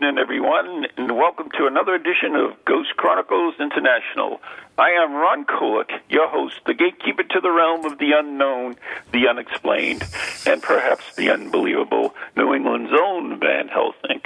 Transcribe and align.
evening, 0.00 0.18
everyone, 0.18 0.86
and 0.96 1.14
welcome 1.14 1.50
to 1.50 1.66
another 1.66 1.94
edition 1.94 2.34
of 2.34 2.64
Ghost 2.64 2.96
Chronicles 2.96 3.54
International. 3.60 4.40
I 4.78 4.92
am 4.92 5.12
Ron 5.12 5.44
Kolek, 5.44 5.90
your 6.08 6.26
host, 6.26 6.54
the 6.64 6.72
gatekeeper 6.72 7.22
to 7.22 7.40
the 7.42 7.50
realm 7.50 7.84
of 7.84 7.98
the 7.98 8.12
unknown, 8.12 8.76
the 9.12 9.28
unexplained, 9.28 10.02
and 10.46 10.62
perhaps 10.62 11.14
the 11.16 11.28
unbelievable, 11.28 12.14
New 12.34 12.54
England's 12.54 12.92
own 12.98 13.38
Van 13.40 13.68
Helsing. 13.68 14.22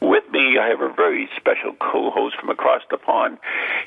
With 0.00 0.30
me, 0.30 0.58
I 0.58 0.68
have 0.68 0.80
a 0.80 0.92
very 0.92 1.28
special 1.36 1.72
co-host 1.72 2.36
from 2.36 2.50
across 2.50 2.82
the 2.88 2.96
pond. 2.96 3.38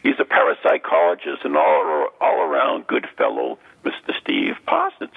He's 0.03 0.19
a 0.19 0.25
parapsychologist 0.25 1.45
and 1.45 1.55
all, 1.55 2.09
all 2.19 2.41
around 2.41 2.87
good 2.87 3.07
fellow, 3.17 3.57
Mr. 3.85 4.13
Steve 4.21 4.55
Parsons. 4.65 5.15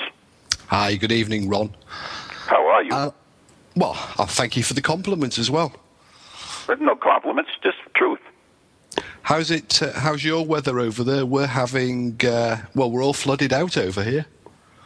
Hi, 0.68 0.94
good 0.94 1.10
evening, 1.10 1.48
Ron. 1.48 1.74
How 2.46 2.64
are 2.68 2.84
you? 2.84 2.92
Uh, 2.92 3.10
well, 3.74 3.96
I'll 4.18 4.26
thank 4.26 4.56
you 4.56 4.62
for 4.62 4.74
the 4.74 4.82
compliments 4.82 5.36
as 5.36 5.50
well. 5.50 5.72
No 6.80 6.96
compliments, 6.96 7.50
just 7.62 7.78
truth. 7.94 8.20
How's 9.22 9.50
it? 9.50 9.82
Uh, 9.82 9.92
how's 9.92 10.24
your 10.24 10.44
weather 10.44 10.80
over 10.80 11.04
there? 11.04 11.24
We're 11.24 11.46
having 11.46 12.20
uh, 12.24 12.58
well, 12.74 12.90
we're 12.90 13.04
all 13.04 13.14
flooded 13.14 13.52
out 13.52 13.76
over 13.76 14.02
here. 14.02 14.26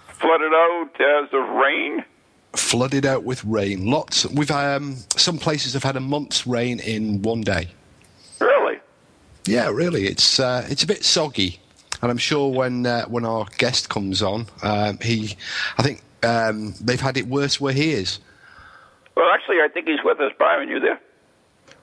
Flooded 0.09 0.53
out 0.53 0.91
as 1.01 1.29
of 1.33 1.49
rain. 1.57 2.05
Flooded 2.55 3.05
out 3.05 3.25
with 3.25 3.45
rain. 3.45 3.87
Lots. 3.87 4.27
We've 4.27 4.51
um, 4.51 4.97
some 5.17 5.39
places 5.39 5.73
have 5.75 5.83
had 5.83 5.97
a 5.97 6.01
month's 6.01 6.47
rain 6.47 6.81
in 6.81 7.23
one 7.23 7.41
day. 7.41 7.69
Really? 8.41 8.79
Yeah, 9.47 9.71
really. 9.71 10.07
It's 10.07 10.39
uh, 10.39 10.67
it's 10.69 10.83
a 10.83 10.87
bit 10.87 11.05
soggy, 11.05 11.61
and 12.03 12.11
I'm 12.11 12.19
sure 12.19 12.51
when 12.53 12.87
uh, 12.87 13.07
when 13.07 13.25
our 13.25 13.47
guest 13.59 13.89
comes 13.89 14.23
on, 14.23 14.47
um, 14.63 14.99
he, 15.03 15.37
I 15.79 15.83
think 15.83 16.03
um, 16.23 16.75
they've 16.81 17.01
had 17.01 17.17
it 17.17 17.27
worse 17.27 17.61
where 17.61 17.73
he 17.73 17.93
is. 17.93 18.21
Well, 19.17 19.31
actually, 19.33 19.57
I 19.57 19.69
think 19.73 19.89
he's 19.89 20.05
with 20.05 20.21
us. 20.21 20.33
Byron, 20.39 20.69
you 20.69 20.79
there? 20.79 21.01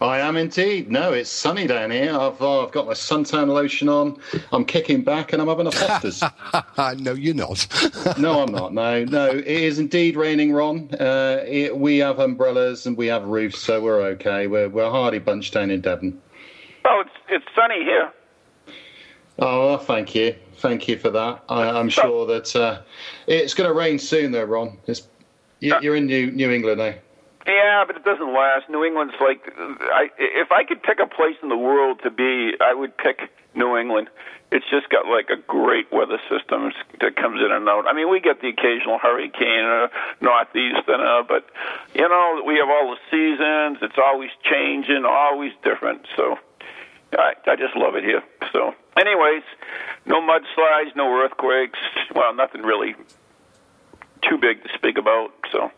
I 0.04 0.20
am 0.20 0.36
indeed. 0.36 0.92
No, 0.92 1.14
it's 1.14 1.30
sunny 1.30 1.66
down 1.66 1.90
here. 1.90 2.12
I've, 2.12 2.42
uh, 2.42 2.66
I've 2.66 2.74
got 2.74 2.88
my 2.88 2.94
suntan 2.94 3.48
lotion 3.48 3.88
on. 3.88 4.20
I'm 4.52 4.66
kicking 4.66 5.02
back 5.02 5.32
and 5.32 5.42
I'm 5.42 5.48
having 5.48 5.66
a 5.66 5.72
Foster's. 5.72 6.22
no, 7.00 7.14
you're 7.14 7.34
not. 7.34 7.66
no, 8.20 8.42
I'm 8.42 8.52
not. 8.52 8.74
No, 8.74 9.06
no. 9.06 9.30
It 9.30 9.48
is 9.48 9.80
indeed 9.80 10.18
raining, 10.18 10.52
Ron. 10.52 10.90
Uh, 11.00 11.46
it, 11.48 11.78
we 11.78 12.00
have 12.00 12.20
umbrellas 12.20 12.86
and 12.86 12.98
we 12.98 13.08
have 13.08 13.24
roofs, 13.24 13.60
so 13.60 13.80
we're 13.80 14.02
okay. 14.02 14.48
We're, 14.48 14.68
we're 14.68 14.84
a 14.84 14.92
hardy 14.92 15.20
bunch 15.20 15.52
down 15.52 15.72
in 15.72 15.80
Devon. 15.80 16.22
Oh, 16.84 17.02
it's, 17.06 17.16
it's 17.30 17.46
sunny 17.56 17.86
here. 17.86 18.12
Oh, 19.40 19.78
thank 19.78 20.14
you. 20.16 20.36
Thank 20.58 20.90
you 20.90 20.98
for 20.98 21.12
that. 21.12 21.46
I, 21.48 21.80
am 21.80 21.88
sure 21.88 22.28
that 22.28 22.54
uh, 22.58 22.82
it's 23.28 23.54
going 23.54 23.70
to 23.70 23.74
rain 23.74 23.98
soon, 24.00 24.34
though, 24.34 24.44
Ron. 24.44 24.78
It's, 24.86 25.08
you, 25.62 25.74
you're 25.82 25.96
in 25.96 26.08
New, 26.08 26.30
New 26.30 26.52
England, 26.52 26.82
eh? 26.82 26.96
Yeah, 27.46 27.84
but 27.86 27.98
it 27.98 28.06
doesn't 28.06 28.34
last. 28.34 28.70
New 28.70 28.84
England's 28.84 29.16
like, 29.20 29.42
I, 29.58 30.10
if 30.18 30.52
I 30.52 30.64
could 30.64 30.82
pick 30.82 31.00
a 31.00 31.08
place 31.08 31.36
in 31.44 31.50
the 31.50 31.58
world 31.58 32.00
to 32.04 32.12
be, 32.12 32.54
I 32.62 32.74
would 32.74 32.98
pick 32.98 33.20
New 33.54 33.78
England. 33.78 34.10
It's 34.52 34.66
just 34.70 34.88
got 34.90 35.08
like 35.08 35.30
a 35.30 35.42
great 35.48 35.92
weather 35.92 36.20
system 36.30 36.72
that 37.02 37.16
comes 37.16 37.42
in 37.42 37.52
and 37.52 37.68
out. 37.68 37.86
I 37.88 37.94
mean, 37.94 38.10
we 38.10 38.22
get 38.22 38.40
the 38.40 38.50
occasional 38.50 39.00
hurricane 39.00 39.66
uh, 39.66 39.68
or 39.68 39.90
northeaster, 40.22 40.94
uh, 40.94 41.24
but 41.24 41.50
you 41.94 42.08
know, 42.08 42.44
we 42.46 42.56
have 42.58 42.70
all 42.70 42.96
the 42.96 43.02
seasons. 43.10 43.80
It's 43.82 43.98
always 43.98 44.30
changing, 44.44 45.06
always 45.06 45.52
different. 45.64 46.06
So 46.16 46.38
I, 47.18 47.34
I 47.48 47.56
just 47.56 47.76
love 47.76 47.96
it 47.96 48.04
here. 48.04 48.22
So, 48.52 48.74
anyways, 48.96 49.44
no 50.06 50.22
mudslides, 50.22 50.96
no 50.96 51.12
earthquakes. 51.18 51.80
Well, 52.16 52.34
nothing 52.36 52.62
really 52.62 52.96
too 54.22 54.38
big 54.38 54.64
to 54.64 54.70
speak 54.76 54.98
about. 54.98 55.34
So 55.52 55.72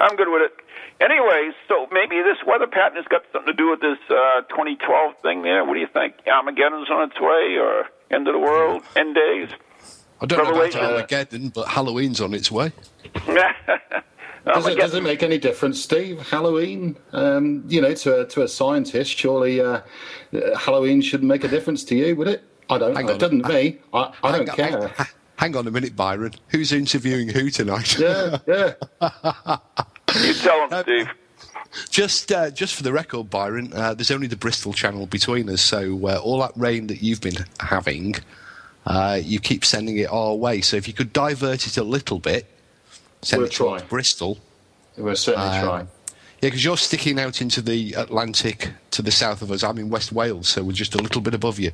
I'm 0.00 0.16
good 0.16 0.28
with 0.28 0.42
it. 0.42 0.52
Anyway, 1.00 1.50
so 1.68 1.86
maybe 1.92 2.16
this 2.22 2.38
weather 2.46 2.66
pattern 2.66 2.96
has 2.96 3.06
got 3.06 3.22
something 3.32 3.52
to 3.52 3.56
do 3.56 3.70
with 3.70 3.80
this 3.80 3.98
uh, 4.10 4.42
2012 4.48 5.14
thing 5.22 5.42
there. 5.42 5.64
What 5.64 5.74
do 5.74 5.80
you 5.80 5.88
think? 5.92 6.14
Armageddon's 6.26 6.90
on 6.90 7.08
its 7.08 7.20
way, 7.20 7.56
or 7.58 7.84
end 8.10 8.28
of 8.28 8.34
the 8.34 8.38
world, 8.38 8.82
end 8.96 9.14
days? 9.14 9.48
I 10.20 10.26
don't 10.26 10.38
Revelation? 10.38 10.80
know 10.80 10.86
about 10.86 10.94
Armageddon, 10.96 11.48
but 11.50 11.68
Halloween's 11.68 12.20
on 12.20 12.34
its 12.34 12.50
way. 12.50 12.72
does, 13.14 14.66
it, 14.66 14.78
does 14.78 14.94
it 14.94 15.02
make 15.02 15.22
any 15.22 15.38
difference, 15.38 15.80
Steve? 15.80 16.20
Halloween, 16.28 16.96
um, 17.12 17.64
you 17.66 17.80
know, 17.80 17.94
to 17.94 18.20
a, 18.20 18.26
to 18.26 18.42
a 18.42 18.48
scientist, 18.48 19.16
surely 19.16 19.60
uh, 19.60 19.80
Halloween 20.58 21.00
shouldn't 21.00 21.28
make 21.28 21.44
a 21.44 21.48
difference 21.48 21.82
to 21.84 21.94
you, 21.94 22.14
would 22.16 22.28
it? 22.28 22.44
I 22.68 22.78
don't. 22.78 22.94
Hang 22.94 23.08
it 23.08 23.18
doesn't 23.18 23.42
to 23.42 23.48
me. 23.48 23.78
I, 23.94 24.12
I 24.22 24.32
don't 24.32 24.48
on, 24.48 24.56
care. 24.56 24.88
Hang, 24.88 25.06
hang 25.36 25.56
on 25.56 25.66
a 25.66 25.70
minute, 25.70 25.96
Byron. 25.96 26.34
Who's 26.48 26.72
interviewing 26.72 27.28
who 27.28 27.48
tonight? 27.48 27.98
Yeah, 27.98 28.38
yeah. 28.46 28.74
You 30.18 30.34
tell 30.34 30.66
him, 30.66 30.72
uh, 30.72 30.82
Steve. 30.82 31.08
Just, 31.88 32.32
uh, 32.32 32.50
just 32.50 32.74
for 32.74 32.82
the 32.82 32.92
record, 32.92 33.30
Byron, 33.30 33.72
uh, 33.72 33.94
there's 33.94 34.10
only 34.10 34.26
the 34.26 34.36
Bristol 34.36 34.72
Channel 34.72 35.06
between 35.06 35.48
us, 35.48 35.62
so 35.62 36.06
uh, 36.06 36.18
all 36.18 36.40
that 36.40 36.52
rain 36.56 36.88
that 36.88 37.02
you've 37.02 37.20
been 37.20 37.44
having, 37.60 38.16
uh, 38.86 39.20
you 39.22 39.38
keep 39.38 39.64
sending 39.64 39.98
it 39.98 40.10
our 40.10 40.34
way. 40.34 40.60
So 40.62 40.76
if 40.76 40.88
you 40.88 40.94
could 40.94 41.12
divert 41.12 41.66
it 41.66 41.76
a 41.76 41.84
little 41.84 42.18
bit, 42.18 42.46
send 43.22 43.42
we'll 43.42 43.48
it 43.48 43.80
to 43.80 43.86
Bristol. 43.88 44.38
We'll 44.96 45.14
certainly 45.14 45.48
um, 45.48 45.64
try. 45.64 45.78
Yeah, 45.78 46.48
because 46.48 46.64
you're 46.64 46.76
sticking 46.76 47.20
out 47.20 47.40
into 47.40 47.60
the 47.60 47.92
Atlantic 47.92 48.70
to 48.92 49.02
the 49.02 49.10
south 49.12 49.42
of 49.42 49.50
us. 49.50 49.62
I'm 49.62 49.78
in 49.78 49.90
West 49.90 50.10
Wales, 50.10 50.48
so 50.48 50.64
we're 50.64 50.72
just 50.72 50.94
a 50.94 50.98
little 50.98 51.20
bit 51.20 51.34
above 51.34 51.58
you. 51.58 51.70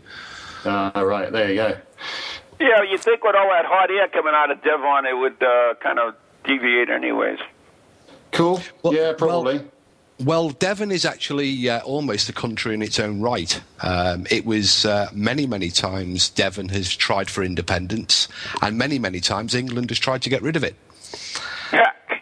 Uh, 0.65 0.91
right, 0.97 1.31
there 1.31 1.49
you 1.49 1.55
go. 1.55 1.77
Yeah, 2.59 2.83
you 2.83 2.99
think 2.99 3.23
with 3.23 3.37
all 3.37 3.49
that 3.49 3.65
hot 3.65 3.91
air 3.91 4.09
coming 4.09 4.35
out 4.35 4.51
of 4.51 4.63
Devon, 4.63 5.07
it 5.07 5.17
would 5.17 5.43
uh, 5.43 5.75
kind 5.81 5.99
of 5.99 6.15
deviate 6.45 6.91
anyways. 6.91 7.39
Cool. 8.37 8.61
Well, 8.83 8.93
yeah, 8.93 9.15
probably. 9.17 9.59
Well, 9.59 9.71
well, 10.21 10.51
Devon 10.51 10.91
is 10.93 11.07
actually 11.07 11.71
uh, 11.71 11.81
almost 11.81 12.29
a 12.29 12.35
country 12.35 12.75
in 12.75 12.83
its 12.83 12.99
own 12.99 13.21
right. 13.21 13.61
Um, 13.81 14.27
it 14.31 14.45
was 14.45 14.85
uh, 14.85 15.09
many, 15.13 15.47
many 15.47 15.71
times 15.71 16.29
Devon 16.29 16.69
has 16.69 16.95
tried 16.95 17.31
for 17.31 17.43
independence, 17.43 18.29
and 18.61 18.77
many, 18.77 18.99
many 18.99 19.21
times 19.21 19.55
England 19.55 19.91
has 19.91 19.99
tried 19.99 20.21
to 20.23 20.31
get 20.31 20.43
rid 20.43 20.57
of 20.57 20.65
it. 20.65 20.77
Yeah. 21.73 21.91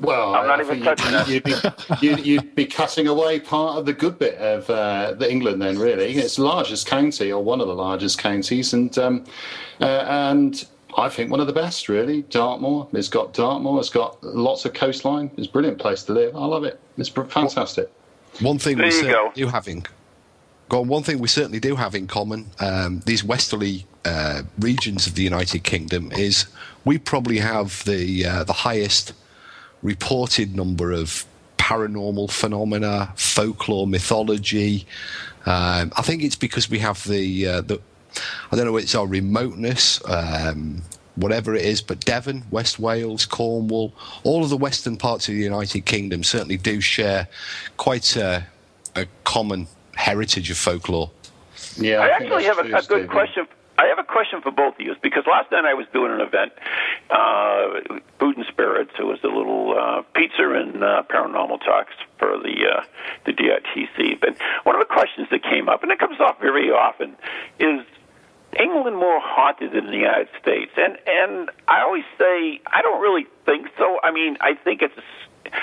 Well, 0.00 0.34
I'm 0.34 0.46
not 0.46 0.58
I 0.58 0.62
even 0.62 0.82
touching 0.82 1.12
you'd, 1.12 1.46
you'd, 1.46 1.62
be, 1.62 1.70
you'd, 2.00 2.26
you'd, 2.26 2.54
be 2.54 2.64
cutting 2.64 3.06
away 3.06 3.38
part 3.38 3.76
of 3.76 3.84
the 3.84 3.92
good 3.92 4.18
bit 4.18 4.36
of 4.36 4.68
uh, 4.70 5.12
the 5.12 5.30
England. 5.30 5.60
Then, 5.60 5.78
really, 5.78 6.14
it's 6.14 6.36
the 6.36 6.44
largest 6.44 6.86
county 6.86 7.30
or 7.30 7.44
one 7.44 7.60
of 7.60 7.66
the 7.66 7.74
largest 7.74 8.18
counties, 8.18 8.72
and 8.72 8.96
um, 8.98 9.24
uh, 9.82 9.84
and 10.08 10.64
I 10.96 11.08
think 11.08 11.30
one 11.30 11.40
of 11.40 11.46
the 11.46 11.52
best, 11.52 11.88
really. 11.88 12.22
Dartmoor. 12.22 12.88
It's 12.92 13.08
got 13.08 13.32
Dartmoor. 13.32 13.80
It's 13.80 13.90
got 13.90 14.22
lots 14.22 14.64
of 14.64 14.74
coastline. 14.74 15.30
It's 15.36 15.46
a 15.46 15.50
brilliant 15.50 15.78
place 15.78 16.02
to 16.04 16.12
live. 16.12 16.36
I 16.36 16.44
love 16.44 16.64
it. 16.64 16.80
It's 16.96 17.08
fantastic. 17.08 17.90
One 18.40 18.58
thing 18.58 18.76
there 18.76 18.86
we 18.86 18.92
certainly 18.92 19.30
do 19.34 19.46
having 19.48 19.86
go 20.68 20.80
on, 20.80 20.88
one 20.88 21.02
thing 21.02 21.18
we 21.18 21.28
certainly 21.28 21.60
do 21.60 21.76
have 21.76 21.94
in 21.94 22.06
common, 22.06 22.46
um, 22.58 23.02
these 23.04 23.22
westerly 23.22 23.86
uh, 24.06 24.42
regions 24.58 25.06
of 25.06 25.14
the 25.14 25.22
United 25.22 25.64
Kingdom, 25.64 26.10
is 26.12 26.46
we 26.84 26.96
probably 26.96 27.38
have 27.38 27.84
the 27.84 28.24
uh, 28.24 28.44
the 28.44 28.52
highest 28.52 29.12
reported 29.82 30.56
number 30.56 30.92
of 30.92 31.26
paranormal 31.58 32.30
phenomena, 32.30 33.12
folklore, 33.16 33.86
mythology. 33.86 34.86
Um, 35.46 35.92
I 35.96 36.02
think 36.02 36.22
it's 36.22 36.36
because 36.36 36.70
we 36.70 36.78
have 36.80 37.04
the, 37.04 37.46
uh, 37.46 37.60
the 37.60 37.80
I 38.50 38.56
don't 38.56 38.66
know 38.66 38.76
it's 38.76 38.94
our 38.94 39.06
remoteness, 39.06 40.02
um, 40.08 40.82
whatever 41.16 41.54
it 41.54 41.64
is, 41.64 41.80
but 41.82 42.00
Devon, 42.00 42.44
West 42.50 42.78
Wales, 42.78 43.26
Cornwall, 43.26 43.92
all 44.24 44.42
of 44.42 44.50
the 44.50 44.56
western 44.56 44.96
parts 44.96 45.28
of 45.28 45.34
the 45.34 45.40
United 45.40 45.84
Kingdom 45.84 46.22
certainly 46.22 46.56
do 46.56 46.80
share 46.80 47.28
quite 47.76 48.16
a, 48.16 48.46
a 48.96 49.06
common 49.24 49.66
heritage 49.94 50.50
of 50.50 50.56
folklore. 50.56 51.10
Yeah, 51.76 51.98
I, 51.98 52.06
I 52.06 52.08
actually 52.10 52.44
have 52.44 52.58
a, 52.58 52.76
a 52.76 52.82
good 52.82 53.08
question. 53.08 53.46
I 53.78 53.86
have 53.86 53.98
a 53.98 54.04
question 54.04 54.40
for 54.42 54.50
both 54.50 54.74
of 54.74 54.80
you 54.80 54.94
because 55.02 55.24
last 55.26 55.50
night 55.50 55.64
I 55.64 55.74
was 55.74 55.86
doing 55.92 56.12
an 56.12 56.20
event, 56.20 56.52
uh, 57.10 57.98
Food 58.18 58.36
and 58.36 58.46
Spirits. 58.46 58.92
It 58.98 59.04
was 59.04 59.18
a 59.24 59.28
little 59.28 59.76
uh, 59.76 60.02
pizza 60.14 60.50
and 60.50 60.84
uh, 60.84 61.02
paranormal 61.08 61.64
talks 61.64 61.94
for 62.18 62.38
the 62.38 62.54
uh, 62.70 62.82
the 63.24 63.32
DITC. 63.32 64.20
But 64.20 64.36
one 64.64 64.76
of 64.76 64.80
the 64.80 64.92
questions 64.92 65.28
that 65.30 65.42
came 65.42 65.68
up, 65.68 65.82
and 65.82 65.90
it 65.90 65.98
comes 65.98 66.20
up 66.20 66.40
very 66.40 66.70
often, 66.70 67.16
is 67.58 67.80
England 68.58 68.96
more 68.96 69.20
haunted 69.20 69.72
than 69.72 69.86
the 69.86 69.96
United 69.96 70.28
States? 70.40 70.72
And 70.76 70.98
and 71.06 71.50
I 71.68 71.82
always 71.82 72.04
say 72.18 72.60
I 72.66 72.82
don't 72.82 73.00
really 73.00 73.26
think 73.46 73.68
so. 73.78 73.98
I 74.02 74.12
mean, 74.12 74.36
I 74.40 74.54
think 74.54 74.82
it's 74.82 74.94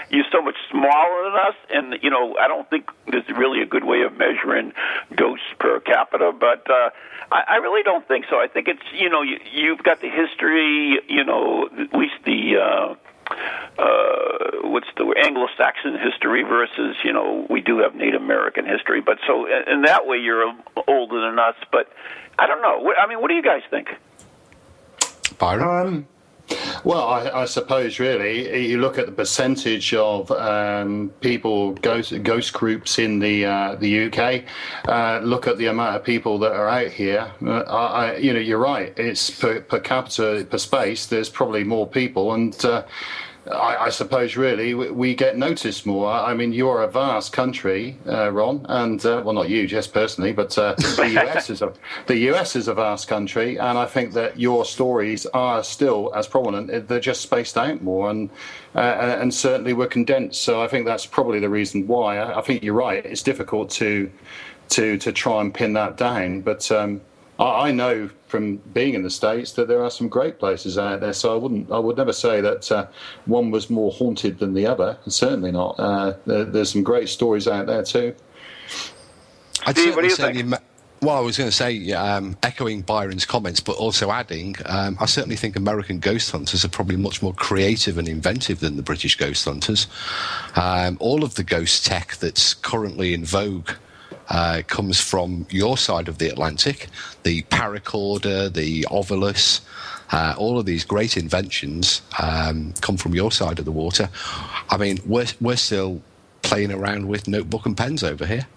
you're 0.09 0.25
so 0.31 0.41
much 0.41 0.55
smaller 0.69 1.23
than 1.23 1.35
us, 1.35 1.55
and 1.69 2.03
you 2.03 2.09
know 2.09 2.35
I 2.37 2.47
don't 2.47 2.69
think 2.69 2.89
there's 3.07 3.27
really 3.29 3.61
a 3.61 3.65
good 3.65 3.83
way 3.83 4.01
of 4.01 4.17
measuring 4.17 4.73
ghosts 5.15 5.47
per 5.59 5.79
capita. 5.79 6.31
But 6.37 6.69
uh, 6.69 6.89
I, 7.31 7.43
I 7.47 7.55
really 7.57 7.83
don't 7.83 8.07
think 8.07 8.25
so. 8.29 8.37
I 8.37 8.47
think 8.47 8.67
it's 8.67 8.83
you 8.93 9.09
know 9.09 9.21
you, 9.21 9.39
you've 9.51 9.83
got 9.83 10.01
the 10.01 10.09
history, 10.09 10.99
you 11.07 11.23
know 11.23 11.67
at 11.67 11.93
least 11.93 12.15
the. 12.25 12.57
Uh, 12.57 12.95
uh, 13.77 14.67
what's 14.67 14.87
the 14.97 15.13
Anglo-Saxon 15.23 15.97
history 15.99 16.41
versus 16.41 16.95
you 17.03 17.13
know 17.13 17.45
we 17.47 17.61
do 17.61 17.77
have 17.77 17.93
Native 17.93 18.21
American 18.21 18.65
history, 18.65 19.01
but 19.01 19.19
so 19.27 19.45
in 19.45 19.83
that 19.83 20.07
way 20.07 20.17
you're 20.17 20.51
older 20.87 21.21
than 21.21 21.37
us. 21.37 21.55
But 21.71 21.89
I 22.39 22.47
don't 22.47 22.61
know. 22.61 22.93
I 22.97 23.07
mean, 23.07 23.21
what 23.21 23.27
do 23.27 23.33
you 23.33 23.43
guys 23.43 23.61
think? 23.69 23.89
Byron. 25.37 25.87
Um, 25.87 26.07
well, 26.83 27.07
I, 27.07 27.41
I, 27.41 27.45
suppose 27.45 27.99
really 27.99 28.67
you 28.67 28.79
look 28.79 28.97
at 28.97 29.05
the 29.05 29.11
percentage 29.11 29.93
of 29.93 30.31
um, 30.31 31.11
people 31.19 31.73
ghost 31.73 32.23
ghost 32.23 32.53
groups 32.53 32.97
in 32.97 33.19
the 33.19 33.45
uh, 33.45 33.75
the 33.75 34.05
UK. 34.05 34.45
Uh, 34.87 35.19
look 35.23 35.47
at 35.47 35.57
the 35.57 35.67
amount 35.67 35.97
of 35.97 36.03
people 36.03 36.39
that 36.39 36.51
are 36.53 36.67
out 36.67 36.87
here. 36.87 37.31
Uh, 37.45 37.59
I, 37.61 38.15
you 38.17 38.33
know, 38.33 38.39
you're 38.39 38.57
right. 38.57 38.97
It's 38.97 39.29
per, 39.29 39.61
per, 39.61 39.79
capita 39.79 40.47
per 40.49 40.57
space. 40.57 41.05
There's 41.05 41.29
probably 41.29 41.63
more 41.63 41.87
people, 41.87 42.33
and 42.33 42.65
uh, 42.65 42.83
I, 43.51 43.85
I, 43.85 43.89
suppose 43.89 44.37
really 44.37 44.73
we 44.73 45.15
get 45.15 45.37
noticed 45.37 45.85
more. 45.85 46.11
I 46.11 46.33
mean, 46.33 46.53
you're 46.53 46.83
a 46.83 46.87
vast 46.87 47.33
country, 47.33 47.97
uh, 48.07 48.31
Ron, 48.31 48.65
and 48.69 49.03
uh, 49.05 49.21
well, 49.25 49.33
not 49.33 49.49
you, 49.49 49.67
just 49.67 49.93
personally, 49.93 50.31
but 50.33 50.57
uh, 50.57 50.75
the 50.75 51.09
US 51.25 51.49
is 51.49 51.61
a 51.61 51.73
the 52.07 52.17
US 52.31 52.55
is 52.55 52.67
a 52.67 52.73
vast 52.73 53.07
country, 53.07 53.57
and 53.57 53.77
I 53.77 53.85
think 53.85 54.13
that 54.13 54.39
your 54.39 54.65
stories 54.65 55.25
are 55.27 55.63
still 55.63 56.11
as 56.15 56.27
prominent. 56.27 56.87
They're 56.87 56.99
just 56.99 57.21
spaced 57.21 57.57
out 57.57 57.81
more, 57.81 58.09
and 58.09 58.29
uh, 58.75 59.17
and 59.19 59.33
certainly 59.33 59.73
we're 59.73 59.87
condensed. 59.87 60.41
So 60.41 60.61
I 60.61 60.67
think 60.67 60.85
that's 60.85 61.05
probably 61.05 61.39
the 61.39 61.49
reason 61.49 61.87
why. 61.87 62.17
I, 62.17 62.39
I, 62.39 62.41
think 62.41 62.63
you're 62.63 62.75
right. 62.75 63.03
It's 63.03 63.23
difficult 63.23 63.71
to 63.71 64.11
to 64.69 64.97
to 64.97 65.11
try 65.11 65.41
and 65.41 65.53
pin 65.53 65.73
that 65.73 65.97
down, 65.97 66.41
but. 66.41 66.71
Um, 66.71 67.01
I, 67.39 67.71
know 67.71 68.09
from 68.27 68.57
being 68.57 68.95
in 68.95 69.03
the 69.03 69.09
states 69.09 69.53
that 69.53 69.67
there 69.67 69.83
are 69.83 69.89
some 69.89 70.09
great 70.09 70.39
places 70.39 70.77
out 70.77 70.99
there. 70.99 71.13
So 71.13 71.33
I 71.33 71.37
wouldn't, 71.37 71.71
I 71.71 71.79
would 71.79 71.97
never 71.97 72.13
say 72.13 72.41
that 72.41 72.71
uh, 72.71 72.87
one 73.25 73.49
was 73.49 73.69
more 73.69 73.91
haunted 73.91 74.39
than 74.39 74.53
the 74.53 74.67
other. 74.67 74.97
Certainly 75.07 75.53
not. 75.53 75.75
Uh, 75.79 76.13
there, 76.25 76.43
there's 76.43 76.71
some 76.71 76.83
great 76.83 77.07
stories 77.07 77.47
out 77.47 77.67
there 77.67 77.83
too. 77.83 78.13
I'd 79.65 79.77
Steve, 79.77 79.95
what 79.95 80.01
do 80.01 80.07
you 80.07 80.15
think? 80.15 80.49
The, 80.49 80.61
well, 81.01 81.15
I 81.15 81.21
was 81.21 81.37
going 81.37 81.49
to 81.49 81.55
say, 81.55 81.91
um, 81.93 82.35
echoing 82.43 82.81
Byron's 82.81 83.23
comments, 83.23 83.61
but 83.61 83.77
also 83.77 84.11
adding, 84.11 84.55
um, 84.65 84.97
I 84.99 85.05
certainly 85.05 85.37
think 85.37 85.55
American 85.55 85.99
ghost 85.99 86.31
hunters 86.31 86.65
are 86.65 86.69
probably 86.69 86.97
much 86.97 87.21
more 87.21 87.33
creative 87.33 87.97
and 87.97 88.07
inventive 88.07 88.59
than 88.59 88.75
the 88.75 88.83
British 88.83 89.15
ghost 89.15 89.45
hunters. 89.45 89.87
Um, 90.55 90.97
all 90.99 91.23
of 91.23 91.35
the 91.35 91.43
ghost 91.43 91.85
tech 91.85 92.17
that's 92.17 92.53
currently 92.53 93.13
in 93.13 93.23
vogue 93.23 93.71
uh, 94.29 94.61
comes 94.67 94.99
from 94.99 95.45
your 95.49 95.77
side 95.77 96.07
of 96.07 96.17
the 96.17 96.29
Atlantic. 96.29 96.87
The 97.23 97.43
paracorder, 97.43 98.51
the 98.51 98.83
Ovilus, 98.89 99.61
uh, 100.11 100.35
all 100.37 100.59
of 100.59 100.65
these 100.65 100.85
great 100.85 101.17
inventions 101.17 102.01
um, 102.21 102.73
come 102.81 102.97
from 102.97 103.13
your 103.13 103.31
side 103.31 103.59
of 103.59 103.65
the 103.65 103.71
water. 103.71 104.09
I 104.69 104.77
mean, 104.77 104.99
we're, 105.05 105.27
we're 105.39 105.55
still 105.55 106.01
playing 106.41 106.71
around 106.71 107.07
with 107.07 107.27
notebook 107.27 107.65
and 107.65 107.75
pens 107.75 108.03
over 108.03 108.25
here. 108.25 108.47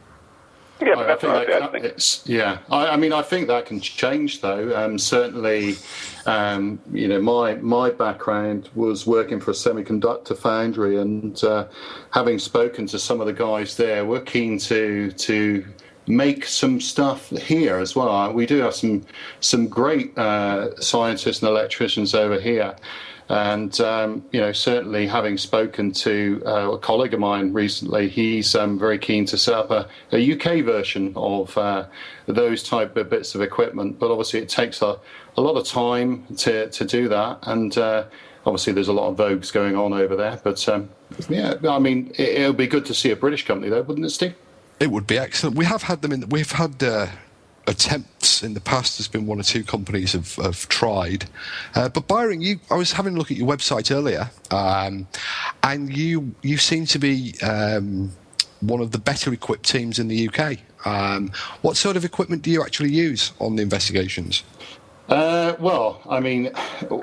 Yeah, 0.81 0.95
I, 0.95 1.13
I 1.13 1.17
think 1.17 1.33
that, 1.47 1.75
it's, 1.75 2.27
yeah. 2.27 2.59
I, 2.71 2.89
I, 2.89 2.97
mean, 2.97 3.13
I 3.13 3.23
think 3.23 3.47
that 3.49 3.67
can 3.67 3.81
change 3.81 4.41
though. 4.41 4.77
Um, 4.77 4.99
certainly, 4.99 5.77
um, 6.27 6.81
you 6.93 7.07
know, 7.07 7.21
my 7.21 7.55
my 7.57 7.91
background 7.91 8.69
was 8.75 9.07
working 9.07 9.41
for 9.41 9.53
a 9.53 9.55
semiconductor 9.55 10.37
foundry, 10.37 10.99
and 10.99 11.43
uh, 11.45 11.67
having 12.11 12.39
spoken 12.39 12.87
to 12.89 12.99
some 12.99 13.21
of 13.21 13.27
the 13.27 13.33
guys 13.33 13.77
there, 13.77 14.05
we're 14.05 14.21
keen 14.21 14.59
to 14.59 15.13
to 15.13 15.65
make 16.07 16.45
some 16.47 16.81
stuff 16.81 17.31
here 17.31 17.79
as 17.79 17.95
well. 17.95 18.33
We 18.33 18.47
do 18.47 18.59
have 18.59 18.75
some 18.75 19.05
some 19.41 19.69
great 19.69 20.17
uh, 20.19 20.81
scientists 20.81 21.43
and 21.43 21.49
electricians 21.49 22.15
over 22.15 22.41
here. 22.41 22.75
And 23.29 23.79
um, 23.81 24.25
you 24.33 24.41
know, 24.41 24.53
certainly 24.53 25.07
having 25.07 25.39
spoken 25.39 25.93
to 25.93 26.43
uh, 26.45 26.73
a 26.73 26.79
colleague 26.79 27.15
of 27.15 27.21
mine 27.21 27.53
recently, 27.53 28.09
he's 28.09 28.55
um, 28.55 28.79
very 28.79 28.99
keen 28.99 29.25
to 29.27 29.39
set 29.39 29.55
up 29.55 29.71
a, 29.71 29.89
a 30.13 30.33
UK 30.33 30.65
version 30.65 31.13
of 31.17 31.57
uh, 31.57 31.87
those 32.27 32.63
type 32.63 32.97
of 32.97 33.09
bits 33.09 33.35
of 33.35 33.41
equipment. 33.41 33.99
But 33.99 34.11
obviously, 34.11 34.41
it 34.41 34.49
takes 34.49 34.83
a, 34.83 34.99
a 35.37 35.41
lot 35.41 35.57
of 35.57 35.67
time 35.67 36.25
to 36.39 36.69
to 36.69 36.85
do 36.85 37.09
that, 37.09 37.39
and 37.43 37.77
uh, 37.79 38.05
obviously, 38.45 38.73
there's 38.73 38.89
a 38.89 38.93
lot 38.93 39.09
of 39.09 39.17
vogues 39.17 39.53
going 39.53 39.77
on 39.77 39.93
over 39.93 40.17
there. 40.17 40.41
But 40.43 40.69
um, 40.69 40.91
yeah, 41.29 41.55
I 41.69 41.79
mean, 41.79 42.13
it, 42.17 42.47
would 42.47 42.57
be 42.57 42.67
good 42.67 42.87
to 42.87 42.95
see 42.95 43.11
a 43.11 43.17
British 43.17 43.47
company, 43.47 43.71
though, 43.71 43.83
wouldn't 43.83 44.07
it, 44.07 44.11
Steve? 44.11 44.35
It 44.81 44.91
would 44.91 45.07
be 45.07 45.19
excellent. 45.19 45.57
We 45.57 45.65
have 45.65 45.85
had 45.85 46.03
them 46.03 46.13
in. 46.13 46.29
We've 46.29 46.51
had 46.51 46.83
uh, 46.83 47.07
attempts 47.67 48.43
in 48.43 48.55
the 48.55 48.61
past. 48.61 48.99
There's 48.99 49.09
been 49.09 49.27
one 49.27 49.39
or 49.39 49.45
two 49.45 49.65
companies 49.65 50.13
have, 50.13 50.35
have 50.37 50.69
tried. 50.69 51.27
Uh, 51.75 51.89
but 51.89 52.09
Byron, 52.09 52.41
you, 52.41 52.59
I 52.71 52.75
was 52.75 52.93
having 52.93 53.15
a 53.15 53.19
look 53.19 53.31
at 53.31 53.37
your 53.37 53.49
website 53.49 53.95
earlier, 53.95 54.31
um, 54.51 55.07
and 55.63 55.95
you 55.97 56.35
you 56.43 56.59
seem 56.59 56.87
to 56.87 56.99
be 56.99 57.35
um, 57.43 58.13
one 58.61 58.81
of 58.81 58.91
the 58.91 58.99
better 58.99 59.33
equipped 59.33 59.69
teams 59.69 59.99
in 59.99 60.09
the 60.09 60.29
UK. 60.29 60.59
Um, 60.85 61.31
what 61.63 61.77
sort 61.77 61.97
of 61.97 62.05
equipment 62.05 62.43
do 62.43 62.51
you 62.51 62.63
actually 62.63 62.91
use 62.91 63.33
on 63.39 63.57
the 63.57 63.63
investigations? 63.63 64.43
Uh, 65.09 65.57
well, 65.59 66.01
I 66.09 66.21
mean, 66.21 66.53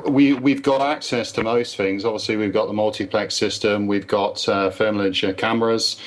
we 0.08 0.34
we've 0.34 0.64
got 0.64 0.82
access 0.82 1.32
to 1.34 1.44
most 1.44 1.76
things. 1.76 2.06
Obviously, 2.06 2.38
we've 2.38 2.54
got 2.54 2.68
the 2.68 2.74
multiplex 2.74 3.36
system. 3.36 3.88
We've 3.88 4.08
got 4.08 4.48
uh, 4.48 4.72
thermal 4.72 5.12
cameras. 5.38 5.98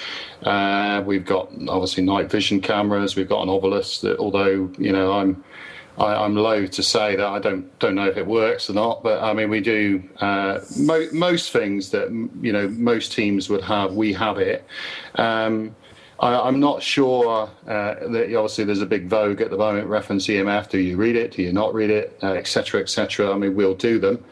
Uh, 0.43 1.03
we've 1.05 1.25
got 1.25 1.51
obviously 1.69 2.03
night 2.03 2.31
vision 2.31 2.61
cameras. 2.61 3.15
We've 3.15 3.29
got 3.29 3.43
an 3.43 3.49
Ovilus 3.49 4.01
that, 4.01 4.19
although 4.19 4.71
you 4.79 4.91
know, 4.91 5.13
I'm 5.13 5.45
I, 5.99 6.25
am 6.25 6.35
loath 6.35 6.71
to 6.73 6.83
say 6.83 7.17
that 7.17 7.27
I 7.27 7.39
don't 7.39 7.79
don't 7.79 7.95
know 7.95 8.07
if 8.07 8.17
it 8.17 8.27
works 8.27 8.71
or 8.71 8.73
not. 8.73 9.03
But 9.03 9.23
I 9.23 9.35
mean, 9.35 9.51
we 9.51 9.61
do 9.61 10.03
uh, 10.19 10.61
mo- 10.79 11.09
most 11.13 11.53
things 11.53 11.91
that 11.91 12.11
you 12.41 12.53
know 12.53 12.69
most 12.69 13.13
teams 13.13 13.51
would 13.51 13.63
have. 13.63 13.93
We 13.93 14.13
have 14.15 14.39
it. 14.39 14.65
Um, 15.17 15.77
I, 16.23 16.49
am 16.49 16.61
not 16.61 16.83
sure 16.83 17.51
uh, 17.67 17.95
that 17.95 18.35
obviously 18.35 18.65
there's 18.65 18.81
a 18.81 18.87
big 18.87 19.09
vogue 19.09 19.41
at 19.41 19.51
the 19.51 19.57
moment 19.57 19.89
reference 19.89 20.29
EMF. 20.29 20.69
Do 20.69 20.79
you 20.79 20.97
read 20.97 21.17
it? 21.17 21.33
Do 21.33 21.43
you 21.43 21.53
not 21.53 21.75
read 21.75 21.91
it? 21.91 22.17
Etc. 22.23 22.79
Uh, 22.79 22.83
Etc. 22.83 23.27
Et 23.27 23.33
I 23.33 23.37
mean, 23.37 23.57
we'll 23.57 23.75
do 23.75 23.99
them. 23.99 24.25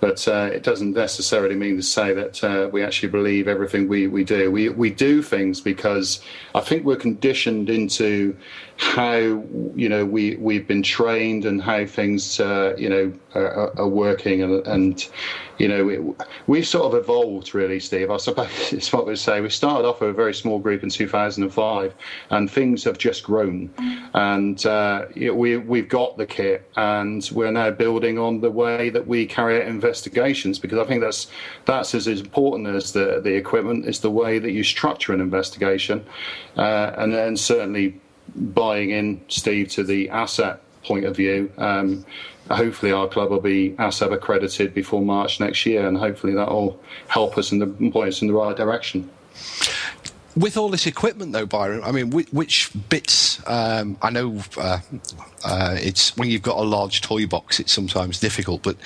But 0.00 0.26
uh, 0.28 0.50
it 0.52 0.62
doesn't 0.62 0.92
necessarily 0.92 1.54
mean 1.54 1.76
to 1.76 1.82
say 1.82 2.12
that 2.12 2.44
uh, 2.44 2.68
we 2.70 2.82
actually 2.82 3.08
believe 3.08 3.48
everything 3.48 3.88
we, 3.88 4.06
we 4.06 4.22
do. 4.22 4.50
We, 4.50 4.68
we 4.68 4.90
do 4.90 5.22
things 5.22 5.60
because 5.60 6.20
I 6.54 6.60
think 6.60 6.84
we're 6.84 6.96
conditioned 6.96 7.70
into 7.70 8.36
how 8.76 9.16
you 9.16 9.88
know 9.88 10.04
we 10.04 10.36
we've 10.36 10.66
been 10.66 10.82
trained 10.82 11.44
and 11.44 11.62
how 11.62 11.86
things 11.86 12.40
uh, 12.40 12.74
you 12.76 12.88
know 12.88 13.12
are, 13.34 13.78
are 13.78 13.88
working 13.88 14.42
and, 14.42 14.66
and 14.66 15.08
you 15.58 15.68
know 15.68 15.88
it, 15.88 16.26
we've 16.46 16.66
sort 16.66 16.92
of 16.92 16.98
evolved 16.98 17.54
really 17.54 17.80
steve. 17.80 18.10
I 18.10 18.16
suppose 18.16 18.48
it's 18.72 18.92
what 18.92 19.06
we 19.06 19.16
say. 19.16 19.40
We 19.40 19.50
started 19.50 19.86
off 19.86 20.00
with 20.00 20.10
a 20.10 20.12
very 20.12 20.34
small 20.34 20.58
group 20.58 20.82
in 20.82 20.90
2005 20.90 21.94
and 22.30 22.50
things 22.50 22.84
have 22.84 22.98
just 22.98 23.22
grown. 23.22 23.70
And 24.14 24.64
uh, 24.66 25.06
we, 25.14 25.56
we've 25.56 25.88
got 25.88 26.16
the 26.16 26.26
kit 26.26 26.68
and 26.76 27.28
we're 27.32 27.50
now 27.50 27.70
building 27.70 28.18
on 28.18 28.40
the 28.40 28.50
way 28.50 28.90
that 28.90 29.06
we 29.06 29.26
carry 29.26 29.60
out 29.60 29.68
investigations 29.68 30.58
because 30.58 30.78
i 30.78 30.84
think 30.84 31.00
that's 31.00 31.28
that's 31.64 31.94
as 31.94 32.06
important 32.06 32.68
as 32.68 32.92
the, 32.92 33.20
the 33.22 33.34
equipment 33.34 33.86
is 33.86 34.00
the 34.00 34.10
way 34.10 34.38
that 34.38 34.52
you 34.52 34.64
structure 34.64 35.12
an 35.12 35.20
investigation. 35.20 36.04
Uh, 36.56 36.92
and 36.96 37.12
then 37.12 37.36
certainly 37.36 38.00
buying 38.34 38.90
in, 38.90 39.20
Steve, 39.28 39.68
to 39.70 39.84
the 39.84 40.08
ASSAP 40.08 40.58
point 40.84 41.04
of 41.04 41.16
view. 41.16 41.50
Um, 41.58 42.04
hopefully, 42.50 42.92
our 42.92 43.08
club 43.08 43.30
will 43.30 43.40
be 43.40 43.70
ASSAP 43.72 44.12
accredited 44.12 44.74
before 44.74 45.02
March 45.02 45.40
next 45.40 45.64
year, 45.66 45.86
and 45.86 45.96
hopefully 45.96 46.34
that 46.34 46.48
will 46.48 46.80
help 47.08 47.38
us 47.38 47.52
and 47.52 47.92
point 47.92 48.08
us 48.08 48.22
in 48.22 48.28
the 48.28 48.34
right 48.34 48.56
direction. 48.56 49.10
with 50.36 50.56
all 50.56 50.68
this 50.68 50.86
equipment, 50.86 51.32
though, 51.32 51.46
Byron, 51.46 51.82
I 51.84 51.92
mean, 51.92 52.10
which, 52.10 52.28
which 52.32 52.70
bits? 52.88 53.40
Um, 53.48 53.96
I 54.02 54.10
know 54.10 54.42
uh, 54.56 54.80
uh, 55.44 55.76
it's 55.78 56.16
when 56.16 56.30
you've 56.30 56.42
got 56.42 56.58
a 56.58 56.62
large 56.62 57.00
toy 57.00 57.26
box, 57.26 57.60
it's 57.60 57.72
sometimes 57.72 58.18
difficult. 58.18 58.62
But 58.62 58.76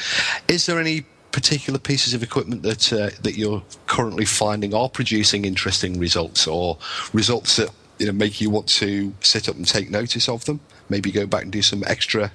is 0.47 0.67
there 0.67 0.78
any 0.78 1.05
particular 1.33 1.78
pieces 1.78 2.14
of 2.14 2.23
equipment 2.23 2.62
that 2.62 2.93
uh, 2.93 3.11
that 3.23 3.37
you're 3.37 3.62
currently 3.87 4.25
finding 4.25 4.75
are 4.75 4.88
producing 4.88 5.45
interesting 5.45 5.99
results, 5.99 6.47
or 6.47 6.78
results 7.12 7.57
that 7.57 7.71
you 7.99 8.07
know 8.07 8.12
make 8.12 8.40
you 8.40 8.50
want 8.50 8.67
to 8.69 9.12
sit 9.21 9.49
up 9.49 9.57
and 9.57 9.67
take 9.67 9.90
notice 9.90 10.28
of 10.28 10.45
them? 10.45 10.61
Maybe 10.88 11.11
go 11.11 11.26
back 11.26 11.42
and 11.42 11.52
do 11.52 11.62
some 11.62 11.85
extra 11.87 12.33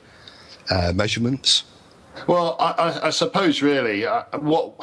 uh, 0.69 0.93
measurements. 0.95 1.63
Well, 2.27 2.55
I, 2.59 3.07
I, 3.07 3.09
suppose 3.09 3.61
really 3.63 4.05
uh, 4.05 4.23
what 4.37 4.73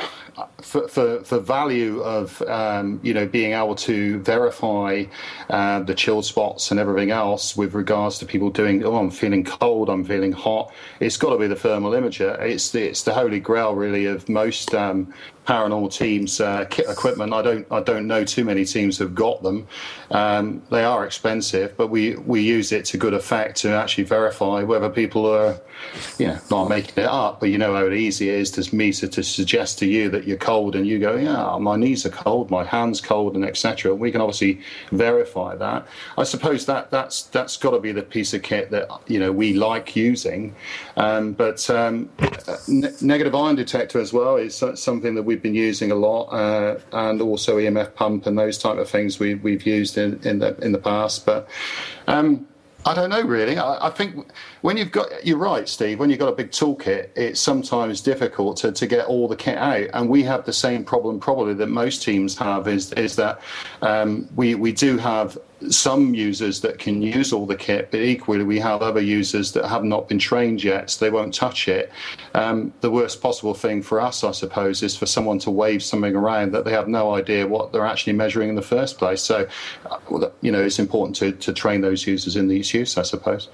for, 0.61 0.88
for, 0.88 1.23
for 1.25 1.38
value 1.38 2.00
of 2.00 2.40
um, 2.42 3.00
you 3.02 3.14
know 3.14 3.26
being 3.26 3.52
able 3.52 3.75
to 3.75 4.18
verify 4.20 5.04
uh, 5.49 5.80
the 5.80 5.94
chill 5.94 6.23
spots 6.23 6.70
and 6.70 6.78
everything 6.78 7.11
else 7.11 7.56
with 7.56 7.75
regards 7.75 8.18
to 8.18 8.26
people 8.26 8.50
doing 8.50 8.85
oh 8.85 8.97
I'm 8.97 9.11
feeling 9.11 9.44
cold 9.44 9.88
I'm 9.88 10.04
feeling 10.04 10.32
hot 10.32 10.73
it's 11.00 11.16
got 11.16 11.30
to 11.30 11.38
be 11.38 11.47
the 11.47 11.56
thermal 11.56 11.92
imager 11.92 12.40
it's 12.40 12.70
the, 12.70 12.82
it's 12.82 13.02
the 13.02 13.14
holy 13.14 13.40
grail 13.40 13.75
really 13.75 14.06
of 14.06 14.28
most 14.28 14.75
um, 14.75 15.12
paranormal 15.50 15.92
teams 15.92 16.40
uh, 16.40 16.64
kit 16.66 16.88
equipment. 16.88 17.32
I 17.32 17.42
don't 17.42 17.66
I 17.70 17.80
don't 17.80 18.06
know 18.06 18.25
too 18.25 18.44
many 18.44 18.64
teams 18.64 18.99
have 18.99 19.14
got 19.14 19.42
them. 19.42 19.66
Um, 20.11 20.62
they 20.70 20.85
are 20.85 21.04
expensive, 21.04 21.76
but 21.76 21.88
we 21.88 22.14
we 22.16 22.40
use 22.40 22.70
it 22.70 22.85
to 22.87 22.99
good 22.99 23.14
effect 23.14 23.56
to 23.59 23.70
actually 23.70 24.04
verify 24.04 24.62
whether 24.62 24.88
people 24.88 25.26
are, 25.26 25.61
you 26.18 26.28
know, 26.28 26.38
not 26.50 26.68
making 26.68 27.02
it 27.02 27.09
up. 27.09 27.40
But 27.40 27.49
you 27.50 27.59
know 27.59 27.75
how 27.75 27.88
easy 27.88 28.28
it 28.28 28.37
is 28.37 28.50
to 28.52 28.75
me 28.75 28.92
to, 28.92 29.09
to 29.09 29.23
suggest 29.23 29.78
to 29.80 29.87
you 29.87 30.09
that 30.11 30.25
you're 30.30 30.38
cold, 30.38 30.75
and 30.75 30.87
you 30.87 30.99
go, 30.99 31.16
yeah, 31.16 31.58
my 31.58 31.76
knees 31.76 32.06
are 32.06 32.10
cold, 32.10 32.50
my 32.50 32.64
hands 32.64 33.00
cold, 33.00 33.34
and 33.34 33.44
etc. 33.44 33.94
We 33.94 34.10
can 34.10 34.22
obviously 34.22 34.60
verify 34.92 35.56
that. 35.56 35.87
I 36.16 36.25
suppose 36.25 36.64
that 36.66 36.90
that's 36.90 37.25
that's 37.25 37.58
got 37.58 37.72
to 37.72 37.80
be 37.80 37.92
the 37.92 38.02
piece 38.02 38.32
of 38.32 38.42
kit 38.42 38.70
that 38.70 38.88
you 39.06 39.18
know 39.18 39.32
we 39.32 39.52
like 39.52 39.94
using. 39.94 40.54
Um, 40.96 41.32
but 41.32 41.68
um, 41.68 42.08
ne- 42.68 42.94
negative 43.02 43.34
ion 43.34 43.56
detector 43.56 44.00
as 44.00 44.12
well 44.12 44.37
is 44.37 44.62
something 44.75 45.14
that 45.16 45.25
we've 45.25 45.42
been 45.42 45.54
using 45.54 45.90
a 45.90 45.96
lot, 45.96 46.28
uh, 46.28 46.78
and 46.92 47.20
also 47.20 47.58
EMF 47.58 47.94
pump 47.94 48.26
and 48.26 48.38
those 48.38 48.56
type 48.56 48.78
of 48.78 48.88
things 48.88 49.18
we, 49.18 49.34
we've 49.34 49.66
used 49.66 49.99
in, 49.99 50.20
in 50.22 50.38
the 50.38 50.56
in 50.60 50.72
the 50.72 50.78
past. 50.78 51.26
But 51.26 51.49
um, 52.06 52.46
I 52.87 52.94
don't 52.94 53.10
know 53.10 53.22
really. 53.22 53.58
I, 53.58 53.88
I, 53.88 53.90
think 53.90 54.30
when 54.62 54.76
you've 54.76 54.90
got, 54.90 55.25
you're 55.25 55.37
right, 55.37 55.68
Steve. 55.68 55.99
When 55.99 56.08
you've 56.08 56.18
got 56.18 56.28
a 56.28 56.34
big 56.34 56.50
toolkit, 56.50 57.10
it's 57.14 57.38
sometimes 57.38 58.00
difficult 58.00 58.56
to, 58.58 58.72
to 58.72 58.87
get 58.87 59.06
all 59.06 59.28
the 59.28 59.37
kit 59.37 59.58
out, 59.58 59.88
and 59.92 60.08
we 60.08 60.22
have 60.22 60.46
the 60.46 60.52
same 60.52 60.84
problem 60.84 61.20
probably 61.20 61.54
that 61.54 61.68
most 61.68 62.02
teams 62.02 62.38
have. 62.38 62.68
Is 62.68 62.92
is 62.94 63.16
that 63.16 63.40
um, 63.82 64.28
we 64.34 64.54
we 64.54 64.72
do 64.72 64.96
have 64.96 65.37
some 65.69 66.14
users 66.14 66.61
that 66.62 66.79
can 66.79 67.02
use 67.02 67.33
all 67.33 67.47
the 67.47 67.57
kit, 67.57 67.90
but 67.90 68.00
equally 68.00 68.45
we 68.45 68.59
have 68.59 68.83
other 68.83 69.00
users 69.00 69.52
that 69.52 69.67
have 69.67 69.85
not 69.85 70.09
been 70.09 70.19
trained 70.19 70.64
yet, 70.64 70.90
so 70.90 71.05
they 71.05 71.11
won't 71.11 71.35
touch 71.35 71.69
it. 71.69 71.93
Um, 72.35 72.73
the 72.81 72.90
worst 72.90 73.21
possible 73.21 73.55
thing 73.55 73.83
for 73.83 74.00
us, 74.00 74.25
I 74.25 74.33
suppose, 74.33 74.83
is 74.83 74.97
for 74.97 75.07
someone 75.07 75.38
to 75.40 75.50
wave 75.50 75.83
something 75.83 76.17
around 76.17 76.52
that 76.52 76.64
they 76.64 76.73
have 76.73 76.88
no 76.88 77.14
idea 77.14 77.47
what 77.47 77.73
they're 77.73 77.87
actually 77.87 78.14
measuring 78.14 78.49
in 78.49 78.55
the 78.55 78.62
first 78.62 78.99
place. 78.99 79.23
So, 79.23 79.47
uh, 79.90 80.31
you 80.40 80.50
know, 80.50 80.62
it's 80.62 80.79
important 80.79 81.17
to, 81.17 81.33
to 81.33 81.52
train 81.52 81.83
those 81.83 82.07
users 82.07 82.37
in 82.37 82.49
these 82.49 82.73
use, 82.73 82.97
I 82.97 83.02
suppose. 83.02 83.49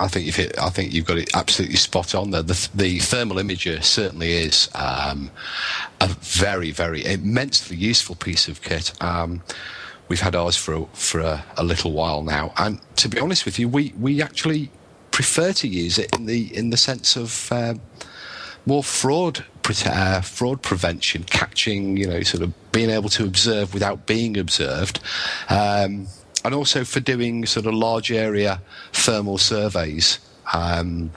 I 0.00 0.08
think 0.08 0.26
you've 0.26 0.36
hit, 0.36 0.58
I 0.58 0.70
think 0.70 0.92
you've 0.92 1.06
got 1.06 1.18
it 1.18 1.30
absolutely 1.36 1.76
spot 1.76 2.16
on 2.16 2.32
there. 2.32 2.42
The, 2.42 2.68
the 2.74 2.98
thermal 2.98 3.36
imager 3.36 3.84
certainly 3.84 4.32
is 4.32 4.68
um, 4.74 5.30
a 6.00 6.08
very, 6.08 6.72
very 6.72 7.04
immensely 7.04 7.76
useful 7.76 8.16
piece 8.16 8.48
of 8.48 8.60
kit. 8.62 8.92
Um, 9.00 9.42
We've 10.12 10.20
had 10.20 10.36
ours 10.36 10.58
for 10.58 10.74
a, 10.74 10.84
for 10.92 11.20
a, 11.20 11.42
a, 11.56 11.64
little 11.64 11.92
while 11.92 12.22
now, 12.22 12.52
and 12.58 12.78
to 12.96 13.08
be 13.08 13.18
honest 13.18 13.46
with 13.46 13.58
you, 13.58 13.66
we, 13.66 13.94
we 13.98 14.20
actually 14.20 14.70
prefer 15.10 15.54
to 15.54 15.66
use 15.66 15.96
it 15.96 16.14
in 16.14 16.26
the 16.26 16.54
in 16.54 16.68
the 16.68 16.76
sense 16.76 17.16
of 17.16 17.50
um, 17.50 17.80
more 18.66 18.84
fraud 18.84 19.46
uh, 19.86 20.20
fraud 20.20 20.60
prevention, 20.60 21.22
catching, 21.22 21.96
you 21.96 22.06
know, 22.06 22.20
sort 22.24 22.42
of 22.42 22.52
being 22.72 22.90
able 22.90 23.08
to 23.08 23.24
observe 23.24 23.72
without 23.72 24.04
being 24.04 24.36
observed. 24.36 25.00
Um, 25.48 26.08
and 26.44 26.54
also 26.54 26.84
for 26.84 27.00
doing 27.00 27.46
sort 27.46 27.64
of 27.64 27.72
large 27.72 28.12
area 28.12 28.60
thermal 28.92 29.38
surveys. 29.38 30.18
Um, 30.52 31.10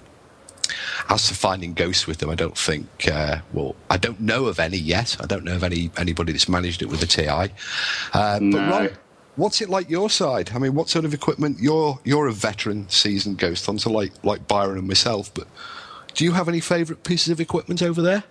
as 1.09 1.27
to 1.27 1.35
finding 1.35 1.73
ghosts 1.73 2.07
with 2.07 2.17
them, 2.17 2.29
I 2.29 2.35
don't 2.35 2.57
think. 2.57 2.87
Uh, 3.11 3.39
well, 3.53 3.75
I 3.89 3.97
don't 3.97 4.19
know 4.19 4.45
of 4.45 4.59
any 4.59 4.77
yet. 4.77 5.17
I 5.19 5.25
don't 5.25 5.43
know 5.43 5.55
of 5.55 5.63
any 5.63 5.91
anybody 5.97 6.31
that's 6.31 6.49
managed 6.49 6.81
it 6.81 6.87
with 6.87 7.01
a 7.03 7.05
TI. 7.05 7.53
Uh, 8.13 8.39
no. 8.41 8.57
But 8.57 8.69
Ron, 8.69 8.89
what's 9.35 9.61
it 9.61 9.69
like 9.69 9.89
your 9.89 10.09
side? 10.09 10.51
I 10.53 10.59
mean, 10.59 10.73
what 10.73 10.89
sort 10.89 11.05
of 11.05 11.13
equipment? 11.13 11.59
You're 11.59 11.99
you're 12.03 12.27
a 12.27 12.33
veteran, 12.33 12.89
seasoned 12.89 13.37
ghost 13.37 13.65
hunter 13.65 13.89
like 13.89 14.11
like 14.23 14.47
Byron 14.47 14.77
and 14.77 14.87
myself. 14.87 15.33
But 15.33 15.47
do 16.13 16.23
you 16.23 16.31
have 16.31 16.47
any 16.47 16.59
favourite 16.59 17.03
pieces 17.03 17.29
of 17.29 17.39
equipment 17.39 17.81
over 17.81 18.01
there? 18.01 18.23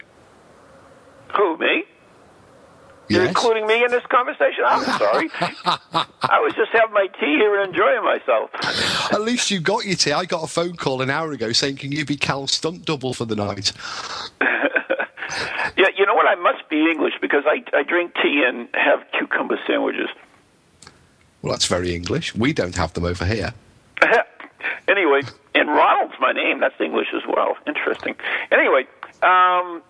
Who 1.36 1.56
me? 1.58 1.83
You're 3.08 3.24
including 3.24 3.66
me 3.66 3.84
in 3.84 3.90
this 3.90 4.04
conversation? 4.06 4.64
I'm 4.66 4.84
sorry. 4.98 5.30
I 5.40 6.40
was 6.40 6.54
just 6.54 6.70
having 6.72 6.94
my 6.94 7.06
tea 7.20 7.36
here 7.36 7.60
and 7.60 7.68
enjoying 7.68 8.02
myself. 8.02 8.50
At 9.12 9.20
least 9.22 9.50
you 9.50 9.60
got 9.60 9.84
your 9.84 9.96
tea. 9.96 10.12
I 10.12 10.24
got 10.24 10.42
a 10.42 10.46
phone 10.46 10.76
call 10.76 11.02
an 11.02 11.10
hour 11.10 11.32
ago 11.32 11.52
saying, 11.52 11.76
Can 11.76 11.92
you 11.92 12.04
be 12.04 12.16
Cal's 12.16 12.52
stunt 12.52 12.84
double 12.84 13.12
for 13.12 13.24
the 13.24 13.36
night? 13.36 13.72
yeah, 14.40 15.88
you 15.96 16.06
know 16.06 16.14
what? 16.14 16.26
I 16.26 16.34
must 16.36 16.68
be 16.68 16.90
English 16.90 17.14
because 17.20 17.44
I, 17.46 17.62
I 17.76 17.82
drink 17.82 18.14
tea 18.22 18.44
and 18.46 18.68
have 18.74 19.04
cucumber 19.18 19.58
sandwiches. 19.66 20.08
Well, 21.42 21.52
that's 21.52 21.66
very 21.66 21.94
English. 21.94 22.34
We 22.34 22.52
don't 22.52 22.74
have 22.76 22.94
them 22.94 23.04
over 23.04 23.26
here. 23.26 23.52
anyway, 24.88 25.22
and 25.54 25.68
Ronald's 25.68 26.14
my 26.20 26.32
name. 26.32 26.60
That's 26.60 26.80
English 26.80 27.08
as 27.14 27.22
well. 27.28 27.56
Interesting. 27.66 28.16
Anyway, 28.50 28.86
um, 29.22 29.82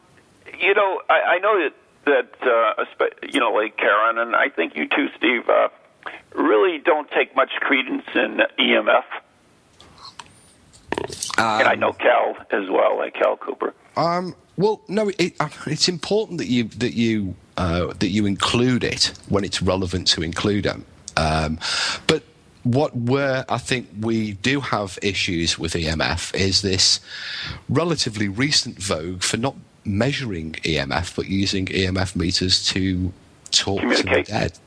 you 0.59 0.75
know, 0.75 1.01
I, 1.09 1.21
I 1.35 1.39
know 1.39 1.63
that 1.63 1.75
that 2.07 2.33
uh, 2.43 2.85
you 3.33 3.41
know, 3.41 3.51
like 3.53 3.77
Kieran 3.77 4.19
and 4.19 4.37
I 4.37 4.49
think 4.49 4.77
you 4.77 4.89
too, 4.89 5.09
Steve, 5.17 5.49
uh, 5.49 5.69
really 6.35 6.79
don't 6.79 7.11
take 7.11 7.35
much 7.35 7.51
credence 7.61 8.05
in 8.15 8.41
EMF. 8.59 9.05
Um, 11.37 11.61
and 11.61 11.69
I 11.69 11.75
know 11.75 11.93
Cal 11.93 12.37
as 12.51 12.69
well, 12.71 12.99
like 12.99 13.15
Cal 13.15 13.37
Cooper. 13.37 13.75
Um, 13.97 14.35
well, 14.57 14.83
no, 14.89 15.11
it, 15.19 15.35
uh, 15.41 15.49
it's 15.67 15.89
important 15.89 16.39
that 16.39 16.47
you 16.47 16.65
that 16.65 16.95
you 16.95 17.35
uh, 17.57 17.93
that 17.99 18.09
you 18.09 18.27
include 18.27 18.85
it 18.85 19.13
when 19.29 19.45
it's 19.45 19.61
relevant 19.61 20.07
to 20.09 20.23
include 20.23 20.65
them. 20.65 20.85
Um, 21.17 21.59
but 22.07 22.23
what 22.63 22.97
where 22.97 23.45
I 23.49 23.59
think 23.59 23.89
we 24.01 24.33
do 24.33 24.61
have 24.61 24.99
issues 25.03 25.59
with 25.59 25.75
EMF 25.75 26.35
is 26.35 26.63
this 26.63 27.01
relatively 27.69 28.29
recent 28.29 28.79
vogue 28.79 29.23
for 29.23 29.37
not 29.37 29.55
measuring 29.85 30.53
EMF, 30.65 31.17
but 31.17 31.27
using 31.29 31.67
EMF 31.67 32.17
meters 32.17 32.65
to 32.67 33.13
talk 33.51 33.81
to 33.81 34.03
the 34.03 34.23
dead 34.23 34.59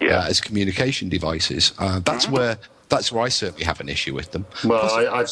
yeah. 0.00 0.18
uh, 0.18 0.26
as 0.28 0.40
communication 0.40 1.08
devices. 1.08 1.72
Uh, 1.78 2.00
that's 2.00 2.26
mm-hmm. 2.26 2.34
where 2.34 2.58
that's 2.94 3.10
where 3.10 3.24
I 3.24 3.28
certainly 3.28 3.64
have 3.64 3.80
an 3.80 3.88
issue 3.88 4.14
with 4.14 4.30
them. 4.30 4.46
Well, 4.64 4.84
I, 4.84 5.24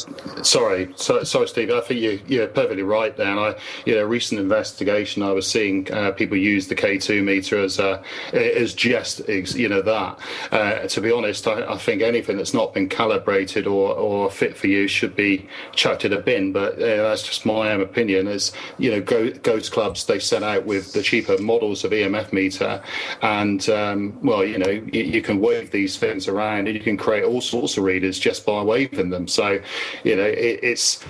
sorry, 0.43 0.93
so, 0.97 1.23
sorry, 1.23 1.49
Steve. 1.49 1.71
I 1.71 1.81
think 1.81 2.01
you, 2.01 2.21
you're 2.27 2.47
perfectly 2.49 2.83
right 2.83 3.17
there. 3.17 3.31
And 3.31 3.39
I, 3.39 3.55
you 3.87 3.95
know, 3.95 4.05
recent 4.05 4.41
investigation, 4.41 5.23
I 5.23 5.31
was 5.31 5.49
seeing 5.49 5.91
uh, 5.93 6.13
people 6.13 6.37
use 6.37 6.69
the 6.69 6.75
K2 6.75 7.23
meter 7.23 7.59
as 7.59 7.79
uh, 7.79 8.03
as 8.33 8.75
just, 8.75 9.29
you 9.29 9.69
know, 9.69 9.83
that. 9.83 10.19
Uh, 10.51 10.87
to 10.89 11.01
be 11.01 11.13
honest, 11.13 11.47
I, 11.47 11.73
I, 11.73 11.79
think 11.79 12.03
anything 12.03 12.37
that's 12.37 12.55
not 12.55 12.75
been 12.75 12.89
calibrated 12.89 13.67
or, 13.67 13.95
or 13.95 14.31
fit 14.31 14.57
for 14.57 14.67
use 14.67 14.91
should 14.91 15.15
be 15.15 15.49
chucked 15.73 16.05
in 16.05 16.13
a 16.13 16.21
bin. 16.21 16.53
But 16.53 16.75
uh, 16.75 17.09
that's 17.09 17.23
just 17.23 17.47
my 17.47 17.73
own 17.73 17.81
opinion. 17.81 18.27
As 18.27 18.53
you 18.79 18.91
know, 18.91 19.01
go, 19.01 19.31
ghost 19.31 19.73
clubs 19.73 20.07
they 20.07 20.19
set 20.19 20.43
out 20.43 20.65
with 20.67 20.93
the 20.93 21.03
cheaper 21.03 21.39
models 21.39 21.85
of 21.85 21.93
EMF 21.93 22.33
meter, 22.33 22.83
and 23.23 23.69
um, 23.69 24.19
well, 24.23 24.45
you 24.45 24.59
know, 24.59 24.71
you, 24.71 25.03
you 25.03 25.23
can 25.23 25.41
wave 25.41 25.71
these 25.71 25.97
things 25.97 26.29
around 26.29 26.67
and 26.67 26.77
you 26.77 26.81
can 26.81 26.97
create 26.97 27.25
all 27.25 27.41
sorts 27.53 27.77
of 27.77 27.85
readers 27.85 28.19
just 28.19 28.47
by 28.47 28.63
waving 28.63 29.11
them. 29.11 29.29
So, 29.29 29.61
you 30.05 30.17
know, 30.17 30.25
it, 30.25 30.61
it's 30.63 31.05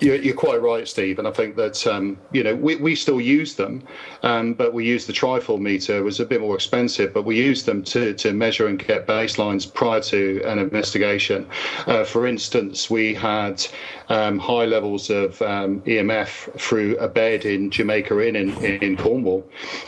you're, 0.00 0.14
you're, 0.14 0.34
quite 0.34 0.62
right, 0.62 0.86
Steve, 0.86 1.18
and 1.18 1.26
I 1.26 1.32
think 1.32 1.56
that 1.56 1.84
um, 1.86 2.16
you 2.32 2.44
know 2.44 2.54
we, 2.54 2.76
we 2.76 2.94
still 2.94 3.20
use 3.20 3.56
them, 3.56 3.82
um, 4.22 4.54
but 4.54 4.72
we 4.72 4.84
use 4.84 5.06
the 5.06 5.12
TriField 5.12 5.60
meter. 5.60 5.98
It 5.98 6.02
was 6.02 6.20
a 6.20 6.24
bit 6.24 6.40
more 6.40 6.54
expensive, 6.54 7.12
but 7.12 7.24
we 7.24 7.36
use 7.36 7.64
them 7.64 7.82
to 7.84 8.14
to 8.14 8.32
measure 8.32 8.68
and 8.68 8.78
get 8.78 9.06
baselines 9.06 9.62
prior 9.80 10.00
to 10.02 10.40
an 10.44 10.58
investigation. 10.58 11.46
Uh, 11.86 12.04
for 12.04 12.26
instance, 12.26 12.88
we 12.88 13.12
had 13.12 13.66
um, 14.08 14.38
high 14.38 14.66
levels 14.66 15.10
of 15.10 15.42
um, 15.42 15.80
EMF 15.82 16.30
through 16.60 16.96
a 16.98 17.08
bed 17.08 17.44
in 17.44 17.70
Jamaica 17.70 18.26
Inn 18.26 18.36
in, 18.36 18.50
in 18.86 18.96
Cornwall, 18.96 19.44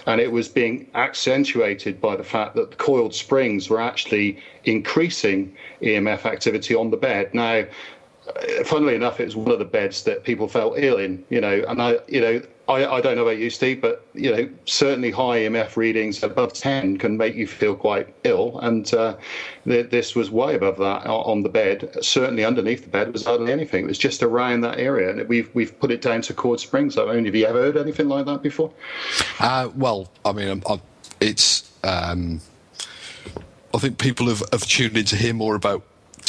and 0.07 0.21
it 0.21 0.33
was 0.33 0.49
being 0.49 0.91
accentuated 0.95 2.01
by 2.01 2.17
the 2.17 2.25
fact 2.25 2.57
that 2.57 2.71
the 2.71 2.77
coiled 2.77 3.15
springs 3.15 3.71
were 3.71 3.81
actually 3.81 4.39
increasing 4.65 5.55
EMF 5.83 6.25
activity 6.25 6.75
on 6.75 6.91
the 6.91 6.97
bed. 6.97 7.33
Now, 7.35 7.65
uh, 8.29 8.65
funnily 8.65 8.95
enough, 8.95 9.21
it 9.21 9.25
was 9.25 9.37
one 9.37 9.51
of 9.51 9.59
the 9.59 9.65
beds 9.65 10.05
that 10.05 10.25
people 10.25 10.49
felt 10.49 10.79
ill 10.79 10.99
in. 10.99 11.25
You 11.31 11.41
know, 11.41 11.65
and 11.69 11.81
I, 11.81 11.99
you 12.09 12.21
know, 12.21 12.43
I, 12.71 12.87
I 12.87 13.01
don't 13.01 13.17
know 13.17 13.23
about 13.23 13.39
you, 13.39 13.51
Steve, 13.51 13.81
but 13.81 14.07
you 14.15 14.31
know, 14.31 14.49
certainly 14.65 15.11
high 15.11 15.41
EMF 15.41 15.77
readings 15.77 16.23
above 16.23 16.53
ten 16.53 16.99
can 16.99 17.17
make 17.17 17.35
you 17.35 17.47
feel 17.47 17.75
quite 17.75 18.15
ill, 18.25 18.61
and 18.61 18.93
uh, 18.95 19.17
th- 19.65 19.91
this 19.91 20.15
was 20.15 20.31
way 20.31 20.55
above 20.55 20.79
that 20.79 21.07
on 21.07 21.43
the 21.43 21.49
bed. 21.49 21.97
Certainly 22.01 22.45
underneath 22.45 22.85
the 22.85 22.91
bed 22.91 23.13
was 23.13 23.25
hardly 23.25 23.53
anything. 23.53 23.85
It 23.85 23.89
was 23.89 23.99
just 23.99 24.23
around 24.23 24.61
that 24.61 24.79
area, 24.79 25.11
and 25.11 25.29
we've 25.29 25.53
we've 25.55 25.79
put 25.81 25.91
it 25.91 26.01
down 26.01 26.23
to 26.23 26.35
cord 26.35 26.61
Springs. 26.61 26.97
I 26.97 27.13
mean, 27.13 27.25
have 27.25 27.35
you 27.35 27.47
ever 27.47 27.61
heard 27.61 27.77
anything 27.77 28.09
like 28.09 28.27
that 28.27 28.43
before? 28.43 28.73
Uh, 29.41 29.71
well, 29.75 30.11
I 30.25 30.33
mean, 30.33 30.63
I, 30.69 30.81
it's. 31.21 31.71
Um, 31.83 32.41
I 33.75 33.79
think 33.79 33.99
people 33.99 34.27
have, 34.27 34.43
have 34.53 34.67
tuned 34.67 34.97
in 34.97 35.05
to 35.07 35.17
hear 35.17 35.35
more 35.35 35.55
about 35.55 35.83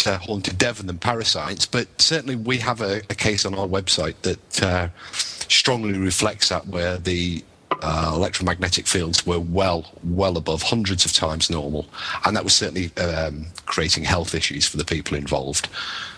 uh, 0.06 0.18
haunted 0.18 0.58
Devon 0.58 0.88
than 0.88 0.98
ParaScience, 0.98 1.68
but 1.70 1.88
certainly 2.00 2.36
we 2.36 2.58
have 2.58 2.82
a, 2.82 2.98
a 3.10 3.16
case 3.16 3.46
on 3.46 3.56
our 3.56 3.68
website 3.68 4.16
that 4.22 4.64
uh, 4.64 4.90
strongly 5.12 5.98
reflects 5.98 6.50
that, 6.50 6.68
where 6.68 6.98
the 6.98 7.44
uh, 7.82 8.12
electromagnetic 8.14 8.86
fields 8.86 9.26
were 9.26 9.40
well, 9.40 9.92
well 10.04 10.38
above 10.38 10.62
hundreds 10.62 11.06
of 11.06 11.14
times 11.14 11.50
normal, 11.50 11.88
and 12.26 12.36
that 12.36 12.44
was 12.44 12.54
certainly 12.54 12.96
um, 12.98 13.48
creating 13.66 14.04
health 14.04 14.36
issues 14.36 14.68
for 14.68 14.78
the 14.78 14.86
people 14.86 15.18
involved. 15.18 15.68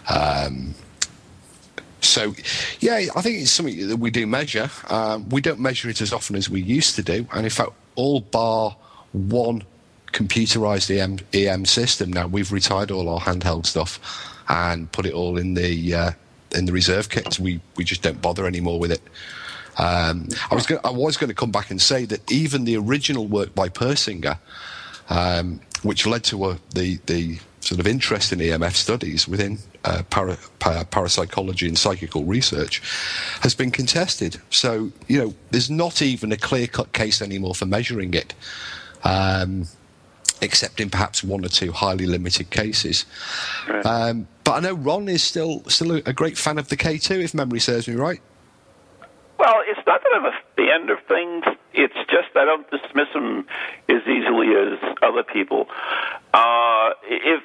Um, 0.09 0.75
so, 2.01 2.35
yeah, 2.79 2.95
I 3.15 3.21
think 3.21 3.41
it's 3.41 3.51
something 3.51 3.87
that 3.87 3.97
we 3.97 4.11
do 4.11 4.27
measure. 4.27 4.69
Um, 4.89 5.29
we 5.29 5.39
don't 5.39 5.59
measure 5.59 5.89
it 5.89 6.01
as 6.01 6.11
often 6.11 6.35
as 6.35 6.49
we 6.49 6.61
used 6.61 6.95
to 6.95 7.03
do, 7.03 7.25
and 7.33 7.45
in 7.45 7.49
fact, 7.49 7.71
all 7.95 8.19
bar 8.19 8.75
one 9.13 9.63
computerized 10.13 10.95
EM, 10.95 11.19
EM 11.33 11.65
system 11.65 12.13
now, 12.13 12.27
we've 12.27 12.51
retired 12.51 12.91
all 12.91 13.09
our 13.09 13.19
handheld 13.19 13.65
stuff 13.65 13.99
and 14.47 14.91
put 14.91 15.05
it 15.05 15.13
all 15.13 15.37
in 15.37 15.55
the 15.55 15.93
uh, 15.93 16.11
in 16.55 16.65
the 16.65 16.71
reserve 16.71 17.09
kits. 17.09 17.39
We 17.39 17.59
we 17.75 17.83
just 17.83 18.01
don't 18.01 18.21
bother 18.21 18.47
anymore 18.47 18.79
with 18.79 18.91
it. 18.91 19.01
Um, 19.77 20.27
I 20.51 20.55
was 20.55 20.67
gonna, 20.67 20.81
I 20.83 20.91
was 20.91 21.17
going 21.17 21.29
to 21.29 21.35
come 21.35 21.51
back 21.51 21.71
and 21.71 21.81
say 21.81 22.05
that 22.05 22.31
even 22.31 22.63
the 22.63 22.77
original 22.77 23.27
work 23.27 23.55
by 23.55 23.69
Persinger, 23.69 24.37
um, 25.09 25.59
which 25.81 26.05
led 26.05 26.23
to 26.25 26.45
a, 26.51 26.59
the 26.73 26.99
the 27.07 27.39
sort 27.59 27.79
of 27.79 27.87
interest 27.87 28.33
in 28.33 28.39
EMF 28.39 28.73
studies 28.73 29.25
within 29.25 29.57
uh, 29.85 30.03
para, 30.09 30.37
para, 30.59 30.83
parapsychology 30.83 31.65
and 31.65 31.77
psychical 31.77 32.25
research, 32.25 32.81
has 33.41 33.55
been 33.55 33.71
contested. 33.71 34.39
So 34.49 34.91
you 35.07 35.17
know, 35.17 35.33
there's 35.51 35.69
not 35.69 36.01
even 36.01 36.31
a 36.31 36.37
clear 36.37 36.67
cut 36.67 36.93
case 36.93 37.21
anymore 37.21 37.55
for 37.55 37.65
measuring 37.65 38.13
it. 38.13 38.33
Um, 39.03 39.65
except 40.41 40.79
in 40.79 40.89
perhaps 40.89 41.23
one 41.23 41.45
or 41.45 41.49
two 41.49 41.71
highly 41.71 42.05
limited 42.05 42.49
cases. 42.49 43.05
Right. 43.67 43.85
Um, 43.85 44.27
but 44.43 44.53
I 44.53 44.59
know 44.59 44.73
Ron 44.73 45.07
is 45.07 45.23
still 45.23 45.63
still 45.67 45.95
a 45.95 46.13
great 46.13 46.37
fan 46.37 46.57
of 46.57 46.69
the 46.69 46.77
K2, 46.77 47.23
if 47.23 47.33
memory 47.33 47.59
serves 47.59 47.87
me 47.87 47.95
right. 47.95 48.21
Well, 49.39 49.61
it's 49.67 49.85
not 49.85 50.01
that 50.01 50.11
I'm 50.15 50.25
a 50.25 50.31
fan 50.55 50.89
of 50.89 50.99
things. 51.07 51.43
It's 51.73 51.95
just 52.09 52.35
I 52.35 52.45
don't 52.45 52.69
dismiss 52.69 53.07
them 53.13 53.45
as 53.89 54.01
easily 54.07 54.55
as 54.55 54.79
other 55.01 55.23
people. 55.23 55.67
Uh, 56.33 56.91
if 57.05 57.43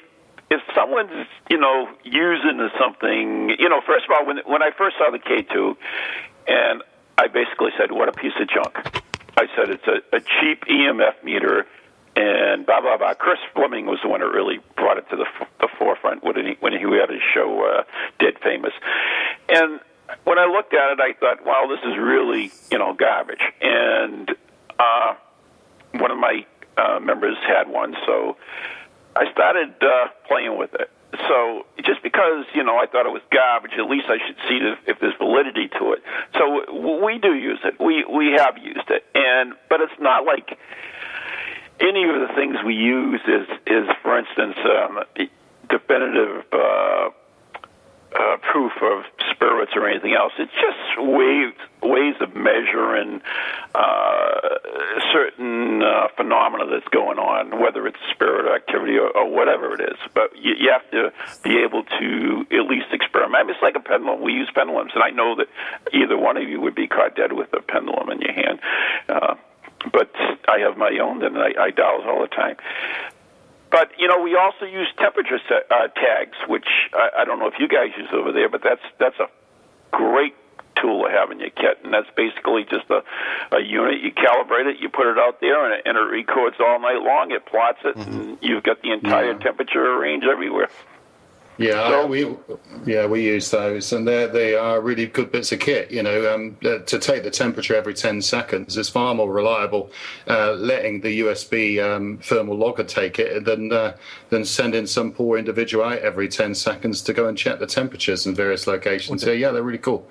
if 0.49 0.61
someone's 0.73 1.27
you 1.49 1.57
know 1.57 1.89
using 2.03 2.69
something, 2.79 3.55
you 3.59 3.69
know, 3.69 3.81
first 3.85 4.05
of 4.05 4.11
all, 4.11 4.25
when 4.25 4.37
when 4.45 4.63
I 4.63 4.71
first 4.71 4.97
saw 4.97 5.09
the 5.11 5.19
K2, 5.19 5.75
and 6.47 6.83
I 7.17 7.27
basically 7.27 7.71
said, 7.77 7.91
"What 7.91 8.09
a 8.09 8.13
piece 8.13 8.33
of 8.39 8.47
junk." 8.47 8.77
I 9.37 9.47
said 9.55 9.69
it's 9.69 9.87
a, 9.87 10.15
a 10.15 10.19
cheap 10.19 10.65
EMF 10.65 11.23
meter 11.23 11.65
and 12.19 12.65
blah 12.65 12.81
blah 12.81 12.97
blah. 12.97 13.13
Chris 13.13 13.39
Fleming 13.55 13.85
was 13.85 13.99
the 14.03 14.09
one 14.09 14.19
who 14.19 14.29
really 14.29 14.59
brought 14.75 14.97
it 14.97 15.09
to 15.09 15.15
the 15.15 15.25
the 15.61 15.69
forefront 15.77 16.23
when 16.23 16.35
he 16.35 16.57
when 16.59 16.73
he 16.73 16.79
had 16.79 17.09
his 17.09 17.23
show 17.33 17.63
uh, 17.63 17.83
Dead 18.19 18.33
Famous, 18.43 18.73
and 19.47 19.79
when 20.25 20.37
I 20.37 20.45
looked 20.45 20.73
at 20.73 20.91
it, 20.91 20.99
I 20.99 21.13
thought, 21.13 21.45
wow, 21.45 21.67
this 21.69 21.79
is 21.89 21.97
really 21.97 22.51
you 22.71 22.77
know 22.77 22.93
garbage. 22.93 23.41
And 23.61 24.29
uh, 24.77 25.13
one 25.93 26.11
of 26.11 26.17
my 26.17 26.45
uh, 26.77 26.99
members 26.99 27.37
had 27.47 27.69
one, 27.69 27.95
so 28.05 28.35
I 29.15 29.31
started 29.31 29.73
uh, 29.81 30.07
playing 30.27 30.57
with 30.57 30.73
it. 30.73 30.91
So 31.27 31.65
just 31.83 32.03
because 32.03 32.45
you 32.53 32.63
know 32.63 32.77
I 32.77 32.85
thought 32.85 33.05
it 33.05 33.13
was 33.13 33.23
garbage, 33.31 33.71
at 33.77 33.89
least 33.89 34.07
I 34.09 34.17
should 34.27 34.37
see 34.47 34.59
if, 34.61 34.77
if 34.87 34.99
there's 34.99 35.15
validity 35.17 35.69
to 35.79 35.93
it. 35.93 36.03
So 36.35 37.01
we 37.01 37.17
do 37.17 37.33
use 37.33 37.59
it. 37.63 37.79
We 37.79 38.03
we 38.05 38.35
have 38.37 38.57
used 38.57 38.89
it, 38.89 39.05
and 39.15 39.53
but 39.69 39.79
it's 39.81 39.99
not 39.99 40.25
like 40.25 40.57
any 41.81 42.03
of 42.03 42.27
the 42.27 42.33
things 42.35 42.57
we 42.65 42.75
use 42.75 43.21
is 43.27 43.47
is, 43.67 43.87
for 44.01 44.17
instance, 44.17 44.55
um, 44.65 44.99
definitive 45.69 46.43
uh, 46.51 47.09
uh, 48.17 48.37
proof 48.51 48.71
of 48.81 49.03
spirits 49.31 49.71
or 49.75 49.87
anything 49.87 50.13
else. 50.13 50.33
It's 50.39 50.51
just 50.51 51.07
ways 51.07 51.53
ways 51.81 52.15
of 52.19 52.35
measuring 52.35 53.21
uh, 53.73 54.39
certain 55.13 55.81
uh, 55.81 56.07
phenomena 56.17 56.65
that's 56.69 56.87
going 56.89 57.17
on, 57.19 57.61
whether 57.61 57.87
it's 57.87 57.97
spirit 58.11 58.53
activity 58.53 58.97
or, 58.97 59.15
or 59.15 59.29
whatever 59.29 59.73
it 59.75 59.81
is. 59.81 59.97
But 60.13 60.35
you, 60.35 60.55
you 60.59 60.71
have 60.71 60.89
to 60.91 61.13
be 61.43 61.59
able 61.63 61.83
to 61.83 62.45
at 62.51 62.65
least 62.67 62.87
experiment. 62.91 63.35
I 63.35 63.43
mean, 63.43 63.51
it's 63.51 63.63
like 63.63 63.75
a 63.75 63.79
pendulum. 63.79 64.21
We 64.21 64.33
use 64.33 64.49
pendulums, 64.53 64.91
and 64.93 65.03
I 65.03 65.11
know 65.11 65.35
that 65.35 65.47
either 65.93 66.17
one 66.17 66.35
of 66.35 66.43
you 66.43 66.59
would 66.59 66.75
be 66.75 66.87
caught 66.87 67.15
dead 67.15 67.33
with 67.33 67.53
a 67.53 67.61
pendulum 67.61 68.09
in 68.09 68.19
your 68.21 68.33
hand. 68.33 68.59
Uh, 69.07 69.35
but 69.91 70.11
I 70.47 70.59
have 70.59 70.77
my 70.77 70.97
own, 71.01 71.23
and 71.23 71.37
I, 71.37 71.53
I 71.59 71.71
dials 71.71 72.03
all 72.07 72.21
the 72.21 72.27
time. 72.27 72.57
But 73.71 73.91
you 73.97 74.07
know, 74.07 74.21
we 74.21 74.35
also 74.35 74.65
use 74.65 74.87
temperature 74.97 75.39
uh, 75.69 75.87
tags, 75.89 76.37
which 76.47 76.67
I, 76.93 77.21
I 77.21 77.25
don't 77.25 77.39
know 77.39 77.47
if 77.47 77.59
you 77.59 77.67
guys 77.67 77.89
use 77.97 78.09
over 78.13 78.31
there, 78.31 78.49
but 78.49 78.61
that's 78.63 78.81
that's 78.99 79.19
a 79.19 79.27
great 79.91 80.35
tool 80.81 81.03
to 81.03 81.11
have 81.11 81.31
in 81.31 81.39
your 81.39 81.49
kit, 81.49 81.79
and 81.83 81.93
that's 81.93 82.09
basically 82.15 82.63
just 82.63 82.89
a, 82.89 83.03
a 83.55 83.61
unit. 83.61 84.01
You 84.01 84.11
calibrate 84.11 84.65
it, 84.65 84.77
you 84.79 84.89
put 84.89 85.07
it 85.07 85.17
out 85.17 85.41
there, 85.41 85.65
and 85.65 85.73
it, 85.75 85.81
and 85.85 85.97
it 85.97 86.01
records 86.01 86.57
all 86.59 86.79
night 86.79 87.01
long. 87.01 87.31
It 87.31 87.45
plots 87.45 87.79
it, 87.83 87.95
mm-hmm. 87.95 88.19
and 88.19 88.37
you've 88.41 88.63
got 88.63 88.81
the 88.81 88.91
entire 88.91 89.33
yeah. 89.33 89.39
temperature 89.39 89.97
range 89.99 90.23
everywhere. 90.23 90.69
Yeah, 91.59 91.89
so, 91.89 92.07
we 92.07 92.37
yeah 92.85 93.05
we 93.05 93.25
use 93.25 93.51
those, 93.51 93.91
and 93.91 94.07
they 94.07 94.27
they 94.27 94.55
are 94.55 94.79
really 94.79 95.07
good 95.07 95.29
bits 95.29 95.51
of 95.51 95.59
kit. 95.59 95.91
You 95.91 96.03
know, 96.03 96.33
um, 96.33 96.57
uh, 96.63 96.79
to 96.79 96.97
take 96.97 97.23
the 97.23 97.29
temperature 97.29 97.75
every 97.75 97.93
ten 97.93 98.21
seconds 98.21 98.77
is 98.77 98.87
far 98.87 99.13
more 99.13 99.29
reliable 99.29 99.91
uh, 100.29 100.53
letting 100.53 101.01
the 101.01 101.19
USB 101.19 101.83
um, 101.83 102.17
thermal 102.23 102.55
logger 102.55 102.85
take 102.85 103.19
it 103.19 103.43
than 103.43 103.73
uh, 103.73 103.97
than 104.29 104.45
sending 104.45 104.87
some 104.87 105.11
poor 105.11 105.37
individual 105.37 105.83
out 105.83 105.99
every 105.99 106.29
ten 106.29 106.55
seconds 106.55 107.01
to 107.01 107.13
go 107.13 107.27
and 107.27 107.37
check 107.37 107.59
the 107.59 107.67
temperatures 107.67 108.25
in 108.25 108.33
various 108.33 108.65
locations. 108.65 109.23
So 109.23 109.33
yeah, 109.33 109.51
they're 109.51 109.61
really 109.61 109.79
cool. 109.79 110.09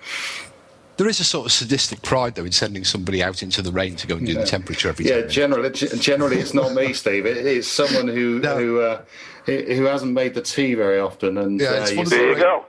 There 0.99 1.09
is 1.09 1.21
a 1.21 1.25
sort 1.25 1.47
of 1.47 1.53
sadistic 1.53 2.03
pride, 2.03 2.35
though, 2.35 2.45
in 2.45 2.51
sending 2.51 2.83
somebody 2.83 3.23
out 3.23 3.45
into 3.45 3.63
the 3.63 3.71
rain 3.71 3.95
to 3.97 4.07
go 4.09 4.17
and 4.17 4.27
do 4.27 4.35
the 4.35 4.45
temperature 4.45 4.89
every. 4.89 5.07
Yeah, 5.07 5.23
generally, 5.23 5.71
generally, 5.71 6.39
it's 6.39 6.55
not 6.55 6.75
me, 6.75 6.93
Steve. 6.93 7.25
It's 7.25 7.69
someone 7.69 8.09
who 8.09 8.41
no. 8.41 8.59
who 8.59 8.81
uh, 8.81 9.03
who 9.47 9.85
hasn't 9.85 10.13
made 10.13 10.35
the 10.35 10.43
tea 10.43 10.75
very 10.75 10.99
often. 10.99 11.39
And 11.39 11.61
yeah, 11.61 11.69
uh, 11.69 11.89
you 11.89 12.05
there 12.05 12.31
you 12.31 12.35
go. 12.35 12.65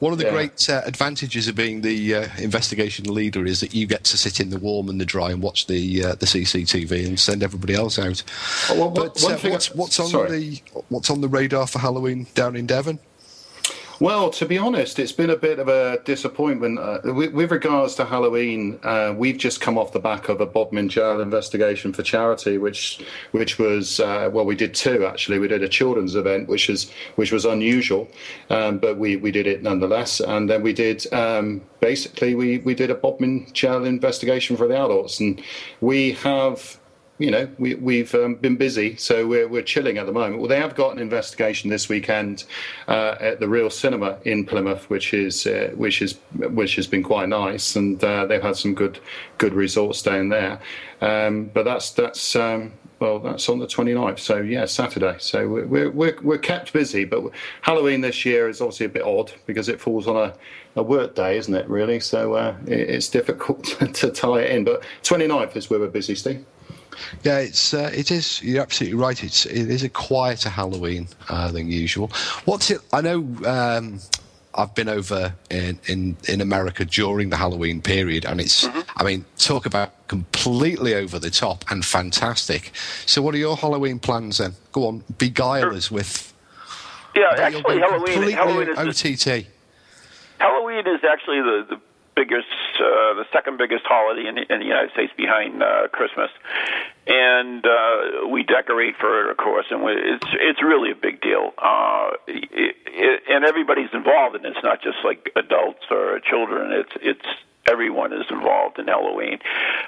One 0.00 0.12
of 0.12 0.18
the 0.18 0.26
yeah. 0.26 0.30
great 0.30 0.68
uh, 0.68 0.82
advantages 0.84 1.48
of 1.48 1.56
being 1.56 1.80
the 1.80 2.14
uh, 2.14 2.28
investigation 2.38 3.12
leader 3.12 3.44
is 3.46 3.60
that 3.60 3.74
you 3.74 3.86
get 3.86 4.04
to 4.04 4.18
sit 4.18 4.40
in 4.40 4.50
the 4.50 4.58
warm 4.58 4.88
and 4.90 5.00
the 5.00 5.06
dry 5.06 5.30
and 5.30 5.42
watch 5.42 5.66
the 5.66 6.04
uh, 6.04 6.14
the 6.16 6.26
CCTV 6.26 7.06
and 7.06 7.18
send 7.18 7.42
everybody 7.42 7.74
else 7.74 7.98
out. 7.98 8.22
Well, 8.70 8.90
but 8.90 9.24
uh, 9.24 9.38
what's, 9.38 9.74
what's 9.74 9.98
on 9.98 10.08
sorry. 10.08 10.38
the 10.38 10.62
what's 10.90 11.08
on 11.08 11.22
the 11.22 11.28
radar 11.28 11.66
for 11.66 11.78
Halloween 11.78 12.26
down 12.34 12.56
in 12.56 12.66
Devon? 12.66 12.98
Well, 14.00 14.30
to 14.30 14.46
be 14.46 14.58
honest, 14.58 15.00
it's 15.00 15.10
been 15.10 15.30
a 15.30 15.36
bit 15.36 15.58
of 15.58 15.66
a 15.66 15.98
disappointment. 16.04 16.78
Uh, 16.78 17.00
with, 17.02 17.32
with, 17.32 17.50
regards 17.50 17.96
to 17.96 18.04
Halloween, 18.04 18.78
uh, 18.84 19.12
we've 19.16 19.36
just 19.36 19.60
come 19.60 19.76
off 19.76 19.92
the 19.92 19.98
back 19.98 20.28
of 20.28 20.40
a 20.40 20.46
Bodmin 20.46 20.88
Jail 20.88 21.20
investigation 21.20 21.92
for 21.92 22.04
charity, 22.04 22.58
which 22.58 23.00
which 23.32 23.58
was 23.58 23.98
uh, 23.98 24.30
well, 24.32 24.44
we 24.44 24.54
did 24.54 24.72
two 24.72 25.04
actually. 25.04 25.40
We 25.40 25.48
did 25.48 25.64
a 25.64 25.68
children's 25.68 26.14
event, 26.14 26.48
which 26.48 26.70
is 26.70 26.92
which 27.16 27.32
was 27.32 27.44
unusual, 27.44 28.06
um, 28.50 28.78
but 28.78 28.98
we, 28.98 29.16
we 29.16 29.32
did 29.32 29.48
it 29.48 29.64
nonetheless. 29.64 30.20
And 30.20 30.48
then 30.48 30.62
we 30.62 30.72
did 30.72 31.12
um, 31.12 31.60
basically 31.80 32.36
we, 32.36 32.58
we 32.58 32.76
did 32.76 32.92
a 32.92 32.94
Bodmin 32.94 33.52
Jail 33.52 33.84
investigation 33.84 34.56
for 34.56 34.68
the 34.68 34.76
adults, 34.76 35.18
and 35.18 35.42
we 35.80 36.12
have 36.12 36.77
you 37.18 37.30
know, 37.30 37.48
we, 37.58 37.74
we've 37.74 38.14
um, 38.14 38.36
been 38.36 38.56
busy, 38.56 38.96
so 38.96 39.26
we're, 39.26 39.48
we're 39.48 39.62
chilling 39.62 39.98
at 39.98 40.06
the 40.06 40.12
moment. 40.12 40.38
Well, 40.38 40.48
they 40.48 40.60
have 40.60 40.76
got 40.76 40.92
an 40.92 41.00
investigation 41.00 41.68
this 41.68 41.88
weekend 41.88 42.44
uh, 42.86 43.16
at 43.20 43.40
the 43.40 43.48
Reel 43.48 43.70
Cinema 43.70 44.18
in 44.24 44.44
Plymouth, 44.44 44.88
which 44.88 45.12
is 45.12 45.46
uh, 45.46 45.72
which 45.74 46.00
is 46.00 46.18
which 46.34 46.76
has 46.76 46.86
been 46.86 47.02
quite 47.02 47.28
nice, 47.28 47.74
and 47.74 48.02
uh, 48.04 48.24
they've 48.26 48.42
had 48.42 48.56
some 48.56 48.74
good 48.74 49.00
good 49.38 49.52
results 49.52 50.00
down 50.00 50.28
there. 50.28 50.60
Um, 51.00 51.46
but 51.46 51.64
that's 51.64 51.90
that's 51.90 52.36
um, 52.36 52.72
well, 53.00 53.18
that's 53.18 53.48
on 53.48 53.58
the 53.58 53.66
29th. 53.66 54.20
So 54.20 54.38
yeah, 54.38 54.64
Saturday. 54.66 55.16
So 55.18 55.48
we're 55.48 55.90
we're 55.90 56.16
we're 56.22 56.38
kept 56.38 56.72
busy, 56.72 57.04
but 57.04 57.24
Halloween 57.62 58.00
this 58.00 58.24
year 58.24 58.48
is 58.48 58.60
obviously 58.60 58.86
a 58.86 58.90
bit 58.90 59.02
odd 59.02 59.32
because 59.46 59.68
it 59.68 59.80
falls 59.80 60.06
on 60.06 60.16
a 60.16 60.34
a 60.76 60.82
work 60.82 61.16
day, 61.16 61.36
isn't 61.36 61.54
it? 61.54 61.68
Really, 61.68 61.98
so 61.98 62.34
uh, 62.34 62.56
it's 62.66 63.08
difficult 63.08 63.64
to 63.94 64.10
tie 64.10 64.42
it 64.42 64.52
in. 64.52 64.64
But 64.64 64.84
29th 65.02 65.56
is 65.56 65.68
where 65.68 65.80
we're 65.80 65.88
busy, 65.88 66.14
Steve. 66.14 66.44
Yeah, 67.22 67.38
it's 67.38 67.74
uh, 67.74 67.90
it 67.94 68.10
is. 68.10 68.42
You're 68.42 68.62
absolutely 68.62 68.98
right. 68.98 69.22
It's 69.22 69.46
it 69.46 69.70
is 69.70 69.82
a 69.82 69.88
quieter 69.88 70.48
Halloween 70.48 71.08
uh, 71.28 71.50
than 71.50 71.68
usual. 71.68 72.08
What's 72.44 72.70
it? 72.70 72.80
I 72.92 73.00
know. 73.00 73.26
Um, 73.44 74.00
I've 74.58 74.74
been 74.74 74.88
over 74.88 75.34
in, 75.50 75.78
in, 75.86 76.16
in 76.28 76.40
America 76.40 76.84
during 76.84 77.30
the 77.30 77.36
Halloween 77.36 77.80
period, 77.80 78.24
and 78.24 78.40
it's, 78.40 78.66
mm-hmm. 78.66 78.80
I 78.96 79.04
mean, 79.04 79.24
talk 79.36 79.66
about 79.66 80.08
completely 80.08 80.94
over 80.94 81.20
the 81.20 81.30
top 81.30 81.64
and 81.70 81.84
fantastic. 81.84 82.72
So, 83.06 83.22
what 83.22 83.36
are 83.36 83.38
your 83.38 83.56
Halloween 83.56 84.00
plans 84.00 84.38
then? 84.38 84.54
Go 84.72 84.88
on, 84.88 85.04
beguile 85.16 85.76
us 85.76 85.92
with. 85.92 86.34
Yeah, 87.14 87.34
actually, 87.36 87.78
Halloween, 87.78 88.32
Halloween 88.32 88.68
is 88.70 89.04
OTT. 89.04 89.46
Halloween 90.38 90.86
is 90.88 91.04
actually 91.04 91.40
the, 91.40 91.66
the 91.70 91.80
biggest, 92.16 92.48
uh, 92.80 93.14
the 93.14 93.26
second 93.32 93.58
biggest 93.58 93.84
holiday 93.84 94.28
in, 94.28 94.38
in 94.38 94.58
the 94.60 94.66
United 94.66 94.92
States 94.92 95.12
behind 95.16 95.62
uh, 95.62 95.88
Christmas, 95.92 96.30
and 97.06 97.64
uh, 97.64 98.26
we 98.28 98.42
decorate 98.42 98.96
for 98.96 99.24
it, 99.24 99.30
of 99.30 99.36
course, 99.36 99.66
and 99.70 99.82
we, 99.82 99.92
it's 99.92 100.26
it's 100.32 100.62
really 100.62 100.90
a 100.90 100.94
big 100.96 101.20
deal. 101.20 101.52
Uh, 101.58 102.10
it, 102.26 102.76
it, 102.86 103.22
and 103.28 103.44
everybody's 103.44 103.90
involved, 103.92 104.36
and 104.36 104.44
it's 104.44 104.62
not 104.62 104.82
just 104.82 104.98
like 105.04 105.30
adults 105.36 105.84
or 105.90 106.20
children. 106.20 106.72
It's 106.72 106.92
it's 107.00 107.26
everyone 107.70 108.12
is 108.12 108.24
involved 108.30 108.78
in 108.78 108.86
Halloween. 108.86 109.38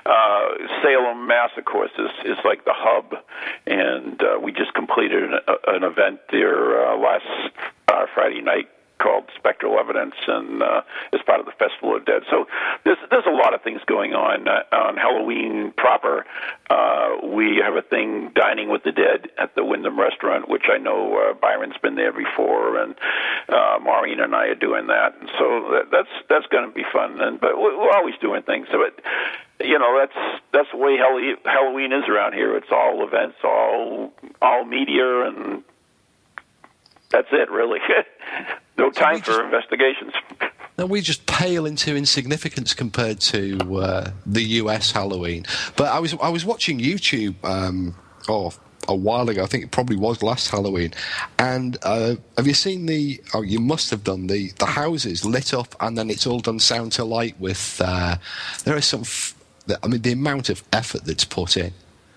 Uh, 0.04 0.48
Salem, 0.82 1.26
Mass, 1.26 1.50
of 1.56 1.64
course, 1.64 1.90
is, 1.98 2.32
is 2.32 2.38
like 2.44 2.64
the 2.64 2.74
hub, 2.74 3.14
and 3.66 4.22
uh, 4.22 4.38
we 4.40 4.52
just 4.52 4.74
completed 4.74 5.24
an, 5.24 5.38
an 5.66 5.84
event 5.84 6.20
there 6.30 6.86
uh, 6.86 6.98
last 6.98 7.24
uh, 7.88 8.06
Friday 8.14 8.42
night 8.42 8.68
called 9.00 9.24
Spectral 9.36 9.78
Evidence, 9.78 10.14
and 10.28 10.62
uh, 10.62 10.82
as 11.12 11.20
part 11.26 11.40
of 11.40 11.46
the 11.46 11.52
Festival 11.58 11.96
of 11.96 12.04
Dead. 12.04 12.22
So 12.30 12.46
there's 12.84 12.98
there's 13.10 13.26
a 13.26 13.34
lot 13.34 13.54
of 13.54 13.62
things 13.62 13.80
going 13.86 14.12
on 14.12 14.46
uh, 14.46 14.62
on 14.70 14.96
Halloween 14.96 15.72
proper. 15.76 16.26
Uh, 16.68 17.26
we 17.26 17.60
have 17.64 17.74
a 17.74 17.82
thing 17.82 18.30
dining 18.34 18.68
with 18.68 18.84
the 18.84 18.92
dead 18.92 19.30
at 19.38 19.54
the 19.56 19.64
Wyndham 19.64 19.98
Restaurant, 19.98 20.48
which 20.48 20.64
I 20.72 20.78
know 20.78 21.16
uh, 21.16 21.34
Byron's 21.34 21.78
been 21.82 21.96
there 21.96 22.12
before, 22.12 22.78
and 22.78 22.94
uh, 23.48 23.78
Maureen 23.82 24.20
and 24.20 24.34
I 24.34 24.46
are 24.46 24.54
doing 24.54 24.86
that. 24.86 25.16
And 25.18 25.28
so 25.38 25.72
that, 25.72 25.90
that's 25.90 26.14
that's 26.28 26.46
going 26.46 26.68
to 26.68 26.74
be 26.74 26.84
fun. 26.92 27.20
And 27.20 27.40
but 27.40 27.58
we're, 27.58 27.90
always 27.90 28.14
doing 28.20 28.42
things. 28.42 28.68
So 28.70 28.84
you 29.60 29.78
know 29.78 29.98
that's 29.98 30.40
that's 30.52 30.68
the 30.70 30.78
way 30.78 30.96
Halloween 30.96 31.92
is 31.92 32.04
around 32.08 32.34
here. 32.34 32.56
It's 32.56 32.70
all 32.70 33.06
events, 33.06 33.36
all 33.42 34.12
all 34.40 34.64
media, 34.64 35.26
and 35.26 35.64
that's 37.10 37.28
it, 37.32 37.50
really. 37.50 37.80
no 38.80 38.90
time 38.90 39.18
so 39.18 39.22
for 39.22 39.30
just, 39.32 39.44
investigations. 39.44 40.12
No, 40.78 40.86
we 40.86 41.02
just 41.02 41.26
pale 41.26 41.66
into 41.66 41.94
insignificance 41.94 42.72
compared 42.72 43.20
to 43.20 43.76
uh, 43.76 44.10
the 44.24 44.42
U.S. 44.42 44.92
Halloween. 44.92 45.44
But 45.76 45.88
I 45.88 45.98
was 45.98 46.14
I 46.22 46.30
was 46.30 46.46
watching 46.46 46.78
YouTube. 46.78 47.34
Um, 47.44 47.94
oh, 48.30 48.54
a 48.88 48.94
while 48.94 49.28
ago. 49.28 49.42
I 49.42 49.46
think 49.46 49.64
it 49.64 49.70
probably 49.70 49.96
was 49.96 50.22
last 50.22 50.50
Halloween. 50.50 50.92
And 51.38 51.76
uh, 51.82 52.16
have 52.36 52.46
you 52.46 52.54
seen 52.54 52.86
the? 52.86 53.20
Oh, 53.34 53.42
you 53.42 53.60
must 53.60 53.90
have 53.90 54.04
done 54.04 54.26
the 54.26 54.52
the 54.58 54.66
houses 54.66 55.24
lit 55.24 55.54
up, 55.54 55.74
and 55.80 55.96
then 55.96 56.10
it's 56.10 56.26
all 56.26 56.40
done 56.40 56.58
sound 56.58 56.92
to 56.92 57.04
light 57.04 57.38
with. 57.38 57.80
Uh, 57.84 58.16
there 58.64 58.76
is 58.76 58.86
some. 58.86 59.02
F- 59.02 59.34
I 59.82 59.86
mean, 59.86 60.02
the 60.02 60.12
amount 60.12 60.48
of 60.48 60.64
effort 60.72 61.04
that's 61.04 61.24
put 61.24 61.56
in. 61.56 61.72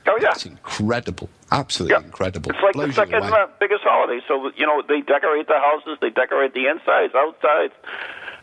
Oh 0.06 0.18
yeah, 0.22 0.32
it's 0.32 0.46
incredible, 0.46 1.30
absolutely 1.52 2.04
incredible. 2.04 2.52
It's 2.52 2.62
like 2.62 2.74
Blows 2.74 2.90
the 2.90 2.94
second 2.94 3.24
uh, 3.24 3.48
biggest 3.60 3.84
holiday. 3.84 4.22
So 4.28 4.52
you 4.56 4.66
know 4.66 4.84
they 4.88 5.02
decorate 5.02 5.48
the 5.48 5.60
houses, 5.60 5.98
they 6.02 6.10
decorate 6.10 6.54
the 6.54 6.68
insides, 6.68 7.14
outsides. 7.16 7.74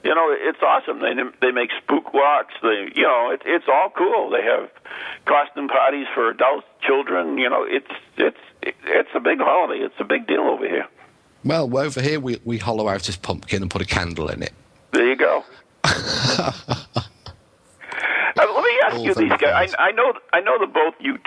You 0.03 0.15
know 0.15 0.29
it's 0.31 0.63
awesome. 0.63 1.01
They 1.01 1.13
they 1.43 1.53
make 1.53 1.71
spook 1.83 2.15
walks. 2.15 2.55
They 2.63 2.91
you 2.95 3.03
know 3.03 3.31
it, 3.31 3.43
it's 3.45 3.67
all 3.69 3.91
cool. 3.91 4.31
They 4.31 4.43
have 4.43 4.71
costume 5.27 5.69
parties 5.69 6.07
for 6.15 6.31
adults, 6.31 6.67
children. 6.81 7.37
You 7.37 7.51
know 7.51 7.65
it's 7.69 7.93
it's 8.17 8.41
it's 8.63 9.11
a 9.15 9.21
big 9.21 9.39
holiday. 9.39 9.85
It's 9.85 10.01
a 10.01 10.05
big 10.05 10.27
deal 10.27 10.43
over 10.43 10.67
here. 10.67 10.87
Well, 11.45 11.77
over 11.77 12.01
here 12.01 12.21
we 12.21 12.41
we 12.45 12.57
hollow 12.57 12.89
out 12.89 13.03
this 13.03 13.17
pumpkin 13.17 13.61
and 13.61 13.71
put 13.71 13.83
a 13.83 13.87
candle 13.87 14.29
in 14.29 14.43
it. 14.43 14.53
There 14.93 15.07
you 15.07 15.17
go. 15.17 15.45
uh, 15.85 16.53
let 18.37 18.65
me 18.65 18.81
ask 18.85 19.01
you 19.03 19.15
these 19.15 19.37
guys. 19.39 19.75
I, 19.79 19.89
I 19.89 19.93
know 19.93 20.15
I 20.33 20.41
know 20.41 20.59
that 20.59 20.73
both 20.73 20.95
you 21.01 21.19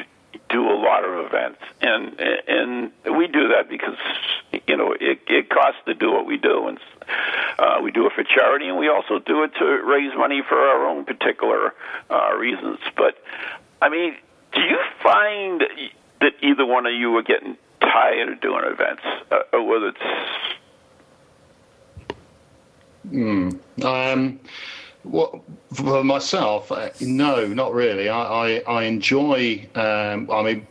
do 0.49 0.69
a 0.69 0.77
lot 0.77 1.03
of 1.03 1.25
events, 1.25 1.59
and 1.81 2.19
and 2.19 2.91
we 3.17 3.27
do 3.27 3.49
that 3.49 3.69
because 3.69 3.97
you 4.67 4.77
know 4.77 4.93
it, 4.99 5.19
it 5.27 5.49
costs 5.49 5.81
to 5.85 5.93
do 5.93 6.11
what 6.11 6.25
we 6.25 6.37
do, 6.37 6.67
and 6.67 6.79
uh, 7.59 7.79
we 7.83 7.91
do 7.91 8.05
it 8.05 8.13
for 8.13 8.23
charity, 8.23 8.67
and 8.67 8.77
we 8.77 8.89
also 8.89 9.19
do 9.19 9.43
it 9.43 9.51
to 9.59 9.65
raise 9.65 10.15
money 10.17 10.41
for 10.47 10.57
our 10.57 10.87
own 10.87 11.05
particular 11.05 11.73
uh, 12.09 12.33
reasons. 12.37 12.79
But 12.95 13.17
I 13.81 13.89
mean, 13.89 14.15
do 14.53 14.61
you 14.61 14.79
find 15.01 15.61
that 16.21 16.31
either 16.41 16.65
one 16.65 16.85
of 16.85 16.93
you 16.93 17.15
are 17.17 17.23
getting 17.23 17.57
tired 17.79 18.29
of 18.29 18.41
doing 18.41 18.63
events, 18.65 19.03
uh, 19.31 19.41
or 19.53 19.67
whether 19.67 19.87
it's 19.89 19.99
Mm. 23.11 23.59
Um, 23.83 24.39
well, 25.03 25.43
for 25.73 26.03
myself, 26.03 26.71
uh, 26.71 26.89
no, 27.01 27.47
not 27.47 27.73
really. 27.73 28.09
I, 28.09 28.21
I, 28.21 28.63
I 28.67 28.83
enjoy. 28.83 29.67
Um, 29.75 30.29
I 30.31 30.43
mean, 30.43 30.67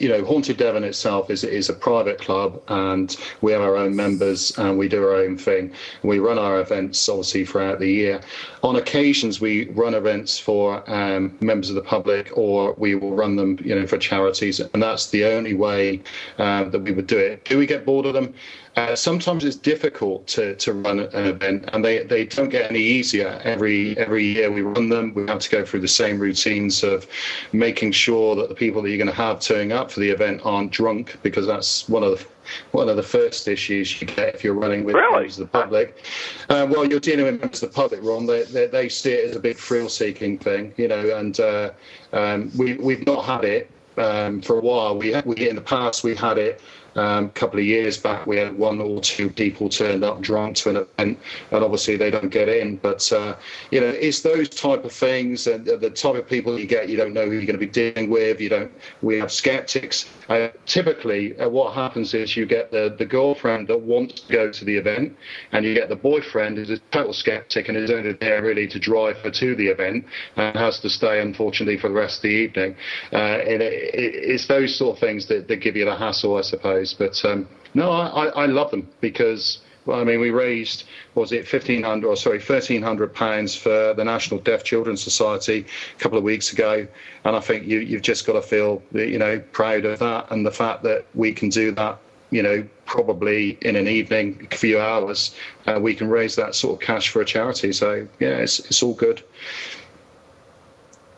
you 0.00 0.08
know, 0.08 0.24
Haunted 0.24 0.56
Devon 0.56 0.84
itself 0.84 1.30
is 1.30 1.44
is 1.44 1.68
a 1.68 1.72
private 1.72 2.18
club, 2.18 2.60
and 2.68 3.16
we 3.40 3.52
have 3.52 3.62
our 3.62 3.76
own 3.76 3.94
members, 3.94 4.56
and 4.58 4.78
we 4.78 4.88
do 4.88 5.02
our 5.02 5.14
own 5.14 5.38
thing. 5.38 5.72
We 6.02 6.18
run 6.18 6.38
our 6.38 6.60
events 6.60 7.08
obviously 7.08 7.44
throughout 7.44 7.78
the 7.78 7.90
year. 7.90 8.20
On 8.62 8.76
occasions, 8.76 9.40
we 9.40 9.68
run 9.70 9.94
events 9.94 10.38
for 10.38 10.88
um, 10.90 11.36
members 11.40 11.68
of 11.68 11.76
the 11.76 11.82
public, 11.82 12.30
or 12.36 12.74
we 12.78 12.94
will 12.94 13.12
run 13.12 13.36
them, 13.36 13.58
you 13.62 13.74
know, 13.74 13.86
for 13.86 13.98
charities, 13.98 14.60
and 14.60 14.82
that's 14.82 15.10
the 15.10 15.24
only 15.24 15.54
way 15.54 16.02
uh, 16.38 16.64
that 16.64 16.80
we 16.80 16.92
would 16.92 17.06
do 17.06 17.18
it. 17.18 17.44
Do 17.44 17.58
we 17.58 17.66
get 17.66 17.84
bored 17.84 18.06
of 18.06 18.14
them? 18.14 18.34
Uh, 18.76 18.94
sometimes 18.94 19.42
it's 19.42 19.56
difficult 19.56 20.26
to, 20.26 20.54
to 20.56 20.74
run 20.74 21.00
an 21.00 21.24
event, 21.24 21.68
and 21.72 21.82
they, 21.82 22.04
they 22.04 22.26
don't 22.26 22.50
get 22.50 22.70
any 22.70 22.80
easier 22.80 23.40
every 23.42 23.96
every 23.96 24.22
year 24.22 24.52
we 24.52 24.60
run 24.60 24.90
them. 24.90 25.14
We 25.14 25.26
have 25.26 25.38
to 25.38 25.50
go 25.50 25.64
through 25.64 25.80
the 25.80 25.88
same 25.88 26.18
routines 26.18 26.84
of 26.84 27.06
making 27.52 27.92
sure 27.92 28.36
that 28.36 28.50
the 28.50 28.54
people 28.54 28.82
that 28.82 28.90
you're 28.90 28.98
going 28.98 29.08
to 29.08 29.14
have 29.14 29.40
turning 29.40 29.72
up 29.72 29.90
for 29.90 30.00
the 30.00 30.10
event 30.10 30.42
aren't 30.44 30.72
drunk, 30.72 31.16
because 31.22 31.46
that's 31.46 31.88
one 31.88 32.02
of 32.02 32.18
the 32.18 32.26
one 32.72 32.88
of 32.88 32.96
the 32.96 33.02
first 33.02 33.48
issues 33.48 34.00
you 34.00 34.06
get 34.06 34.34
if 34.34 34.44
you're 34.44 34.54
running 34.54 34.84
with 34.84 34.94
really? 34.94 35.10
members 35.10 35.38
of 35.38 35.50
the 35.50 35.58
public. 35.58 36.04
Uh, 36.48 36.66
well, 36.70 36.84
you're 36.86 37.00
dealing 37.00 37.24
with 37.24 37.40
members 37.40 37.62
of 37.62 37.70
the 37.70 37.74
public, 37.74 38.00
Ron. 38.02 38.26
They, 38.26 38.44
they, 38.44 38.66
they 38.66 38.88
see 38.88 39.12
it 39.12 39.30
as 39.30 39.36
a 39.36 39.40
big 39.40 39.56
thrill-seeking 39.56 40.38
thing, 40.38 40.72
you 40.76 40.86
know, 40.86 41.16
and 41.16 41.40
uh, 41.40 41.70
um, 42.12 42.52
we, 42.56 42.74
we've 42.74 43.04
not 43.04 43.24
had 43.24 43.44
it 43.44 43.70
um, 43.96 44.42
for 44.42 44.58
a 44.58 44.60
while. 44.60 44.96
We, 44.96 45.20
we 45.24 45.48
in 45.48 45.56
the 45.56 45.62
past 45.62 46.04
we 46.04 46.14
had 46.14 46.38
it 46.38 46.60
um, 46.96 47.26
a 47.26 47.28
couple 47.30 47.58
of 47.58 47.64
years 47.64 47.98
back, 47.98 48.26
we 48.26 48.36
had 48.36 48.56
one 48.56 48.80
or 48.80 49.00
two 49.00 49.30
people 49.30 49.68
turned 49.68 50.02
up 50.02 50.20
drunk 50.20 50.56
to 50.56 50.70
an 50.70 50.76
event, 50.76 51.18
and 51.50 51.64
obviously 51.64 51.96
they 51.96 52.10
don't 52.10 52.30
get 52.30 52.48
in. 52.48 52.76
But 52.76 53.10
uh, 53.12 53.36
you 53.70 53.80
know, 53.80 53.88
it's 53.88 54.22
those 54.22 54.48
type 54.48 54.84
of 54.84 54.92
things, 54.92 55.46
and 55.46 55.64
the 55.66 55.90
type 55.90 56.16
of 56.16 56.28
people 56.28 56.58
you 56.58 56.66
get, 56.66 56.88
you 56.88 56.96
don't 56.96 57.12
know 57.12 57.26
who 57.26 57.32
you're 57.32 57.46
going 57.46 57.58
to 57.58 57.66
be 57.66 57.66
dealing 57.66 58.10
with. 58.10 58.40
You 58.40 58.48
don't. 58.48 58.72
We 59.02 59.18
have 59.18 59.30
skeptics. 59.30 60.06
Uh, 60.28 60.48
typically, 60.64 61.38
uh, 61.38 61.48
what 61.48 61.74
happens 61.74 62.14
is 62.14 62.36
you 62.36 62.46
get 62.46 62.70
the 62.70 62.94
the 62.98 63.06
girlfriend 63.06 63.68
that 63.68 63.80
wants 63.80 64.20
to 64.22 64.32
go 64.32 64.50
to 64.50 64.64
the 64.64 64.76
event, 64.76 65.16
and 65.52 65.64
you 65.64 65.74
get 65.74 65.88
the 65.88 65.96
boyfriend 65.96 66.56
who's 66.56 66.70
a 66.70 66.78
total 66.90 67.12
skeptic 67.12 67.68
and 67.68 67.76
is 67.76 67.90
only 67.90 68.12
there 68.12 68.42
really 68.42 68.66
to 68.68 68.78
drive 68.78 69.16
her 69.18 69.30
to 69.30 69.54
the 69.56 69.66
event 69.66 70.04
and 70.36 70.56
has 70.56 70.80
to 70.80 70.88
stay, 70.88 71.20
unfortunately, 71.20 71.76
for 71.76 71.88
the 71.88 71.94
rest 71.94 72.18
of 72.18 72.22
the 72.22 72.28
evening. 72.28 72.76
Uh, 73.12 73.16
and 73.16 73.62
it, 73.62 73.72
it, 73.94 74.14
it's 74.14 74.46
those 74.46 74.74
sort 74.74 74.96
of 74.96 75.00
things 75.00 75.26
that, 75.26 75.48
that 75.48 75.56
give 75.56 75.76
you 75.76 75.84
the 75.84 75.96
hassle, 75.96 76.36
I 76.36 76.42
suppose. 76.42 76.85
But 76.92 77.24
um, 77.24 77.48
no, 77.74 77.90
I, 77.90 78.26
I 78.26 78.46
love 78.46 78.70
them 78.70 78.88
because 79.00 79.58
well, 79.86 80.00
I 80.00 80.04
mean, 80.04 80.20
we 80.20 80.30
raised 80.30 80.84
was 81.14 81.32
it 81.32 81.46
fifteen 81.46 81.82
hundred 81.82 82.08
or 82.08 82.16
sorry 82.16 82.40
thirteen 82.40 82.82
hundred 82.82 83.14
pounds 83.14 83.54
for 83.54 83.94
the 83.94 84.04
National 84.04 84.40
Deaf 84.40 84.64
Children's 84.64 85.02
Society 85.02 85.64
a 85.94 85.98
couple 85.98 86.18
of 86.18 86.24
weeks 86.24 86.52
ago, 86.52 86.86
and 87.24 87.36
I 87.36 87.40
think 87.40 87.66
you, 87.66 87.78
you've 87.78 88.02
just 88.02 88.26
got 88.26 88.32
to 88.34 88.42
feel 88.42 88.82
you 88.92 89.18
know 89.18 89.38
proud 89.52 89.84
of 89.84 90.00
that 90.00 90.30
and 90.30 90.44
the 90.44 90.50
fact 90.50 90.82
that 90.82 91.06
we 91.14 91.32
can 91.32 91.48
do 91.48 91.70
that. 91.72 91.98
You 92.30 92.42
know, 92.42 92.68
probably 92.86 93.56
in 93.62 93.76
an 93.76 93.86
evening, 93.86 94.48
a 94.50 94.56
few 94.56 94.80
hours, 94.80 95.32
uh, 95.68 95.78
we 95.80 95.94
can 95.94 96.08
raise 96.08 96.34
that 96.34 96.56
sort 96.56 96.74
of 96.74 96.84
cash 96.84 97.08
for 97.08 97.22
a 97.22 97.24
charity. 97.24 97.72
So 97.72 98.08
yeah, 98.18 98.38
it's 98.38 98.58
it's 98.58 98.82
all 98.82 98.94
good. 98.94 99.22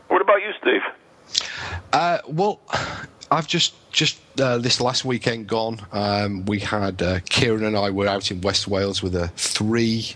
What 0.09 0.21
about 0.21 0.43
you, 0.43 0.53
Steve? 0.61 0.83
Uh, 1.95 2.19
well, 2.29 2.61
I've 3.31 3.47
just 3.47 3.75
just 3.93 4.19
uh, 4.41 4.59
this 4.59 4.81
last 4.81 5.05
weekend 5.05 5.47
gone. 5.47 5.87
Um, 5.93 6.45
we 6.47 6.61
had 6.61 7.03
uh, 7.03 7.21
Kieran 7.29 7.65
and 7.65 7.77
I 7.77 7.91
were 7.91 8.07
out 8.07 8.31
in 8.31 8.41
West 8.41 8.69
Wales 8.69 9.03
with 9.03 9.15
a 9.15 9.29
three 9.29 10.15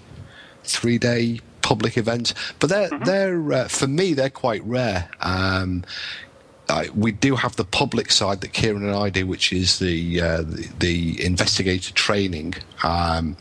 three 0.65 0.99
day 0.99 1.41
public 1.63 1.97
event, 1.97 2.35
but 2.59 2.71
they're 2.71 2.89
mm-hmm. 2.89 3.05
they're 3.05 3.53
uh, 3.53 3.69
for 3.69 3.87
me 3.87 4.15
they're 4.15 4.31
quite 4.31 4.65
rare. 4.65 5.09
Um, 5.21 5.85
I, 6.69 6.89
we 6.95 7.13
do 7.13 7.37
have 7.37 7.57
the 7.57 7.65
public 7.65 8.11
side 8.11 8.41
that 8.41 8.53
Kieran 8.53 8.85
and 8.85 8.95
I 8.95 9.11
do, 9.11 9.27
which 9.27 9.53
is 9.53 9.79
the 9.79 10.21
uh, 10.21 10.43
the, 10.43 10.69
the, 10.79 11.25
investigator 11.25 11.93
training. 11.93 12.55
Um, 12.83 13.37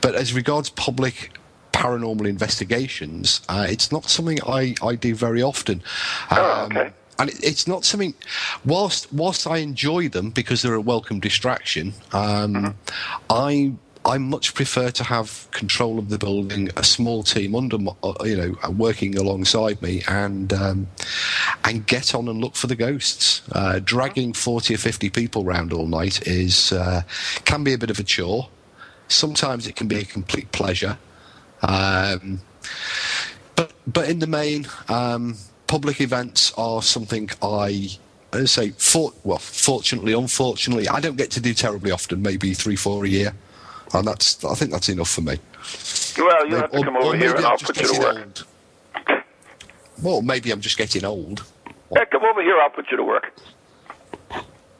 but 0.00 0.14
as 0.14 0.32
regards 0.34 0.70
public 0.70 1.32
paranormal 1.72 2.26
investigations, 2.28 3.40
uh, 3.48 3.66
it's 3.68 3.90
not 3.90 4.08
something 4.08 4.38
I, 4.46 4.74
I 4.82 4.94
do 4.96 5.14
very 5.14 5.42
often. 5.42 5.82
Oh, 6.30 6.68
okay. 6.70 6.92
And 7.18 7.30
it's 7.42 7.66
not 7.66 7.84
something. 7.84 8.14
Whilst 8.64 9.12
whilst 9.12 9.46
I 9.46 9.58
enjoy 9.58 10.08
them 10.08 10.30
because 10.30 10.62
they're 10.62 10.74
a 10.74 10.80
welcome 10.80 11.18
distraction, 11.20 11.94
um, 12.12 12.54
mm-hmm. 12.54 12.70
I 13.28 13.72
I 14.04 14.18
much 14.18 14.54
prefer 14.54 14.90
to 14.90 15.04
have 15.04 15.48
control 15.50 15.98
of 15.98 16.08
the 16.08 16.18
building, 16.18 16.70
a 16.76 16.84
small 16.84 17.22
team 17.22 17.54
under, 17.54 17.76
uh, 18.02 18.14
you 18.24 18.36
know, 18.36 18.70
working 18.70 19.18
alongside 19.18 19.82
me, 19.82 20.02
and 20.08 20.52
um, 20.52 20.86
and 21.64 21.86
get 21.86 22.14
on 22.14 22.28
and 22.28 22.40
look 22.40 22.54
for 22.54 22.68
the 22.68 22.76
ghosts. 22.76 23.42
Uh, 23.52 23.80
dragging 23.80 24.32
forty 24.32 24.74
or 24.74 24.78
fifty 24.78 25.10
people 25.10 25.44
around 25.44 25.72
all 25.72 25.86
night 25.86 26.26
is 26.26 26.72
uh, 26.72 27.02
can 27.44 27.64
be 27.64 27.72
a 27.72 27.78
bit 27.78 27.90
of 27.90 27.98
a 27.98 28.04
chore. 28.04 28.48
Sometimes 29.08 29.66
it 29.66 29.76
can 29.76 29.88
be 29.88 29.98
a 29.98 30.04
complete 30.04 30.52
pleasure. 30.52 30.98
Um, 31.62 32.40
but 33.56 33.72
but 33.86 34.08
in 34.08 34.20
the 34.20 34.26
main, 34.26 34.68
um, 34.88 35.36
public 35.68 36.00
events 36.00 36.52
are 36.58 36.82
something 36.82 37.30
I 37.40 37.88
I 38.32 38.44
say, 38.44 38.70
for, 38.70 39.12
well, 39.24 39.38
fortunately, 39.38 40.12
unfortunately, 40.12 40.86
I 40.86 41.00
don't 41.00 41.16
get 41.16 41.30
to 41.32 41.40
do 41.40 41.54
terribly 41.54 41.90
often. 41.92 42.20
Maybe 42.20 42.52
three, 42.52 42.76
four 42.76 43.04
a 43.04 43.08
year, 43.08 43.32
and 43.94 44.06
that's 44.06 44.44
I 44.44 44.54
think 44.54 44.72
that's 44.72 44.88
enough 44.88 45.10
for 45.10 45.22
me. 45.22 45.38
Well, 46.18 46.48
you 46.48 46.56
have 46.56 46.70
to 46.72 46.82
come 46.82 46.96
over 46.96 47.16
here 47.16 47.34
and 47.34 47.46
I'll 47.46 47.56
put 47.56 47.80
you 47.80 47.94
to 47.94 48.00
work. 48.00 48.16
Old. 48.16 48.46
Well, 50.02 50.22
maybe 50.22 50.50
I'm 50.50 50.60
just 50.60 50.76
getting 50.76 51.04
old. 51.04 51.44
Yeah, 51.94 52.04
come 52.06 52.24
over 52.24 52.42
here. 52.42 52.58
I'll 52.60 52.70
put 52.70 52.90
you 52.90 52.96
to 52.96 53.04
work. 53.04 53.32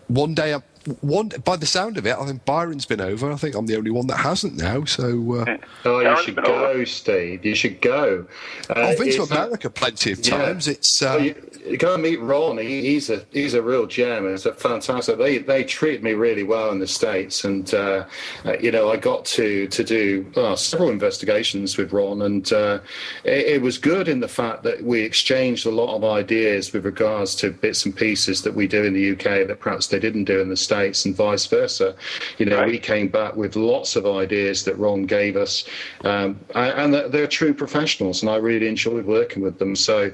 One 0.08 0.34
day, 0.34 0.54
I, 0.54 0.62
one 1.00 1.28
by 1.44 1.56
the 1.56 1.66
sound 1.66 1.98
of 1.98 2.06
it, 2.06 2.16
I 2.16 2.26
think 2.26 2.44
Byron's 2.44 2.86
been 2.86 3.00
over. 3.00 3.30
I 3.30 3.36
think 3.36 3.54
I'm 3.54 3.66
the 3.66 3.76
only 3.76 3.90
one 3.90 4.06
that 4.08 4.18
hasn't 4.18 4.56
now. 4.56 4.84
So, 4.84 5.06
uh, 5.34 5.56
oh, 5.84 6.00
you 6.00 6.22
should 6.22 6.36
go, 6.36 6.66
over. 6.66 6.86
Steve. 6.86 7.44
You 7.44 7.54
should 7.54 7.80
go. 7.80 8.26
Uh, 8.70 8.80
I've 8.80 8.98
been 8.98 9.12
to 9.12 9.22
America 9.22 9.70
plenty 9.70 10.12
of 10.12 10.22
times. 10.22 10.66
Yeah. 10.66 10.72
It's 10.72 11.02
uh, 11.02 11.18
you, 11.18 11.50
you, 11.66 11.76
go 11.76 11.94
and 11.94 12.02
meet 12.02 12.20
Ron. 12.20 12.58
He, 12.58 12.82
he's 12.82 13.10
a 13.10 13.24
he's 13.32 13.54
a 13.54 13.62
real 13.62 13.86
gem. 13.86 14.26
It's 14.26 14.46
a 14.46 14.54
fantastic. 14.54 15.18
They 15.18 15.38
they 15.38 15.64
treat 15.64 16.02
me 16.02 16.12
really 16.12 16.42
well 16.44 16.70
in 16.70 16.78
the 16.78 16.86
states, 16.86 17.44
and 17.44 17.72
uh, 17.74 18.06
uh 18.44 18.58
you 18.58 18.70
know 18.70 18.90
I 18.90 18.96
got 18.96 19.24
to 19.26 19.66
to 19.68 19.84
do 19.84 20.30
uh, 20.36 20.56
several 20.56 20.90
investigations 20.90 21.76
with 21.76 21.92
Ron, 21.92 22.22
and 22.22 22.50
it, 22.50 22.92
it 23.24 23.62
was 23.62 23.78
good 23.78 24.08
in 24.08 24.20
the 24.20 24.28
fact 24.28 24.62
that 24.62 24.82
we 24.82 25.02
exchanged 25.02 25.66
a 25.66 25.70
lot 25.70 25.96
of 25.96 26.04
ideas 26.04 26.72
with 26.72 26.84
regards 26.84 27.34
to 27.36 27.50
bits 27.50 27.84
and 27.84 27.94
pieces 27.94 28.42
that 28.42 28.54
we 28.54 28.66
do 28.66 28.84
in 28.84 28.94
the 28.94 29.12
UK 29.12 29.46
that 29.46 29.58
perhaps 29.60 29.88
they 29.88 29.98
didn't 29.98 30.24
do 30.24 30.40
in 30.40 30.48
the 30.48 30.56
states 30.56 30.77
States 30.78 31.04
and 31.04 31.14
vice 31.14 31.46
versa. 31.46 31.94
You 32.38 32.46
know, 32.46 32.58
right. 32.58 32.68
we 32.68 32.78
came 32.78 33.08
back 33.08 33.36
with 33.36 33.56
lots 33.56 33.96
of 33.96 34.06
ideas 34.06 34.64
that 34.64 34.78
Ron 34.78 35.06
gave 35.06 35.36
us, 35.36 35.64
um, 36.04 36.38
and 36.54 36.94
they're 36.94 37.26
true 37.26 37.54
professionals, 37.54 38.22
and 38.22 38.30
I 38.30 38.36
really 38.36 38.68
enjoyed 38.68 39.04
working 39.04 39.42
with 39.42 39.58
them. 39.58 39.74
So, 39.76 40.12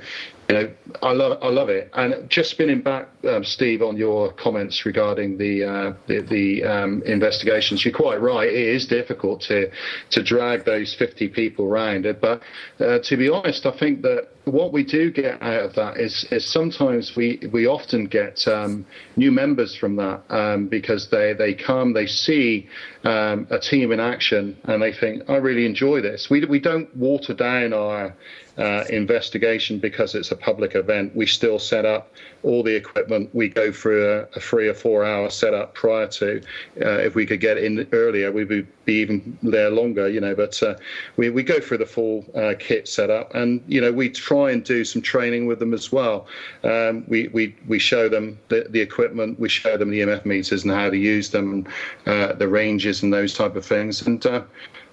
you 0.49 0.55
know, 0.55 0.71
I 1.03 1.13
love 1.13 1.39
I 1.43 1.49
love 1.49 1.69
it. 1.69 1.91
And 1.95 2.29
just 2.29 2.51
spinning 2.51 2.83
back, 2.83 3.09
um, 3.29 3.45
Steve, 3.45 3.83
on 3.83 3.97
your 3.97 4.33
comments 4.33 4.85
regarding 4.85 5.39
the 5.39 5.65
uh, 5.65 5.93
the, 6.07 6.21
the 6.21 6.65
um, 6.65 7.03
investigations, 7.07 7.85
you're 7.85 7.95
quite 7.95 8.21
right. 8.21 8.49
It 8.49 8.55
is 8.55 8.87
difficult 8.87 9.41
to 9.43 9.71
to 10.11 10.23
drag 10.23 10.65
those 10.65 10.95
50 10.95 11.29
people 11.29 11.67
around. 11.67 12.07
But 12.21 12.43
uh, 12.79 12.99
to 12.99 13.17
be 13.17 13.29
honest, 13.29 13.65
I 13.65 13.77
think 13.79 14.03
that 14.03 14.29
what 14.45 14.73
we 14.73 14.85
do 14.85 15.11
get 15.11 15.43
out 15.43 15.65
of 15.65 15.75
that 15.75 15.97
is, 15.97 16.27
is 16.31 16.45
sometimes 16.51 17.17
we, 17.17 17.41
we 17.53 17.67
often 17.67 18.07
get 18.07 18.47
um, 18.47 18.85
new 19.17 19.33
members 19.33 19.75
from 19.75 19.97
that 19.97 20.23
um, 20.29 20.69
because 20.69 21.09
they, 21.11 21.33
they 21.33 21.55
come, 21.55 21.95
they 21.95 22.07
see 22.07 22.69
um, 23.05 23.47
a 23.51 23.59
team 23.59 23.93
in 23.93 24.01
action, 24.01 24.57
and 24.65 24.83
they 24.83 24.93
think, 24.93 25.29
I 25.29 25.37
really 25.37 25.67
enjoy 25.67 26.01
this. 26.01 26.31
We, 26.31 26.45
we 26.47 26.59
don't 26.59 26.95
water 26.97 27.35
down 27.35 27.73
our 27.73 28.15
uh, 28.57 28.85
investigation 28.89 29.79
because 29.79 30.15
it's 30.15 30.33
a 30.33 30.37
public 30.37 30.75
event. 30.75 31.15
We 31.15 31.27
still 31.27 31.59
set 31.59 31.85
up 31.85 32.11
all 32.45 32.63
the 32.63 32.75
equipment. 32.75 33.31
We 33.35 33.49
go 33.49 33.73
through 33.73 34.11
a, 34.11 34.19
a 34.37 34.41
three 34.41 34.69
or 34.69 34.75
four 34.75 35.05
hour 35.05 35.31
setup 35.31 35.75
prior 35.75 36.07
to. 36.09 36.43
Uh, 36.81 36.99
if 36.99 37.15
we 37.15 37.27
could 37.27 37.41
get 37.41 37.59
in 37.59 37.89
earlier, 37.93 38.31
we 38.31 38.45
would 38.45 38.67
be 38.85 38.95
even 38.95 39.37
there 39.43 39.71
longer, 39.71 40.09
you 40.09 40.21
know. 40.21 40.35
But 40.35 40.63
uh, 40.63 40.75
we, 41.17 41.31
we 41.31 41.43
go 41.43 41.59
through 41.59 41.79
the 41.79 41.87
full 41.87 42.25
uh, 42.35 42.55
kit 42.59 42.87
setup, 42.87 43.35
and 43.35 43.63
you 43.67 43.81
know 43.81 43.91
we 43.91 44.11
try 44.11 44.51
and 44.51 44.63
do 44.63 44.85
some 44.85 45.03
training 45.03 45.47
with 45.47 45.59
them 45.59 45.75
as 45.75 45.91
well. 45.91 46.27
Um, 46.63 47.05
we, 47.09 47.29
we 47.29 47.57
we 47.67 47.79
show 47.79 48.09
them 48.09 48.39
the, 48.49 48.67
the 48.69 48.81
equipment, 48.81 49.41
we 49.41 49.49
show 49.49 49.77
them 49.77 49.91
the 49.91 50.01
EMF 50.01 50.25
meters 50.25 50.63
and 50.65 50.73
how 50.73 50.91
to 50.91 50.97
use 50.97 51.31
them, 51.31 51.67
uh, 52.07 52.35
the 52.35 52.49
ranges 52.49 53.03
and 53.03 53.13
those 53.13 53.35
type 53.35 53.57
of 53.57 53.65
things, 53.65 54.07
and 54.07 54.25
uh, 54.27 54.43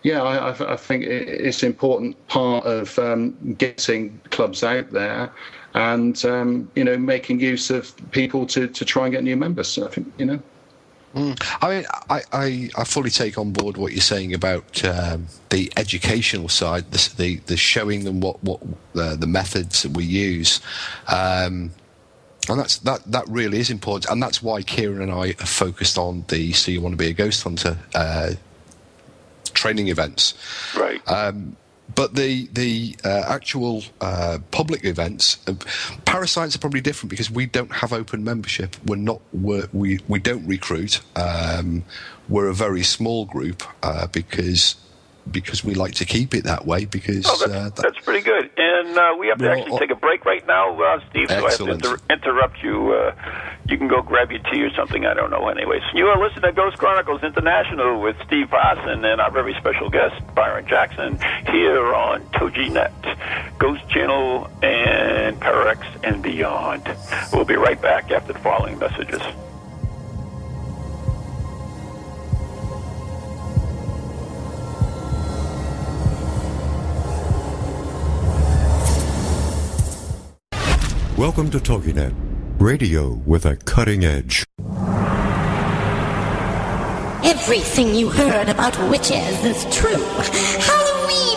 yeah, 0.03 0.23
I, 0.23 0.73
I, 0.73 0.77
think 0.77 1.03
it's 1.03 1.61
an 1.61 1.67
important 1.67 2.27
part 2.27 2.65
of 2.65 2.97
um, 2.97 3.53
getting 3.53 4.19
clubs 4.31 4.63
out 4.63 4.89
there 4.89 5.31
and 5.73 6.23
um, 6.25 6.69
you 6.75 6.83
know 6.83 6.97
making 6.97 7.39
use 7.39 7.69
of 7.69 7.93
people 8.11 8.45
to, 8.47 8.67
to 8.67 8.85
try 8.85 9.05
and 9.05 9.13
get 9.13 9.23
new 9.23 9.37
members. 9.37 9.67
So 9.67 9.87
I 9.87 9.89
think 9.89 10.11
you 10.17 10.25
know. 10.25 10.39
Mm. 11.15 11.57
I 11.61 11.69
mean, 11.69 11.85
I, 12.09 12.21
I, 12.31 12.69
I, 12.77 12.83
fully 12.85 13.09
take 13.09 13.37
on 13.37 13.51
board 13.51 13.75
what 13.75 13.91
you're 13.91 13.99
saying 13.99 14.33
about 14.33 14.81
um, 14.85 15.27
the 15.49 15.69
educational 15.75 16.47
side, 16.47 16.89
the, 16.91 17.13
the, 17.17 17.35
the 17.47 17.57
showing 17.57 18.05
them 18.05 18.21
what 18.21 18.41
what 18.41 18.61
uh, 18.95 19.17
the 19.17 19.27
methods 19.27 19.83
that 19.83 19.91
we 19.91 20.05
use, 20.05 20.61
um, 21.09 21.71
and 22.47 22.59
that's 22.59 22.77
that 22.79 23.03
that 23.11 23.27
really 23.27 23.59
is 23.59 23.69
important, 23.69 24.09
and 24.09 24.23
that's 24.23 24.41
why 24.41 24.61
Kieran 24.61 25.01
and 25.01 25.11
I 25.11 25.31
are 25.31 25.45
focused 25.45 25.97
on 25.97 26.23
the 26.29 26.53
"So 26.53 26.71
You 26.71 26.79
Want 26.79 26.93
to 26.93 26.97
Be 26.97 27.09
a 27.09 27.13
Ghost 27.13 27.43
Hunter" 27.43 27.77
uh, 27.93 28.31
training 29.53 29.89
events. 29.89 30.33
Right. 30.77 31.01
Um, 31.09 31.57
but 31.95 32.15
the 32.15 32.47
the 32.53 32.95
uh, 33.03 33.23
actual 33.27 33.83
uh, 33.99 34.39
public 34.51 34.85
events, 34.85 35.37
uh, 35.47 35.53
ParaScience 36.05 36.55
are 36.55 36.59
probably 36.59 36.81
different 36.81 37.09
because 37.09 37.29
we 37.29 37.45
don't 37.45 37.71
have 37.71 37.93
open 37.93 38.23
membership. 38.23 38.75
We're 38.85 38.95
not 38.95 39.21
we're, 39.33 39.67
we 39.73 39.99
we 40.07 40.19
don't 40.19 40.45
recruit. 40.47 41.01
Um, 41.15 41.83
we're 42.29 42.47
a 42.47 42.53
very 42.53 42.83
small 42.83 43.25
group 43.25 43.63
uh, 43.83 44.07
because 44.07 44.75
because 45.29 45.63
we 45.63 45.75
like 45.75 45.93
to 45.95 46.05
keep 46.05 46.33
it 46.33 46.43
that 46.45 46.65
way. 46.65 46.85
Because 46.85 47.25
oh, 47.27 47.37
that's, 47.39 47.51
uh, 47.51 47.63
that, 47.63 47.75
that's 47.75 48.05
pretty 48.05 48.21
good. 48.21 48.49
And 48.57 48.97
uh, 48.97 49.15
we 49.19 49.27
have 49.27 49.37
to 49.37 49.45
well, 49.45 49.59
actually 49.59 49.79
take 49.79 49.91
a 49.91 49.95
break 49.95 50.25
right 50.25 50.45
now, 50.47 50.79
uh, 50.81 50.99
Steve. 51.09 51.29
So 51.29 51.45
excellent. 51.45 51.85
I 51.85 51.89
have 51.89 51.99
to 51.99 52.05
inter- 52.05 52.13
interrupt 52.13 52.63
you. 52.63 52.93
Uh, 52.93 53.15
you 53.67 53.77
can 53.77 53.87
go 53.87 54.01
grab 54.01 54.31
your 54.31 54.41
tea 54.51 54.61
or 54.63 54.73
something. 54.73 55.05
I 55.05 55.13
don't 55.13 55.29
know. 55.29 55.47
Anyways, 55.47 55.83
you 55.93 56.07
are 56.07 56.21
listening 56.21 56.43
to 56.43 56.51
Ghost 56.51 56.77
Chronicles 56.77 57.23
International 57.23 58.01
with 58.01 58.15
Steve 58.25 58.49
Parson 58.49 59.05
and 59.05 59.21
our 59.21 59.31
very 59.31 59.53
special 59.55 59.89
guest 59.89 60.15
Byron 60.35 60.67
Jackson 60.67 61.19
here 61.47 61.93
on 61.93 62.21
TogiNet, 62.31 63.57
Ghost 63.59 63.87
Channel, 63.89 64.49
and 64.61 65.39
Pararex 65.39 65.85
and 66.03 66.21
beyond. 66.21 66.83
We'll 67.31 67.45
be 67.45 67.55
right 67.55 67.81
back 67.81 68.11
after 68.11 68.33
the 68.33 68.39
following 68.39 68.79
messages. 68.79 69.21
Welcome 81.21 81.51
to 81.51 81.59
TogiNet, 81.59 82.15
radio 82.59 83.21
with 83.27 83.45
a 83.45 83.55
cutting 83.55 84.03
edge. 84.03 84.43
Everything 87.23 87.93
you 87.93 88.09
heard 88.09 88.49
about 88.49 88.75
witches 88.89 89.45
is 89.45 89.63
true. 89.65 89.91
Halloween 89.93 90.80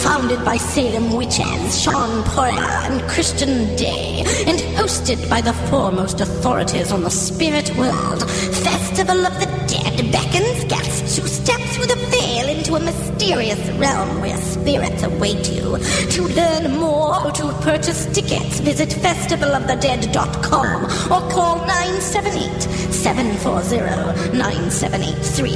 Founded 0.00 0.44
by 0.44 0.56
Salem 0.56 1.16
witches 1.16 1.80
Shawn 1.80 2.24
Poirier 2.24 2.60
and 2.60 3.02
Christian 3.08 3.76
Day, 3.76 4.24
and 4.46 4.58
hosted 4.76 5.28
by 5.28 5.40
the 5.40 5.52
foremost 5.70 6.20
authorities 6.20 6.90
on 6.90 7.02
the 7.02 7.10
spirit 7.10 7.74
world, 7.76 8.28
Festival 8.30 9.26
of 9.26 9.34
the 9.38 9.46
Dead 9.68 10.10
beckons 10.10 10.64
guests 10.64 11.16
to 11.16 11.28
step 11.28 11.60
through 11.70 11.86
the 11.86 11.96
veil 12.10 12.48
into 12.48 12.74
a 12.74 12.80
mysterious 12.80 13.60
realm 13.78 14.20
where 14.20 14.36
spirits 14.38 15.02
await 15.02 15.50
you. 15.50 15.78
To 16.10 16.22
learn 16.22 16.76
more 16.78 17.24
or 17.24 17.30
to 17.32 17.52
purchase 17.62 18.06
tickets, 18.06 18.60
visit 18.60 18.88
festivalofthedead.com 18.88 20.84
or 20.84 21.30
call 21.30 21.56
978 21.66 22.62
740 22.92 24.36
9783. 24.36 25.50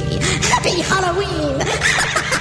Happy 0.47 0.81
Halloween! 0.81 2.33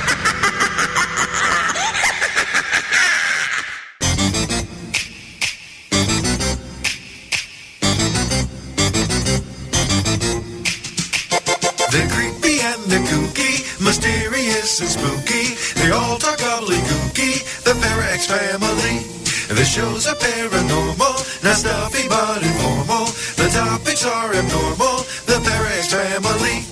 paranormal, 20.21 21.45
not 21.45 21.57
stuffy 21.57 22.09
but 22.09 22.43
informal. 22.43 23.07
The 23.37 23.49
topics 23.53 24.05
are 24.05 24.33
abnormal, 24.35 24.97
the 25.27 25.39
Parax 25.45 25.93
family. 25.93 26.65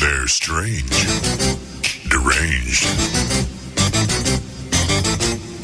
They're 0.00 0.28
strange, 0.28 1.06
deranged, 2.08 2.86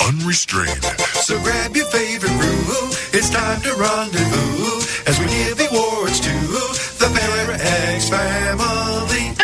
unrestrained. 0.07 0.85
So 1.25 1.41
grab 1.43 1.75
your 1.77 1.87
favorite 1.87 2.37
brew, 2.39 2.91
it's 3.13 3.31
time 3.31 3.61
to 3.63 3.73
rendezvous 3.75 4.81
as 5.07 5.19
we 5.19 5.27
give 5.27 5.61
awards 5.73 6.21
to 6.21 6.33
the 7.01 7.09
Parax 7.15 8.09
family. 8.09 9.35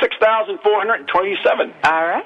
6,427. 0.00 1.72
All 1.84 2.06
right. 2.06 2.25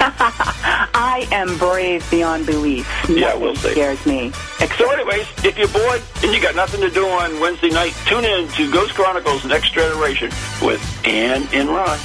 I 0.02 1.28
am 1.30 1.58
brave 1.58 2.08
beyond 2.10 2.46
belief. 2.46 2.88
Yeah, 3.08 3.34
we'll 3.36 3.54
see. 3.56 3.72
scares 3.72 4.04
me. 4.06 4.30
So, 4.78 4.90
anyways, 4.90 5.26
if 5.44 5.58
you're 5.58 5.68
bored 5.68 6.00
and 6.22 6.32
you 6.32 6.40
got 6.40 6.54
nothing 6.54 6.80
to 6.80 6.88
do 6.90 7.06
on 7.06 7.38
Wednesday 7.38 7.68
night, 7.68 7.94
tune 8.06 8.24
in 8.24 8.48
to 8.48 8.72
Ghost 8.72 8.94
Chronicles 8.94 9.44
Next 9.44 9.74
Generation 9.74 10.30
with 10.62 10.80
Ann 11.06 11.46
and 11.52 11.68
Ron. 11.68 11.98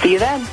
See 0.00 0.12
you 0.12 0.18
then. 0.18 0.48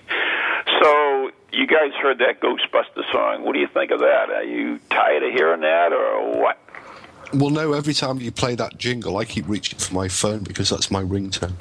So 0.81 1.31
you 1.53 1.67
guys 1.67 1.93
heard 2.01 2.17
that 2.19 2.41
Ghostbuster 2.41 3.09
song. 3.13 3.45
What 3.45 3.53
do 3.53 3.59
you 3.59 3.67
think 3.67 3.91
of 3.91 3.99
that? 3.99 4.29
Are 4.29 4.43
you 4.43 4.79
tired 4.89 5.23
of 5.23 5.31
hearing 5.31 5.61
that, 5.61 5.93
or 5.93 6.41
what? 6.41 6.57
Well, 7.33 7.49
no, 7.49 7.73
every 7.73 7.93
time 7.93 8.19
you 8.19 8.31
play 8.31 8.55
that 8.55 8.77
jingle, 8.77 9.17
I 9.17 9.25
keep 9.25 9.47
reaching 9.47 9.79
for 9.79 9.93
my 9.93 10.07
phone 10.07 10.43
because 10.43 10.69
that's 10.69 10.89
my 10.91 11.01
ringtone. 11.01 11.53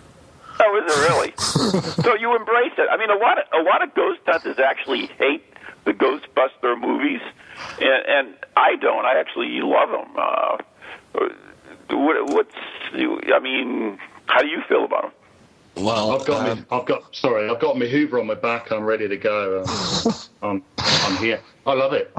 Oh, 0.60 0.82
is 0.84 0.92
it 0.92 1.08
really? 1.08 1.32
so 2.02 2.14
you 2.14 2.36
embrace 2.36 2.72
it. 2.78 2.88
I 2.90 2.96
mean, 2.96 3.10
a 3.10 3.16
lot 3.16 3.38
of 3.38 3.44
a 3.52 3.62
lot 3.62 3.82
of 3.82 3.94
ghost 3.94 4.20
hunters 4.26 4.58
actually 4.58 5.06
hate 5.18 5.44
the 5.84 5.92
Ghostbuster 5.92 6.80
movies, 6.80 7.20
and, 7.80 8.06
and 8.06 8.34
I 8.56 8.76
don't. 8.76 9.04
I 9.04 9.18
actually 9.18 9.60
love 9.60 9.90
them. 9.90 10.16
Uh, 10.16 10.56
what, 11.90 12.32
what's? 12.32 12.54
I 12.92 13.38
mean, 13.40 13.98
how 14.26 14.40
do 14.40 14.46
you 14.46 14.62
feel 14.68 14.84
about 14.84 15.02
them? 15.02 15.84
Well, 15.84 16.12
I've 16.12 16.26
got 16.26 16.48
um, 16.48 16.58
me. 16.58 16.64
I've 16.70 16.86
got. 16.86 17.14
Sorry, 17.14 17.48
I've 17.50 17.60
got 17.60 17.76
my 17.76 17.86
Hoover 17.86 18.20
on 18.20 18.26
my 18.26 18.34
back. 18.34 18.70
I'm 18.70 18.84
ready 18.84 19.08
to 19.08 19.16
go. 19.16 19.62
Um, 19.62 20.14
I'm, 20.42 20.62
I'm 20.78 21.16
here. 21.16 21.40
I 21.66 21.72
love 21.72 21.92
it. 21.92 22.12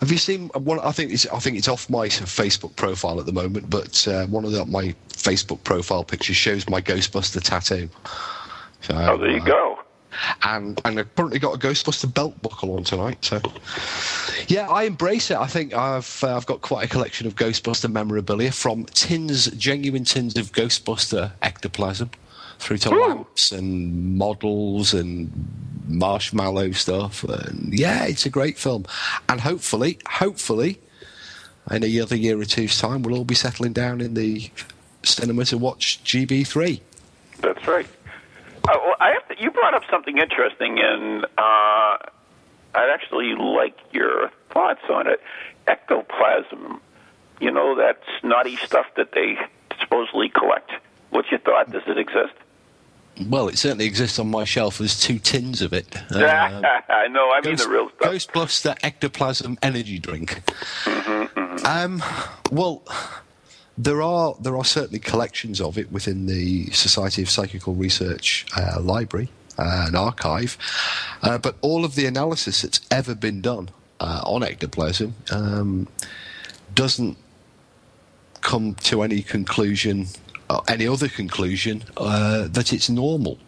Have 0.00 0.12
you 0.12 0.18
seen 0.18 0.48
one? 0.48 0.78
I 0.80 0.92
think 0.92 1.12
it's 1.12 1.26
I 1.26 1.38
think 1.40 1.56
it's 1.58 1.68
off 1.68 1.90
my 1.90 2.06
Facebook 2.08 2.76
profile 2.76 3.18
at 3.18 3.26
the 3.26 3.32
moment, 3.32 3.68
but 3.68 4.06
uh, 4.06 4.26
one 4.26 4.44
of 4.44 4.52
the, 4.52 4.64
my 4.64 4.94
Facebook 5.08 5.64
profile 5.64 6.04
pictures 6.04 6.36
shows 6.36 6.68
my 6.68 6.80
Ghostbuster 6.80 7.42
tattoo. 7.42 7.88
So, 8.80 8.94
Oh, 8.94 9.16
there 9.18 9.30
you 9.30 9.42
uh, 9.42 9.44
go. 9.44 9.78
And 10.44 10.80
and 10.84 11.00
I've 11.00 11.14
currently 11.16 11.40
got 11.40 11.54
a 11.54 11.58
Ghostbuster 11.58 12.12
belt 12.12 12.40
buckle 12.42 12.76
on 12.76 12.84
tonight. 12.84 13.24
So 13.24 13.40
yeah, 14.46 14.68
I 14.68 14.84
embrace 14.84 15.30
it. 15.30 15.36
I 15.36 15.46
think 15.46 15.74
I've 15.74 16.22
uh, 16.22 16.36
I've 16.36 16.46
got 16.46 16.60
quite 16.62 16.84
a 16.86 16.88
collection 16.88 17.26
of 17.26 17.34
Ghostbuster 17.34 17.90
memorabilia 17.90 18.52
from 18.52 18.84
tins, 18.86 19.50
genuine 19.52 20.04
tins 20.04 20.36
of 20.38 20.52
Ghostbuster 20.52 21.32
ectoplasm, 21.42 22.10
through 22.58 22.78
to 22.78 22.90
lamps 22.90 23.52
and 23.52 24.16
models 24.16 24.94
and 24.94 25.30
marshmallow 25.86 26.72
stuff. 26.72 27.24
And 27.24 27.72
yeah, 27.72 28.04
it's 28.04 28.26
a 28.26 28.30
great 28.30 28.58
film. 28.58 28.84
And 29.28 29.40
hopefully, 29.40 29.98
hopefully, 30.08 30.80
in 31.70 31.84
a 31.84 32.00
other 32.00 32.16
year 32.16 32.40
or 32.40 32.44
two's 32.44 32.78
time, 32.78 33.02
we'll 33.02 33.18
all 33.18 33.24
be 33.24 33.34
settling 33.34 33.72
down 33.72 34.00
in 34.00 34.14
the 34.14 34.50
cinema 35.02 35.44
to 35.46 35.58
watch 35.58 36.02
GB3. 36.04 36.80
That's 37.40 37.66
right. 37.66 37.86
Uh, 38.68 38.76
well, 38.84 38.96
I 39.00 39.10
have 39.12 39.28
to, 39.28 39.42
you 39.42 39.50
brought 39.50 39.74
up 39.74 39.82
something 39.90 40.18
interesting, 40.18 40.78
and 40.78 41.24
uh, 41.24 41.96
I'd 42.74 42.90
actually 42.92 43.34
like 43.34 43.78
your 43.92 44.30
thoughts 44.50 44.82
on 44.90 45.06
it. 45.06 45.22
Ectoplasm, 45.66 46.80
you 47.40 47.50
know, 47.50 47.76
that 47.76 48.00
snotty 48.20 48.56
stuff 48.56 48.86
that 48.96 49.12
they 49.12 49.38
supposedly 49.80 50.28
collect. 50.28 50.70
What's 51.10 51.30
your 51.30 51.40
thought? 51.40 51.70
Does 51.70 51.82
it 51.86 51.98
exist? 51.98 52.34
Well, 53.26 53.48
it 53.48 53.58
certainly 53.58 53.86
exists 53.86 54.18
on 54.18 54.30
my 54.30 54.44
shelf. 54.44 54.78
There's 54.78 54.98
two 55.00 55.18
tins 55.18 55.62
of 55.62 55.72
it. 55.72 55.96
Um, 56.12 56.22
I 56.88 57.08
know. 57.08 57.30
I 57.30 57.40
mean 57.40 57.56
Ghost- 57.56 57.64
the 57.64 57.70
real 57.70 57.90
stuff. 57.90 58.12
Ghostbuster 58.12 58.76
ectoplasm 58.82 59.58
energy 59.62 59.98
drink. 59.98 60.42
Mm-hmm, 60.84 61.66
Um, 61.66 62.02
well, 62.52 62.82
there 63.76 64.02
are 64.02 64.34
there 64.40 64.56
are 64.56 64.64
certainly 64.64 64.98
collections 64.98 65.60
of 65.60 65.78
it 65.78 65.90
within 65.92 66.26
the 66.26 66.70
Society 66.70 67.22
of 67.22 67.30
Psychical 67.30 67.74
Research 67.74 68.46
uh, 68.56 68.80
library 68.80 69.28
uh, 69.58 69.84
and 69.86 69.96
archive, 69.96 70.56
uh, 71.22 71.38
but 71.38 71.56
all 71.60 71.84
of 71.84 71.94
the 71.94 72.06
analysis 72.06 72.62
that's 72.62 72.80
ever 72.90 73.14
been 73.14 73.40
done 73.40 73.70
uh, 74.00 74.20
on 74.24 74.42
ectoplasm 74.42 75.14
um, 75.32 75.88
doesn't 76.74 77.16
come 78.40 78.74
to 78.74 79.02
any 79.02 79.22
conclusion, 79.22 80.06
any 80.68 80.86
other 80.86 81.08
conclusion, 81.08 81.84
uh, 81.96 82.48
that 82.48 82.72
it's 82.72 82.88
normal. 82.88 83.38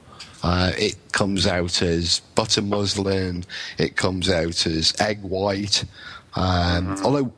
Uh, 0.42 0.72
it 0.78 0.96
comes 1.12 1.46
out 1.46 1.82
as 1.82 2.20
butter 2.34 2.62
muslin, 2.62 3.44
it 3.78 3.96
comes 3.96 4.30
out 4.30 4.66
as 4.66 4.94
egg 5.00 5.20
white. 5.22 5.84
Um, 6.34 6.96
Although 7.04 7.32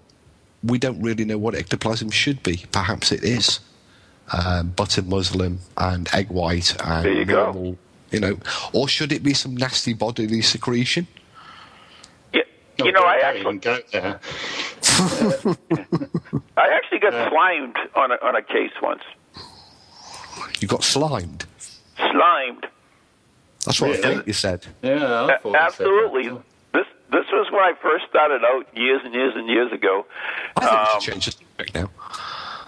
we 0.62 0.79
don't 0.79 1.01
really 1.03 1.25
know 1.25 1.38
what 1.38 1.55
ectoplasm 1.57 2.11
should 2.11 2.42
be. 2.44 2.64
Perhaps 2.70 3.11
it 3.11 3.25
is 3.25 3.59
um, 4.33 4.68
butter 4.70 5.03
muslin 5.03 5.59
and 5.77 6.09
egg 6.14 6.29
white 6.31 6.77
and 6.85 7.05
There 7.05 7.12
you 7.12 7.25
go. 7.25 7.44
normal, 7.46 7.79
you 8.12 8.20
know, 8.20 8.38
or 8.72 8.87
should 8.88 9.11
it 9.11 9.22
be 9.25 9.35
some 9.35 9.57
nasty 9.57 9.94
bodily 9.94 10.40
secretion? 10.42 11.09
Yeah, 12.33 12.42
you 12.79 12.92
know, 12.92 13.03
I 13.03 13.16
actually 13.25 13.59
go 13.59 13.79
there. 13.90 14.20
I 16.57 16.68
actually 16.75 16.98
got 17.01 17.31
slimed 17.31 17.77
on 17.96 18.12
a 18.12 18.16
on 18.22 18.37
a 18.37 18.42
case 18.42 18.72
once. 18.81 19.03
You 20.63 20.69
got 20.69 20.85
slimed. 20.85 21.44
Slimed. 21.96 22.67
That's 23.67 23.81
what 23.81 23.90
I 23.90 23.96
think 23.96 24.27
you 24.29 24.33
said. 24.33 24.65
Yeah, 24.83 25.25
I 25.25 25.27
thought 25.38 25.44
you 25.44 25.52
said. 25.52 25.60
Absolutely. 25.60 26.29
This 26.73 26.87
this 27.10 27.25
was 27.33 27.50
when 27.50 27.63
I 27.63 27.73
first 27.83 28.04
started 28.08 28.42
out 28.44 28.67
years 28.77 29.00
and 29.04 29.13
years 29.13 29.35
and 29.37 29.48
years 29.48 29.73
ago. 29.73 30.06
I 30.56 30.60
think 30.60 30.73
we 30.73 30.79
Um, 30.79 30.87
should 31.00 31.13
change 31.13 31.27
the 31.27 31.33
subject 31.33 31.75
now. 31.75 31.90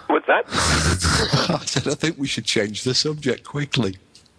What's 0.09 0.26
that? 0.26 0.45
I 0.51 1.64
said 1.64 1.86
I 1.86 1.95
think 1.95 2.18
we 2.18 2.26
should 2.26 2.45
change 2.45 2.82
the 2.82 2.95
subject 2.95 3.45
quickly. 3.45 3.97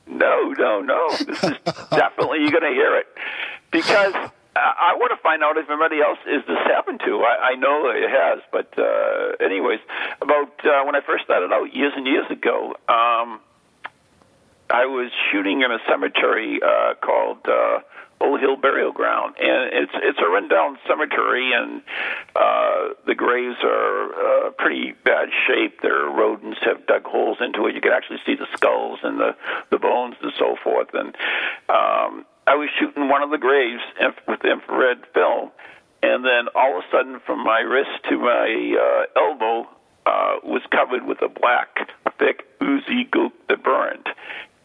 No, 0.07 0.53
no, 0.57 0.81
no. 0.81 1.09
This 1.11 1.43
is 1.43 1.57
definitely 1.91 2.39
you're 2.41 2.51
going 2.51 2.69
to 2.71 2.75
hear 2.75 2.95
it 2.97 3.07
because 3.71 4.13
uh, 4.13 4.59
I 4.59 4.95
want 4.95 5.11
to 5.17 5.21
find 5.23 5.43
out 5.43 5.57
if 5.57 5.67
anybody 5.69 5.99
else 6.01 6.19
is 6.27 6.43
this 6.47 6.59
happened 6.67 7.01
to. 7.05 7.19
I, 7.23 7.51
I 7.51 7.55
know 7.55 7.89
it 7.89 8.09
has, 8.09 8.39
but 8.51 8.71
uh, 8.77 9.43
anyways, 9.43 9.79
about 10.21 10.53
uh, 10.63 10.83
when 10.85 10.95
I 10.95 11.01
first 11.05 11.23
started 11.25 11.51
out 11.51 11.73
years 11.75 11.93
and 11.95 12.05
years 12.05 12.29
ago, 12.29 12.75
um, 12.87 13.39
I 14.69 14.85
was 14.85 15.11
shooting 15.31 15.61
in 15.61 15.71
a 15.71 15.77
cemetery 15.87 16.59
uh, 16.65 16.95
called 16.95 17.37
uh, 17.47 17.79
Old 18.19 18.39
Hill 18.39 18.55
Burial 18.55 18.91
Ground, 18.91 19.35
and 19.39 19.69
it's 19.73 19.91
it's 19.95 20.19
a 20.19 20.27
rundown 20.27 20.77
cemetery, 20.87 21.51
and 21.53 21.81
uh, 22.35 22.93
the 23.05 23.13
graves 23.13 23.57
are 23.63 24.47
uh, 24.47 24.49
pretty 24.51 24.93
bad 25.03 25.29
shape. 25.47 25.81
Their 25.81 26.05
rodents 26.05 26.59
have 26.63 26.85
dug 26.87 27.03
holes 27.03 27.37
into 27.41 27.67
it. 27.67 27.75
You 27.75 27.81
can 27.81 27.91
actually 27.91 28.19
see 28.25 28.35
the 28.35 28.47
skulls 28.55 28.99
and 29.03 29.19
the 29.19 29.35
the 29.69 29.77
bones 29.77 30.15
and 30.21 30.31
so 30.39 30.55
forth. 30.63 30.89
And 30.93 31.15
um, 31.69 32.25
I 32.47 32.55
was 32.55 32.69
shooting 32.79 33.09
one 33.09 33.21
of 33.21 33.29
the 33.29 33.37
graves 33.37 33.83
with 34.27 34.43
infrared 34.45 35.05
film, 35.13 35.51
and 36.01 36.25
then 36.25 36.47
all 36.55 36.79
of 36.79 36.83
a 36.83 36.87
sudden, 36.91 37.19
from 37.25 37.43
my 37.43 37.59
wrist 37.59 37.91
to 38.09 38.17
my 38.17 39.05
uh, 39.05 39.19
elbow, 39.19 39.69
uh, 40.05 40.35
was 40.43 40.61
covered 40.71 41.05
with 41.05 41.21
a 41.21 41.29
black, 41.29 41.89
thick, 42.17 42.45
oozy 42.63 43.03
goop 43.11 43.33
that 43.49 43.61
burned 43.63 44.07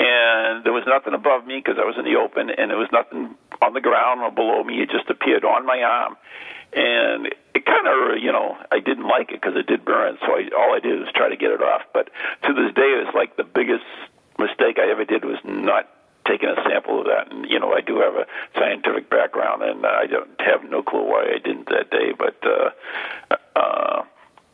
and 0.00 0.64
there 0.64 0.72
was 0.72 0.84
nothing 0.86 1.12
above 1.12 1.46
me 1.46 1.60
because 1.60 1.76
I 1.76 1.84
was 1.84 1.94
in 1.98 2.04
the 2.08 2.16
open, 2.16 2.48
and 2.48 2.70
there 2.70 2.80
was 2.80 2.88
nothing 2.90 3.36
on 3.60 3.74
the 3.74 3.84
ground 3.84 4.22
or 4.22 4.30
below 4.32 4.64
me. 4.64 4.80
It 4.80 4.88
just 4.88 5.10
appeared 5.10 5.44
on 5.44 5.66
my 5.66 5.82
arm, 5.82 6.16
and 6.72 7.28
it 7.52 7.66
kind 7.66 7.84
of, 7.84 8.16
you 8.16 8.32
know, 8.32 8.56
I 8.72 8.80
didn't 8.80 9.06
like 9.06 9.30
it 9.30 9.40
because 9.42 9.56
it 9.56 9.66
did 9.66 9.84
burn. 9.84 10.16
So 10.24 10.32
I, 10.32 10.48
all 10.56 10.74
I 10.74 10.80
did 10.80 10.98
was 10.98 11.12
try 11.14 11.28
to 11.28 11.36
get 11.36 11.50
it 11.50 11.60
off. 11.60 11.82
But 11.92 12.08
to 12.48 12.54
this 12.54 12.72
day, 12.72 12.88
it's 12.96 13.14
like 13.14 13.36
the 13.36 13.44
biggest 13.44 13.84
mistake 14.38 14.78
I 14.80 14.90
ever 14.90 15.04
did 15.04 15.22
was 15.24 15.36
not 15.44 15.92
taking 16.26 16.48
a 16.48 16.56
sample 16.64 17.00
of 17.00 17.06
that. 17.06 17.30
And 17.30 17.44
you 17.44 17.60
know, 17.60 17.72
I 17.72 17.82
do 17.82 18.00
have 18.00 18.14
a 18.14 18.24
scientific 18.56 19.10
background, 19.10 19.62
and 19.62 19.84
I 19.84 20.06
don't 20.06 20.40
have 20.40 20.64
no 20.64 20.82
clue 20.82 21.04
why 21.04 21.28
I 21.28 21.38
didn't 21.44 21.68
that 21.68 21.90
day. 21.90 22.16
But 22.16 22.40
uh, 22.40 23.36
uh, 23.54 24.02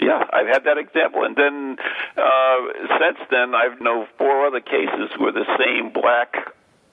yeah, 0.01 0.24
I've 0.32 0.47
had 0.47 0.64
that 0.64 0.78
example, 0.78 1.24
and 1.24 1.36
then 1.36 1.76
uh, 2.16 2.59
since 3.01 3.18
then, 3.30 3.55
I've 3.55 3.80
known 3.80 4.07
four 4.18 4.47
other 4.47 4.61
cases 4.61 5.11
where 5.18 5.32
the 5.32 5.47
same 5.59 5.92
black 5.92 6.53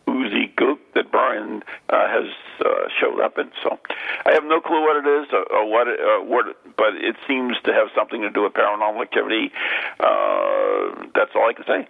oozy 0.09 0.51
goop 0.55 0.79
that 0.95 1.11
Brian 1.11 1.63
uh, 1.89 2.07
has 2.07 2.29
uh, 2.59 2.87
showed 2.99 3.21
up 3.21 3.37
in. 3.37 3.51
So 3.63 3.79
I 4.25 4.33
have 4.33 4.43
no 4.43 4.59
clue 4.61 4.81
what 4.81 4.97
it 4.97 5.07
is 5.07 5.27
or, 5.31 5.43
or 5.51 5.69
what, 5.69 5.87
it, 5.87 5.99
uh, 5.99 6.23
what, 6.23 6.45
but 6.77 6.95
it 6.95 7.15
seems 7.27 7.55
to 7.65 7.73
have 7.73 7.87
something 7.95 8.21
to 8.21 8.29
do 8.29 8.43
with 8.43 8.53
paranormal 8.53 9.01
activity. 9.01 9.51
Uh, 9.99 11.07
that's 11.15 11.31
all 11.35 11.49
I 11.49 11.53
can 11.53 11.65
say. 11.65 11.87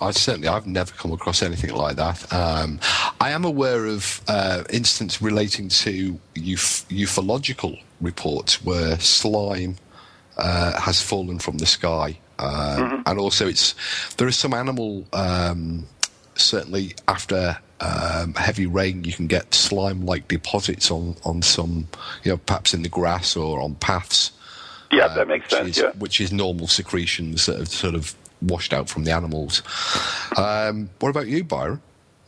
I 0.00 0.10
certainly 0.10 0.48
I've 0.48 0.66
never 0.66 0.92
come 0.92 1.12
across 1.12 1.42
anything 1.42 1.74
like 1.74 1.96
that. 1.96 2.32
Um, 2.32 2.80
I 3.20 3.30
am 3.30 3.44
aware 3.44 3.86
of 3.86 4.20
uh, 4.28 4.64
instances 4.70 5.22
relating 5.22 5.68
to 5.68 6.18
uf- 6.36 6.88
ufological 6.88 7.80
reports 8.00 8.64
where 8.64 8.98
slime 8.98 9.76
uh, 10.36 10.80
has 10.80 11.00
fallen 11.00 11.38
from 11.38 11.58
the 11.58 11.66
sky, 11.66 12.18
uh, 12.38 12.76
mm-hmm. 12.76 13.02
and 13.06 13.18
also 13.18 13.46
it's 13.46 13.74
there 14.16 14.26
are 14.26 14.32
some 14.32 14.52
animal. 14.54 15.06
Um, 15.12 15.86
certainly, 16.34 16.94
after 17.06 17.58
um, 17.80 18.34
heavy 18.34 18.66
rain, 18.66 19.04
you 19.04 19.12
can 19.12 19.26
get 19.26 19.54
slime-like 19.54 20.28
deposits 20.28 20.90
on 20.90 21.16
on 21.24 21.42
some, 21.42 21.86
you 22.24 22.32
know, 22.32 22.38
perhaps 22.38 22.74
in 22.74 22.82
the 22.82 22.88
grass 22.88 23.36
or 23.36 23.60
on 23.60 23.76
paths. 23.76 24.32
Yeah, 24.90 25.08
that 25.08 25.28
makes 25.28 25.50
sense. 25.50 25.76
Is, 25.76 25.82
yeah. 25.82 25.90
Which 25.98 26.20
is 26.20 26.32
normal 26.32 26.66
secretions 26.66 27.46
that 27.46 27.58
have 27.58 27.68
sort 27.68 27.94
of 27.94 28.14
washed 28.44 28.72
out 28.72 28.88
from 28.88 29.04
the 29.04 29.12
animals. 29.12 29.62
Um, 30.36 30.90
what 31.00 31.10
about 31.10 31.26
you, 31.26 31.44
Byron? 31.44 31.80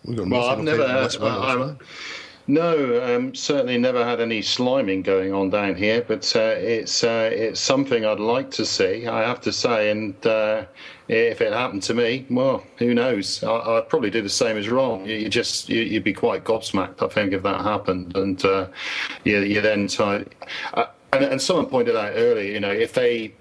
well, 0.05 0.49
I've 0.49 0.61
never 0.61 0.87
had. 0.87 1.17
I, 1.21 1.77
no, 2.49 3.03
um, 3.17 3.35
certainly 3.35 3.77
never 3.77 4.05
had 4.05 4.21
any 4.21 4.41
sliming 4.41 5.03
going 5.03 5.33
on 5.33 5.51
down 5.51 5.75
here, 5.75 6.05
but 6.07 6.33
uh, 6.37 6.55
it's 6.57 7.03
uh, 7.03 7.29
it's 7.33 7.59
something 7.59 8.05
I'd 8.05 8.21
like 8.21 8.53
to 8.53 8.65
see. 8.65 9.07
I 9.07 9.23
have 9.27 9.41
to 9.43 9.53
say, 9.53 9.91
and 9.91 10.15
uh, 10.25 10.65
if 11.09 11.41
it 11.41 11.53
happened 11.53 11.83
to 11.85 11.95
me, 11.95 12.25
well, 12.31 12.63
who 12.79 12.95
knows? 12.95 13.43
I, 13.43 13.75
would 13.75 13.89
probably 13.89 14.11
do 14.11 14.23
the 14.23 14.29
same 14.29 14.57
as 14.57 14.69
Ron. 14.69 15.05
You, 15.07 15.17
you 15.17 15.29
just 15.29 15.69
you, 15.69 15.95
would 15.95 16.05
be 16.05 16.13
quite 16.13 16.45
gobsmacked, 16.45 17.03
I 17.03 17.09
think, 17.13 17.33
if 17.33 17.43
that 17.43 17.63
happened, 17.63 18.17
and 18.17 18.43
uh, 18.45 18.69
you, 19.25 19.41
you 19.41 19.61
then 19.61 19.89
try. 19.89 20.25
Uh, 20.75 20.87
and, 21.13 21.25
and 21.25 21.43
someone 21.43 21.67
pointed 21.67 21.97
out 21.97 22.13
earlier, 22.15 22.53
you 22.53 22.61
know, 22.61 22.71
if 22.71 22.93
they 22.93 23.35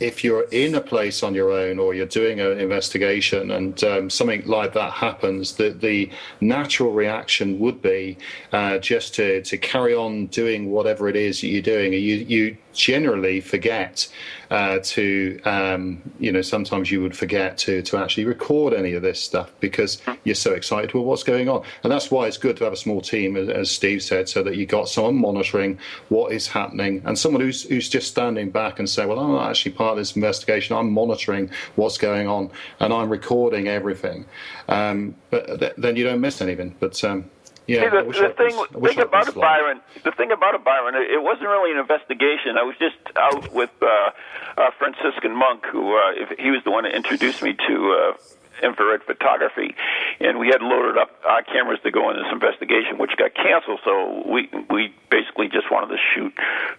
if 0.00 0.24
you're 0.24 0.46
in 0.50 0.74
a 0.74 0.80
place 0.80 1.22
on 1.22 1.34
your 1.34 1.52
own 1.52 1.78
or 1.78 1.94
you're 1.94 2.06
doing 2.06 2.40
an 2.40 2.58
investigation 2.58 3.50
and 3.50 3.84
um, 3.84 4.10
something 4.10 4.42
like 4.46 4.72
that 4.72 4.92
happens, 4.92 5.54
the, 5.54 5.70
the 5.70 6.10
natural 6.40 6.92
reaction 6.92 7.58
would 7.58 7.80
be 7.82 8.16
uh, 8.52 8.78
just 8.78 9.14
to, 9.14 9.42
to 9.42 9.58
carry 9.58 9.94
on 9.94 10.26
doing 10.26 10.70
whatever 10.70 11.08
it 11.08 11.16
is 11.16 11.40
that 11.42 11.48
you're 11.48 11.62
doing. 11.62 11.92
You, 11.92 11.98
you 11.98 12.56
generally 12.72 13.40
forget 13.40 14.08
uh, 14.50 14.80
to, 14.82 15.40
um, 15.44 16.02
you 16.18 16.32
know, 16.32 16.42
sometimes 16.42 16.90
you 16.90 17.00
would 17.00 17.16
forget 17.16 17.56
to, 17.58 17.82
to 17.82 17.96
actually 17.96 18.24
record 18.24 18.74
any 18.74 18.94
of 18.94 19.02
this 19.02 19.22
stuff 19.22 19.52
because 19.60 20.02
you're 20.24 20.34
so 20.34 20.52
excited 20.52 20.92
with 20.92 21.04
what's 21.04 21.22
going 21.22 21.48
on. 21.48 21.62
And 21.82 21.92
that's 21.92 22.10
why 22.10 22.26
it's 22.26 22.38
good 22.38 22.56
to 22.56 22.64
have 22.64 22.72
a 22.72 22.76
small 22.76 23.00
team, 23.00 23.36
as, 23.36 23.70
Steve 23.70 24.02
said, 24.02 24.28
so 24.28 24.42
that 24.42 24.56
you've 24.56 24.68
got 24.68 24.88
someone 24.88 25.16
monitoring 25.16 25.78
what 26.08 26.32
is 26.32 26.48
happening 26.48 27.02
and 27.04 27.18
someone 27.18 27.40
who's, 27.40 27.62
who's 27.62 27.88
just 27.88 28.08
standing 28.08 28.50
back 28.50 28.78
and 28.78 28.88
say, 28.88 29.06
well, 29.06 29.20
I'm 29.20 29.32
not 29.32 29.50
actually 29.50 29.72
part 29.72 29.92
of 29.92 29.98
this 29.98 30.16
investigation. 30.16 30.76
I'm 30.76 30.90
monitoring 30.90 31.50
what's 31.76 31.98
going 31.98 32.26
on 32.26 32.50
and 32.80 32.92
I'm 32.92 33.08
recording 33.08 33.68
everything. 33.68 34.26
Um, 34.68 35.14
but 35.30 35.60
th- 35.60 35.74
then 35.76 35.96
you 35.96 36.04
don't 36.04 36.20
miss 36.20 36.40
anything. 36.40 36.74
But 36.80 37.02
um, 37.04 37.30
yeah, 37.66 37.82
See, 37.82 37.96
the, 37.96 38.02
the 38.02 38.34
thing, 38.34 38.56
was, 38.56 38.94
thing 38.94 39.00
about 39.00 39.28
it, 39.28 39.34
Byron, 39.34 39.80
the 40.02 40.12
thing 40.12 40.32
about 40.32 40.54
it, 40.54 40.64
Byron, 40.64 40.94
it, 40.94 41.10
it 41.10 41.22
wasn't 41.22 41.48
really 41.48 41.72
an 41.72 41.78
investigation. 41.78 42.58
I 42.58 42.62
was 42.62 42.76
just 42.78 42.96
out 43.16 43.52
with 43.52 43.70
uh, 43.82 44.10
a 44.56 44.72
Franciscan 44.78 45.34
monk 45.36 45.64
who, 45.66 45.96
uh, 45.96 46.12
if, 46.14 46.38
he 46.38 46.50
was 46.50 46.62
the 46.64 46.70
one 46.70 46.84
that 46.84 46.94
introduced 46.94 47.42
me 47.42 47.54
to 47.54 47.74
uh, 47.92 48.16
infrared 48.62 49.02
photography, 49.04 49.74
and 50.20 50.38
we 50.38 50.48
had 50.48 50.62
loaded 50.62 50.98
up 50.98 51.10
our 51.24 51.42
cameras 51.42 51.80
to 51.84 51.90
go 51.90 52.10
in 52.10 52.16
this 52.16 52.30
investigation, 52.32 52.98
which 52.98 53.16
got 53.16 53.34
canceled. 53.34 53.80
So 53.84 54.22
we 54.26 54.48
we 54.68 54.94
basically 55.10 55.48
just 55.48 55.70
wanted 55.70 55.94
to 55.94 56.00
shoot 56.14 56.32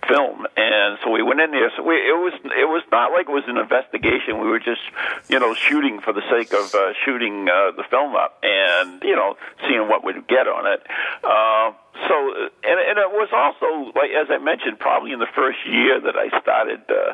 film, 0.08 0.46
and 0.58 0.98
so 1.04 1.12
we 1.12 1.22
went 1.22 1.42
in 1.42 1.52
there. 1.52 1.72
So 1.76 1.84
we, 1.84 1.96
it 1.96 2.18
was 2.18 2.34
it 2.46 2.68
was 2.68 2.84
not 2.92 3.12
like 3.12 3.28
it 3.28 3.34
was 3.34 3.46
an 3.48 3.58
investigation. 3.58 4.40
We 4.40 4.48
were 4.48 4.60
just 4.60 4.82
you 5.30 5.40
know 5.40 5.54
shooting 5.54 6.00
for 6.00 6.14
the 6.14 6.24
sake 6.30 6.54
of 6.54 6.74
uh, 6.74 6.94
shooting 7.06 7.48
uh, 7.50 7.72
the 7.72 7.84
film 7.90 8.16
up, 8.16 8.40
and 8.44 9.02
you 9.04 9.16
know 9.16 9.38
seeing 9.68 9.88
what 9.88 10.04
we'd 10.04 10.28
get 10.28 10.48
on 10.48 10.66
it. 10.68 10.82
Uh, 11.24 11.74
so 12.08 12.16
and, 12.64 12.80
and 12.80 12.98
it 12.98 13.12
was 13.12 13.30
also 13.34 13.92
like 13.96 14.12
as 14.12 14.28
I 14.30 14.38
mentioned, 14.38 14.80
probably 14.80 15.12
in 15.12 15.20
the 15.20 15.32
first 15.36 15.60
year 15.66 16.00
that 16.00 16.16
I 16.16 16.30
started 16.40 16.82
uh, 16.90 17.14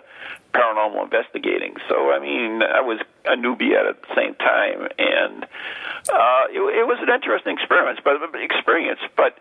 paranormal 0.53 1.03
investigating. 1.03 1.75
So 1.89 2.11
I 2.11 2.19
mean, 2.19 2.61
I 2.63 2.81
was 2.81 2.99
a 3.25 3.35
newbie 3.35 3.73
at, 3.73 4.01
the 4.01 4.15
same 4.15 4.35
time, 4.35 4.87
and 4.97 5.43
uh, 5.43 6.43
it, 6.49 6.61
it 6.61 6.87
was 6.87 6.99
an 7.01 7.09
interesting 7.13 7.57
experience, 7.57 7.99
but 8.03 8.17
experience. 8.41 8.99
But 9.15 9.39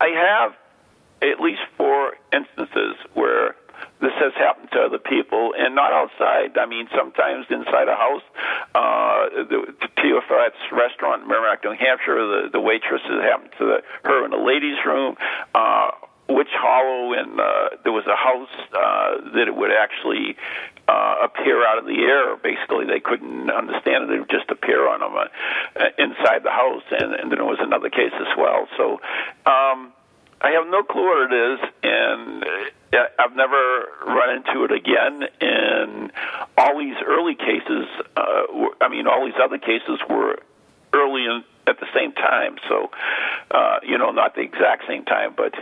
I 0.00 0.08
have 0.08 0.56
at 1.22 1.40
least 1.40 1.62
four 1.76 2.14
instances 2.32 2.96
where 3.14 3.56
this 4.00 4.12
has 4.20 4.32
happened 4.34 4.70
to 4.72 4.80
other 4.80 4.98
people, 4.98 5.54
and 5.56 5.74
not 5.74 5.92
outside. 5.92 6.56
I 6.58 6.66
mean, 6.66 6.88
sometimes 6.94 7.46
inside 7.50 7.88
a 7.88 7.96
house. 7.96 8.26
Uh, 8.74 9.44
the 9.48 10.20
Fat's 10.28 10.56
restaurant 10.72 11.22
in 11.22 11.28
Merrimack, 11.28 11.64
New 11.64 11.72
Hampshire, 11.72 12.16
the, 12.16 12.48
the 12.52 12.60
waitress 12.60 13.02
has 13.04 13.22
happened 13.22 13.50
to 13.58 13.64
the, 13.64 13.78
her 14.04 14.24
in 14.24 14.30
the 14.30 14.36
ladies' 14.36 14.78
room. 14.84 15.16
Uh, 15.54 15.90
Witch 16.28 16.50
Hollow, 16.52 17.12
and 17.12 17.38
uh, 17.38 17.68
there 17.84 17.92
was 17.92 18.04
a 18.06 18.16
house 18.16 18.50
uh, 18.74 19.30
that 19.34 19.46
it 19.46 19.54
would 19.54 19.70
actually 19.70 20.36
uh, 20.88 21.22
appear 21.22 21.64
out 21.64 21.78
of 21.78 21.84
the 21.84 22.02
air. 22.02 22.36
Basically, 22.36 22.84
they 22.84 22.98
couldn't 22.98 23.48
understand 23.48 24.10
it; 24.10 24.10
it 24.10 24.18
would 24.20 24.30
just 24.30 24.50
appear 24.50 24.88
on 24.88 25.00
them 25.00 25.14
uh, 25.14 25.84
inside 25.98 26.42
the 26.42 26.50
house. 26.50 26.82
And, 26.90 27.14
and 27.14 27.30
then 27.30 27.38
there 27.38 27.44
was 27.44 27.58
another 27.60 27.90
case 27.90 28.12
as 28.12 28.36
well. 28.36 28.66
So 28.76 28.98
um, 29.46 29.92
I 30.40 30.50
have 30.50 30.66
no 30.66 30.82
clue 30.82 31.06
what 31.06 31.32
it 31.32 31.36
is, 31.36 31.60
and 31.84 32.42
uh, 32.42 32.48
I've 32.92 33.36
never 33.36 33.88
run 34.06 34.36
into 34.36 34.64
it 34.64 34.72
again. 34.72 35.28
And 35.40 36.12
all 36.56 36.78
these 36.78 36.96
early 37.06 37.34
cases, 37.34 37.86
uh, 38.16 38.42
were, 38.52 38.76
I 38.80 38.88
mean, 38.88 39.06
all 39.06 39.24
these 39.24 39.40
other 39.42 39.58
cases 39.58 40.00
were 40.08 40.38
early 40.92 41.24
in 41.24 41.44
at 41.66 41.80
the 41.80 41.86
same 41.94 42.12
time. 42.12 42.56
So, 42.68 42.90
uh, 43.50 43.80
you 43.82 43.98
know, 43.98 44.10
not 44.12 44.34
the 44.34 44.42
exact 44.42 44.86
same 44.86 45.04
time, 45.04 45.34
but 45.36 45.52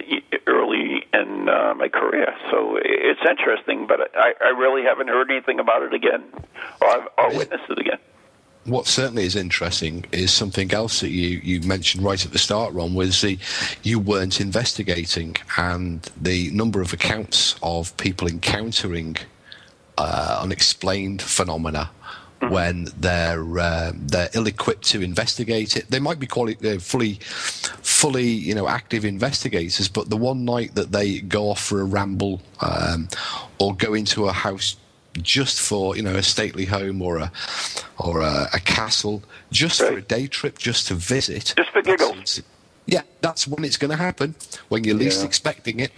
early 0.47 1.07
in 1.13 1.49
uh, 1.49 1.75
my 1.77 1.89
career. 1.89 2.35
So 2.51 2.79
it's 2.83 3.21
interesting, 3.29 3.87
but 3.87 4.15
I, 4.15 4.35
I 4.45 4.49
really 4.51 4.83
haven't 4.83 5.09
heard 5.09 5.31
anything 5.31 5.61
about 5.61 5.83
it 5.83 5.95
again, 5.95 6.25
or, 6.83 7.09
or 7.19 7.37
witnessed 7.37 7.71
it 7.71 7.79
again. 7.79 7.99
What 8.65 8.87
certainly 8.87 9.25
is 9.25 9.37
interesting 9.37 10.07
is 10.11 10.33
something 10.33 10.73
else 10.73 11.01
that 11.01 11.11
you, 11.11 11.41
you 11.43 11.61
mentioned 11.61 12.03
right 12.03 12.25
at 12.25 12.33
the 12.33 12.39
start, 12.39 12.73
Ron, 12.73 12.95
was 12.95 13.21
the 13.21 13.39
you 13.83 13.99
weren't 13.99 14.41
investigating, 14.41 15.37
and 15.59 16.01
the 16.21 16.51
number 16.51 16.81
of 16.81 16.93
accounts 16.93 17.57
of 17.63 17.95
people 17.99 18.27
encountering 18.27 19.17
uh, 19.99 20.41
unexplained 20.43 21.21
phenomena 21.21 21.91
Mm-hmm. 22.45 22.53
when 22.53 22.89
they're 22.99 23.59
uh, 23.59 23.93
they're 23.95 24.29
ill-equipped 24.35 24.85
to 24.89 25.01
investigate 25.01 25.77
it. 25.77 25.89
They 25.89 26.01
might 26.01 26.19
be 26.19 26.27
quali- 26.27 26.57
fully 26.79 27.15
fully 27.23 28.27
you 28.27 28.55
know 28.55 28.69
active 28.69 29.05
investigators, 29.05 29.89
but 29.89 30.11
the 30.11 30.17
one 30.17 30.45
night 30.45 30.75
that 30.75 30.93
they 30.93 31.21
go 31.21 31.51
off 31.51 31.63
for 31.63 31.81
a 31.81 31.85
ramble 31.85 32.43
um, 32.61 33.09
or 33.59 33.75
go 33.75 33.95
into 33.95 34.27
a 34.27 34.33
house 34.33 34.77
just 35.23 35.61
for 35.61 35.97
you 35.97 36.03
know 36.03 36.15
a 36.15 36.23
stately 36.23 36.65
home 36.67 37.01
or 37.03 37.19
a 37.19 37.33
or 37.99 38.21
a, 38.21 38.49
a 38.53 38.61
castle, 38.61 39.23
just 39.53 39.81
for 39.81 39.99
a 39.99 40.03
day 40.03 40.27
trip, 40.27 40.59
just 40.59 40.89
to 40.89 40.95
visit, 40.95 41.55
just 41.57 41.71
for 41.71 41.83
giggles. 41.83 42.43
yeah, 42.87 43.03
that's 43.21 43.47
when 43.47 43.65
it's 43.65 43.77
going 43.77 43.91
to 43.91 43.97
happen 43.97 44.35
when 44.69 44.85
you're 44.85 44.97
least 44.97 45.21
Yeah. 45.21 45.27
expecting 45.27 45.81
it. 45.81 45.93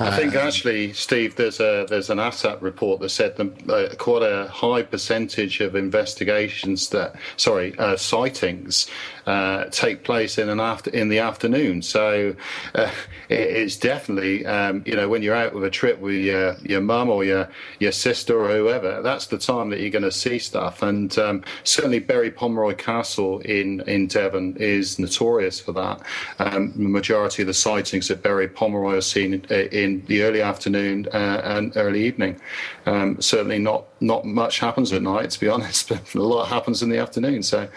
I 0.00 0.16
think 0.16 0.36
Uh, 0.36 0.40
actually, 0.40 0.92
Steve, 0.92 1.34
there's 1.34 1.58
a 1.58 1.86
there's 1.88 2.08
an 2.08 2.18
ASSAP 2.18 2.62
report 2.62 3.00
that 3.00 3.08
said 3.08 3.36
that 3.36 3.70
uh, 3.70 3.94
quite 3.96 4.22
a 4.22 4.46
high 4.48 4.82
percentage 4.82 5.60
of 5.60 5.74
investigations 5.74 6.90
that 6.90 7.16
sorry 7.36 7.76
uh, 7.78 7.96
sightings 7.96 8.86
uh, 9.26 9.64
take 9.66 10.04
place 10.04 10.38
in 10.38 10.48
an 10.48 10.60
after 10.60 10.90
in 10.90 11.08
the 11.08 11.18
afternoon. 11.18 11.82
So 11.82 12.34
uh, 12.74 12.90
it, 13.28 13.40
it's 13.40 13.76
definitely 13.76 14.46
um, 14.46 14.84
you 14.86 14.94
know 14.94 15.08
when 15.08 15.22
you're 15.22 15.34
out 15.34 15.52
with 15.52 15.64
a 15.64 15.70
trip 15.70 15.98
with 15.98 16.14
your 16.14 16.56
your 16.62 16.80
mum 16.80 17.10
or 17.10 17.24
your 17.24 17.48
your 17.80 17.92
sister 17.92 18.38
or 18.40 18.56
whoever, 18.56 19.02
that's 19.02 19.26
the 19.26 19.38
time 19.38 19.70
that 19.70 19.80
you're 19.80 19.90
going 19.90 20.04
to 20.04 20.12
see 20.12 20.38
stuff. 20.38 20.80
And 20.82 21.16
um, 21.18 21.42
certainly 21.64 21.98
Berry 21.98 22.30
Pomeroy 22.30 22.74
Castle 22.74 23.40
in 23.40 23.80
in 23.80 24.06
Devon 24.06 24.56
is 24.60 24.98
notorious 24.98 25.58
for 25.58 25.72
that. 25.72 26.00
Um, 26.38 26.72
the 26.72 26.88
majority 26.88 27.42
of 27.42 27.48
the 27.48 27.54
sightings 27.54 28.10
at 28.12 28.22
Berry 28.22 28.48
Pomeroy 28.48 28.96
are 28.96 29.00
seen 29.00 29.34
in, 29.50 29.87
in 29.88 30.06
the 30.06 30.22
early 30.22 30.42
afternoon 30.42 31.06
uh, 31.12 31.40
and 31.44 31.76
early 31.76 32.04
evening. 32.04 32.40
Um, 32.86 33.20
certainly 33.20 33.58
not 33.58 33.84
not 34.00 34.24
much 34.24 34.58
happens 34.60 34.92
at 34.92 35.02
night, 35.02 35.30
to 35.30 35.40
be 35.40 35.48
honest, 35.56 35.88
but 35.88 36.14
a 36.14 36.22
lot 36.22 36.46
happens 36.46 36.82
in 36.82 36.90
the 36.90 36.98
afternoon. 36.98 37.42
So 37.42 37.68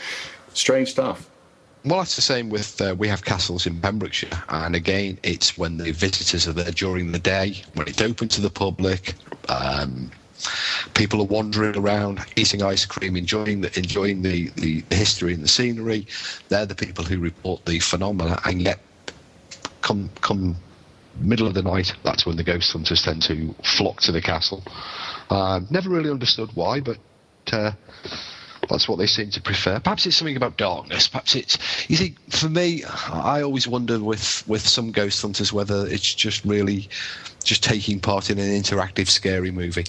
strange 0.53 0.89
stuff. 0.91 1.28
Well, 1.84 2.01
it's 2.01 2.16
the 2.16 2.22
same 2.22 2.49
with 2.49 2.80
uh, 2.80 2.95
we 2.97 3.07
have 3.07 3.26
castles 3.26 3.66
in 3.66 3.80
Pembrokeshire, 3.82 4.43
and 4.49 4.76
again, 4.76 5.18
it's 5.24 5.57
when 5.57 5.78
the 5.78 5.91
visitors 5.91 6.47
are 6.47 6.53
there 6.53 6.72
during 6.72 7.12
the 7.12 7.20
day, 7.20 7.64
when 7.74 7.88
it's 7.88 8.01
open 8.01 8.28
to 8.30 8.41
the 8.41 8.51
public. 8.51 9.16
Um, 9.49 10.12
people 10.93 11.22
are 11.22 11.26
wandering 11.26 11.78
around, 11.78 12.20
eating 12.36 12.62
ice 12.62 12.86
cream, 12.86 13.16
enjoying 13.16 13.62
the 13.62 13.76
enjoying 13.78 14.22
the, 14.22 14.49
the 14.57 14.84
history 14.91 15.34
and 15.34 15.43
the 15.43 15.47
scenery. 15.47 16.05
They're 16.49 16.68
the 16.68 16.76
people 16.76 17.03
who 17.03 17.20
report 17.20 17.66
the 17.66 17.80
phenomena, 17.80 18.39
and 18.45 18.62
yet 18.62 18.80
come 19.82 20.12
come 20.22 20.55
middle 21.20 21.47
of 21.47 21.53
the 21.53 21.62
night, 21.62 21.93
that's 22.03 22.26
when 22.26 22.38
the 22.38 22.43
ghost 22.43 22.72
hunters 22.72 23.01
tend 23.01 23.22
to 23.24 23.53
flock 23.64 24.01
to 24.01 24.12
the 24.12 24.22
castle. 24.22 24.64
Uh, 25.30 25.62
never 25.70 25.89
really 25.89 26.09
understood 26.09 26.49
why, 26.53 26.80
but. 26.80 26.97
Uh, 27.51 27.72
that's 28.70 28.88
what 28.88 28.97
they 28.97 29.07
seem 29.07 29.30
to 29.32 29.41
prefer. 29.41 29.80
Perhaps 29.80 30.05
it's 30.05 30.16
something 30.16 30.38
about 30.38 30.57
darkness. 30.57 31.07
Perhaps 31.07 31.36
it's. 31.36 31.89
You 31.89 31.97
see, 31.97 32.16
for 32.30 32.47
me, 32.47 32.84
I 32.86 33.41
always 33.41 33.68
wonder 33.68 33.99
with 33.99 34.47
with 34.47 34.66
some 34.66 34.91
ghost 34.91 35.22
hunters 35.22 35.51
whether 35.51 35.88
it's 35.88 36.14
just 36.14 36.45
really 36.45 36.89
just 37.43 37.64
taking 37.64 37.99
part 37.99 38.30
in 38.30 38.38
an 38.38 38.49
interactive 38.49 39.07
scary 39.07 39.51
movie, 39.51 39.86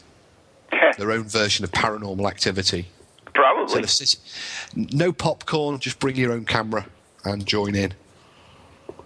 their 0.99 1.13
own 1.13 1.25
version 1.25 1.65
of 1.65 1.73
paranormal 1.73 2.29
activity. 2.29 2.89
Probably. 3.35 3.87
Sit- 3.87 4.17
no 4.75 5.13
popcorn, 5.13 5.79
just 5.79 5.99
bring 5.99 6.17
your 6.17 6.33
own 6.33 6.45
camera 6.45 6.87
and 7.25 7.47
join 7.47 7.75
in. 7.75 7.95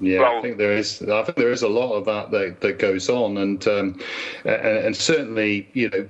Yeah, 0.00 0.20
Well- 0.20 0.38
I 0.38 0.42
think 0.42 0.58
there 0.58 0.72
is. 0.72 1.02
I 1.02 1.22
think 1.22 1.36
there 1.36 1.50
is 1.52 1.62
a 1.62 1.68
lot 1.68 1.94
of 1.94 2.04
that 2.04 2.30
that, 2.30 2.60
that 2.60 2.78
goes 2.78 3.08
on, 3.08 3.38
and, 3.38 3.66
um, 3.68 4.00
and 4.44 4.54
and 4.86 4.96
certainly, 4.96 5.68
you 5.72 5.88
know, 5.90 6.08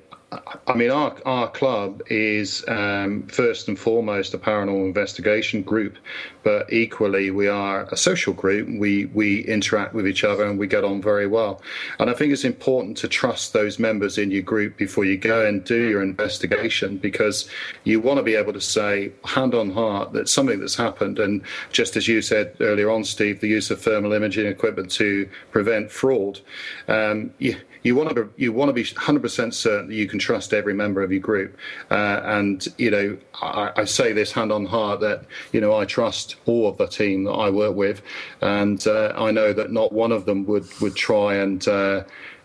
I- 0.66 0.74
mean, 0.74 0.90
our 0.90 1.16
our 1.24 1.48
club 1.48 2.02
is 2.08 2.64
um, 2.68 3.26
first 3.28 3.68
and 3.68 3.78
foremost 3.78 4.34
a 4.34 4.38
paranormal 4.38 4.86
investigation 4.86 5.62
group, 5.62 5.96
but 6.42 6.72
equally 6.72 7.30
we 7.30 7.48
are 7.48 7.84
a 7.90 7.96
social 7.96 8.32
group. 8.32 8.68
We 8.68 9.06
we 9.06 9.40
interact 9.44 9.94
with 9.94 10.06
each 10.06 10.24
other 10.24 10.44
and 10.44 10.58
we 10.58 10.66
get 10.66 10.84
on 10.84 11.00
very 11.02 11.26
well. 11.26 11.62
And 11.98 12.10
I 12.10 12.14
think 12.14 12.32
it's 12.32 12.44
important 12.44 12.96
to 12.98 13.08
trust 13.08 13.52
those 13.52 13.78
members 13.78 14.18
in 14.18 14.30
your 14.30 14.42
group 14.42 14.76
before 14.76 15.04
you 15.04 15.16
go 15.16 15.44
and 15.46 15.64
do 15.64 15.88
your 15.88 16.02
investigation 16.02 16.98
because 16.98 17.48
you 17.84 18.00
want 18.00 18.18
to 18.18 18.22
be 18.22 18.34
able 18.34 18.52
to 18.52 18.60
say 18.60 19.12
hand 19.24 19.54
on 19.54 19.70
heart 19.70 20.12
that 20.12 20.28
something 20.28 20.60
that's 20.60 20.76
happened. 20.76 21.18
And 21.18 21.42
just 21.72 21.96
as 21.96 22.08
you 22.08 22.22
said 22.22 22.56
earlier 22.60 22.90
on, 22.90 23.04
Steve, 23.04 23.40
the 23.40 23.48
use 23.48 23.70
of 23.70 23.80
thermal 23.80 24.12
imaging 24.12 24.46
equipment 24.46 24.90
to 24.92 25.28
prevent 25.50 25.90
fraud. 25.90 26.40
Um, 26.88 27.32
you, 27.38 27.56
you 27.86 27.94
want 27.94 28.08
to 28.08 28.24
be, 28.24 28.42
you 28.42 28.52
want 28.52 28.68
to 28.68 28.72
be 28.72 28.82
100% 28.82 29.54
certain 29.54 29.88
that 29.88 29.94
you 29.94 30.08
can 30.08 30.18
trust 30.18 30.52
every 30.52 30.74
member 30.74 31.02
of 31.02 31.12
your 31.12 31.20
group. 31.20 31.56
Uh, 31.88 32.20
and 32.24 32.66
you 32.78 32.90
know, 32.90 33.16
I, 33.40 33.70
I 33.76 33.84
say 33.84 34.12
this 34.12 34.32
hand 34.32 34.50
on 34.50 34.66
heart 34.66 35.00
that 35.00 35.24
you 35.52 35.60
know 35.60 35.72
I 35.72 35.84
trust 35.84 36.34
all 36.46 36.68
of 36.68 36.78
the 36.78 36.88
team 36.88 37.24
that 37.24 37.32
I 37.32 37.48
work 37.48 37.76
with, 37.76 38.02
and 38.40 38.84
uh, 38.88 39.12
I 39.16 39.30
know 39.30 39.52
that 39.52 39.70
not 39.70 39.92
one 39.92 40.10
of 40.10 40.24
them 40.26 40.44
would 40.46 40.66
would 40.80 40.96
try 40.96 41.36
and. 41.36 41.66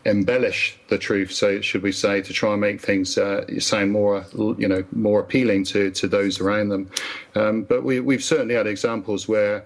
Embellish 0.05 0.77
the 0.87 0.97
truth 0.97 1.31
so 1.31 1.61
should 1.61 1.83
we 1.83 1.91
say 1.91 2.21
to 2.21 2.33
try 2.33 2.51
and 2.51 2.61
make 2.61 2.81
things 2.81 3.17
uh, 3.17 3.45
sound 3.59 3.91
more 3.91 4.25
you 4.57 4.67
know 4.67 4.83
more 4.91 5.19
appealing 5.19 5.63
to 5.65 5.91
to 5.91 6.07
those 6.07 6.39
around 6.39 6.69
them. 6.69 6.89
Um, 7.35 7.63
but 7.63 7.83
we 7.83 7.99
we've 7.99 8.23
certainly 8.23 8.55
had 8.55 8.67
examples 8.67 9.27
where 9.27 9.65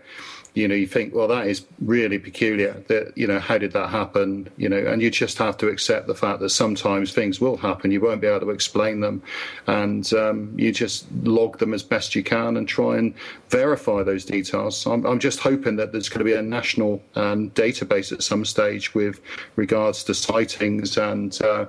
you 0.53 0.67
know 0.67 0.75
you 0.75 0.88
think 0.88 1.13
well 1.13 1.27
that 1.27 1.47
is 1.47 1.65
really 1.79 2.17
peculiar 2.17 2.83
that 2.88 3.17
you 3.17 3.27
know 3.27 3.39
how 3.39 3.57
did 3.57 3.71
that 3.73 3.89
happen? 3.89 4.49
You 4.57 4.69
know 4.69 4.77
and 4.77 5.01
you 5.01 5.09
just 5.09 5.38
have 5.38 5.57
to 5.57 5.67
accept 5.67 6.07
the 6.07 6.15
fact 6.15 6.39
that 6.41 6.49
sometimes 6.49 7.11
things 7.13 7.39
will 7.39 7.57
happen. 7.57 7.91
You 7.91 8.01
won't 8.01 8.21
be 8.21 8.27
able 8.27 8.41
to 8.41 8.49
explain 8.51 8.99
them. 8.99 9.21
And 9.67 10.11
um, 10.13 10.53
you 10.57 10.71
just 10.71 11.07
log 11.23 11.59
them 11.59 11.73
as 11.73 11.83
best 11.83 12.15
you 12.15 12.23
can 12.23 12.57
and 12.57 12.67
try 12.67 12.97
and 12.97 13.13
verify 13.49 14.03
those 14.03 14.25
details. 14.25 14.86
I'm, 14.86 15.05
I'm 15.05 15.19
just 15.19 15.39
hoping 15.39 15.75
that 15.77 15.91
there's 15.91 16.09
going 16.09 16.19
to 16.19 16.25
be 16.25 16.33
a 16.33 16.41
national 16.41 17.01
um, 17.15 17.51
database 17.51 18.11
at 18.11 18.23
some 18.23 18.45
stage 18.45 18.93
with 18.93 19.21
regards 19.55 20.03
to 20.05 20.13
sightings 20.26 20.97
and 20.97 21.39
uh, 21.41 21.65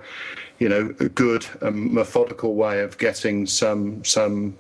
you 0.58 0.68
know, 0.70 0.94
a 1.00 1.08
good 1.10 1.46
um, 1.60 1.92
methodical 1.92 2.54
way 2.54 2.80
of 2.80 2.96
getting 2.96 3.46
some 3.46 4.02
some 4.04 4.56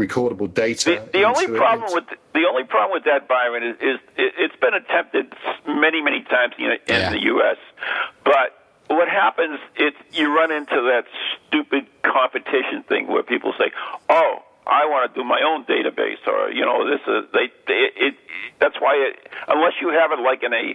recordable 0.00 0.52
data. 0.52 1.02
The, 1.12 1.18
the 1.18 1.24
only 1.24 1.44
into 1.44 1.54
it. 1.56 1.58
problem 1.58 1.90
with 1.92 2.04
the 2.32 2.44
only 2.48 2.64
problem 2.64 2.92
with 2.92 3.04
that, 3.04 3.26
Byron, 3.26 3.62
is, 3.64 3.76
is 3.80 3.98
it, 4.16 4.32
it's 4.38 4.56
been 4.56 4.74
attempted 4.74 5.32
many, 5.66 6.00
many 6.00 6.22
times 6.22 6.54
in, 6.58 6.64
in 6.66 6.78
Yeah. 6.86 7.10
the 7.10 7.22
U.S. 7.34 7.56
But 8.24 8.54
what 8.88 9.08
happens 9.08 9.58
is 9.76 9.92
you 10.12 10.34
run 10.34 10.52
into 10.52 10.76
that 10.92 11.04
stupid 11.48 11.86
competition 12.02 12.84
thing 12.88 13.08
where 13.08 13.24
people 13.24 13.52
say, 13.58 13.72
"Oh, 14.08 14.42
I 14.66 14.86
want 14.86 15.12
to 15.12 15.20
do 15.20 15.24
my 15.26 15.40
own 15.42 15.64
database," 15.64 16.22
or 16.26 16.50
you 16.50 16.64
know, 16.64 16.88
this 16.88 17.00
is 17.06 17.30
they. 17.32 17.50
they 17.66 17.88
it, 17.96 18.14
that's 18.60 18.76
why 18.80 18.94
it, 18.94 19.16
unless 19.48 19.72
you 19.80 19.88
have 19.88 20.12
it 20.12 20.20
like 20.22 20.42
in 20.44 20.52
a 20.54 20.74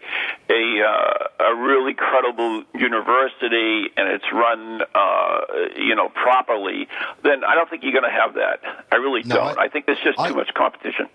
a 0.51 0.83
uh, 0.83 1.45
a 1.51 1.55
really 1.55 1.93
credible 1.93 2.63
university 2.75 3.87
and 3.95 4.09
it's 4.09 4.25
run 4.33 4.81
uh, 4.93 5.39
you 5.77 5.95
know 5.95 6.09
properly, 6.09 6.87
then 7.23 7.43
I 7.45 7.55
don't 7.55 7.69
think 7.69 7.83
you're 7.83 7.93
going 7.93 8.03
to 8.03 8.09
have 8.11 8.33
that. 8.35 8.59
I 8.91 8.95
really 8.97 9.23
No, 9.23 9.35
don't. 9.35 9.57
I- 9.59 9.63
I, 9.65 9.67
think 9.69 9.85
there's 9.85 9.99
just 10.03 10.19
I- 10.19 10.29
too 10.29 10.35
much 10.35 10.53
competition. 10.53 11.07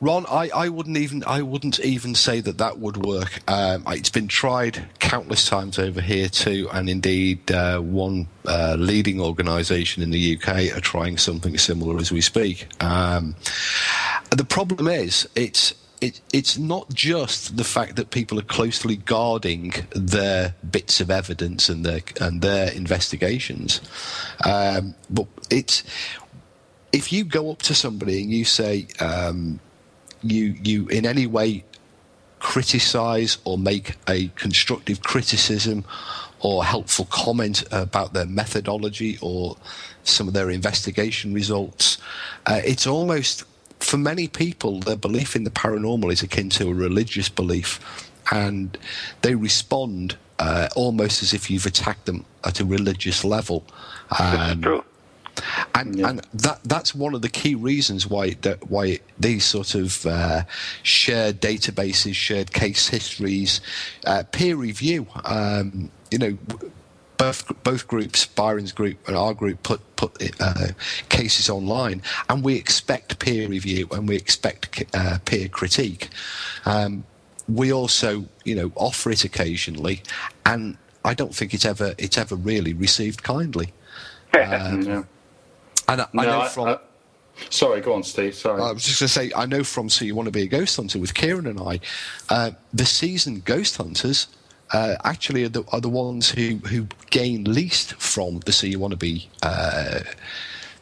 Ron, 0.00 0.26
I, 0.26 0.50
I 0.54 0.68
wouldn't 0.68 0.98
even 0.98 1.24
I 1.26 1.40
wouldn't 1.40 1.80
even 1.80 2.14
say 2.14 2.40
that 2.40 2.58
that 2.58 2.78
would 2.78 2.98
work. 2.98 3.40
Um, 3.48 3.84
it's 3.88 4.10
been 4.10 4.28
tried 4.28 4.84
countless 4.98 5.48
times 5.48 5.78
over 5.78 6.02
here 6.02 6.28
too, 6.28 6.68
and 6.72 6.90
indeed 6.90 7.50
uh, 7.50 7.80
one 7.80 8.28
uh, 8.46 8.76
leading 8.78 9.20
organisation 9.20 10.02
in 10.02 10.10
the 10.10 10.36
UK 10.36 10.76
are 10.76 10.80
trying 10.80 11.16
something 11.16 11.56
similar 11.56 11.98
as 11.98 12.12
we 12.12 12.20
speak. 12.20 12.68
Um, 12.82 13.36
the 14.30 14.44
problem 14.44 14.88
is 14.88 15.28
it's. 15.34 15.74
It, 16.02 16.20
it's 16.30 16.58
not 16.58 16.90
just 16.92 17.56
the 17.56 17.64
fact 17.64 17.96
that 17.96 18.10
people 18.10 18.38
are 18.38 18.42
closely 18.42 18.96
guarding 18.96 19.72
their 19.94 20.54
bits 20.70 21.00
of 21.00 21.10
evidence 21.10 21.70
and 21.70 21.86
their 21.86 22.00
and 22.20 22.42
their 22.42 22.70
investigations, 22.70 23.80
um, 24.44 24.94
but 25.08 25.26
it's 25.48 25.84
if 26.92 27.12
you 27.12 27.24
go 27.24 27.50
up 27.50 27.62
to 27.62 27.74
somebody 27.74 28.22
and 28.22 28.30
you 28.30 28.44
say, 28.44 28.88
um, 29.00 29.58
you 30.30 30.56
you 30.62 30.88
in 30.88 31.06
any 31.06 31.26
way 31.26 31.64
criticize 32.38 33.38
or 33.44 33.58
make 33.58 33.94
a 34.08 34.28
constructive 34.28 35.02
criticism 35.02 35.84
or 36.40 36.64
helpful 36.64 37.06
comment 37.10 37.64
about 37.72 38.12
their 38.12 38.26
methodology 38.26 39.18
or 39.20 39.56
some 40.04 40.28
of 40.28 40.34
their 40.34 40.50
investigation 40.50 41.32
results, 41.32 41.98
uh, 42.46 42.60
it's 42.64 42.86
almost 42.86 43.44
for 43.80 43.96
many 43.96 44.28
people 44.28 44.80
their 44.80 44.96
belief 44.96 45.34
in 45.34 45.44
the 45.44 45.50
paranormal 45.50 46.12
is 46.12 46.22
akin 46.22 46.48
to 46.50 46.68
a 46.70 46.74
religious 46.74 47.28
belief, 47.28 48.10
and 48.30 48.78
they 49.22 49.34
respond 49.34 50.16
uh, 50.38 50.68
almost 50.76 51.22
as 51.22 51.32
if 51.32 51.50
you've 51.50 51.66
attacked 51.66 52.06
them 52.06 52.24
at 52.44 52.60
a 52.60 52.64
religious 52.64 53.24
level. 53.24 53.64
Um, 54.18 54.62
True. 54.62 54.84
And 55.76 56.00
and 56.00 56.20
that 56.32 56.60
that's 56.64 56.94
one 56.94 57.14
of 57.14 57.22
the 57.22 57.28
key 57.28 57.54
reasons 57.54 58.06
why 58.06 58.30
that 58.42 58.70
why 58.70 58.98
these 59.18 59.44
sort 59.44 59.74
of 59.74 60.06
uh, 60.06 60.42
shared 60.82 61.40
databases, 61.40 62.14
shared 62.14 62.52
case 62.52 62.88
histories, 62.88 63.60
uh, 64.06 64.22
peer 64.32 64.56
review. 64.56 65.06
Um, 65.24 65.90
you 66.10 66.18
know, 66.18 66.38
both 67.18 67.52
both 67.62 67.86
groups, 67.88 68.24
Byron's 68.26 68.72
group 68.72 68.96
and 69.06 69.16
our 69.16 69.34
group, 69.34 69.62
put 69.62 69.80
put 69.96 70.16
uh, 70.40 70.68
cases 71.08 71.50
online, 71.50 72.02
and 72.28 72.42
we 72.42 72.56
expect 72.56 73.18
peer 73.18 73.48
review 73.48 73.88
and 73.90 74.08
we 74.08 74.16
expect 74.16 74.84
uh, 74.94 75.18
peer 75.24 75.48
critique. 75.48 76.08
Um, 76.64 77.04
we 77.48 77.72
also, 77.72 78.24
you 78.44 78.54
know, 78.54 78.72
offer 78.74 79.10
it 79.10 79.24
occasionally, 79.24 80.02
and 80.44 80.78
I 81.04 81.14
don't 81.14 81.34
think 81.34 81.54
it's 81.54 81.64
ever 81.64 81.94
it's 81.98 82.16
ever 82.16 82.34
really 82.34 82.72
received 82.72 83.22
kindly. 83.22 83.72
yeah. 84.34 85.04
And 85.88 86.00
I, 86.02 86.04
I 86.04 86.08
No, 86.14 86.22
know 86.22 86.40
I- 86.40 86.48
from 86.48 86.68
I- 86.68 86.78
Sorry, 87.50 87.82
go 87.82 87.92
on, 87.92 88.02
Steve. 88.02 88.34
Sorry. 88.34 88.62
I 88.62 88.72
was 88.72 88.82
just 88.82 88.98
going 88.98 89.08
to 89.08 89.12
say, 89.12 89.32
I 89.36 89.44
know 89.44 89.62
from 89.62 89.90
So 89.90 90.06
You 90.06 90.14
Want 90.14 90.24
to 90.26 90.32
Be 90.32 90.42
a 90.42 90.46
Ghost 90.46 90.74
Hunter 90.76 90.98
with 90.98 91.12
Kieran 91.12 91.46
and 91.46 91.60
I, 91.60 91.80
uh, 92.30 92.52
the 92.72 92.86
seasoned 92.86 93.44
ghost 93.44 93.76
hunters 93.76 94.28
uh, 94.72 94.96
actually 95.04 95.44
are 95.44 95.50
the, 95.50 95.62
are 95.70 95.82
the 95.82 95.90
ones 95.90 96.30
who, 96.30 96.56
who 96.66 96.86
gain 97.10 97.44
least 97.44 97.92
from 97.96 98.40
the 98.40 98.52
So 98.52 98.66
You 98.66 98.78
Want 98.78 98.92
to 98.92 98.96
Be 98.96 99.28
uh, 99.42 100.00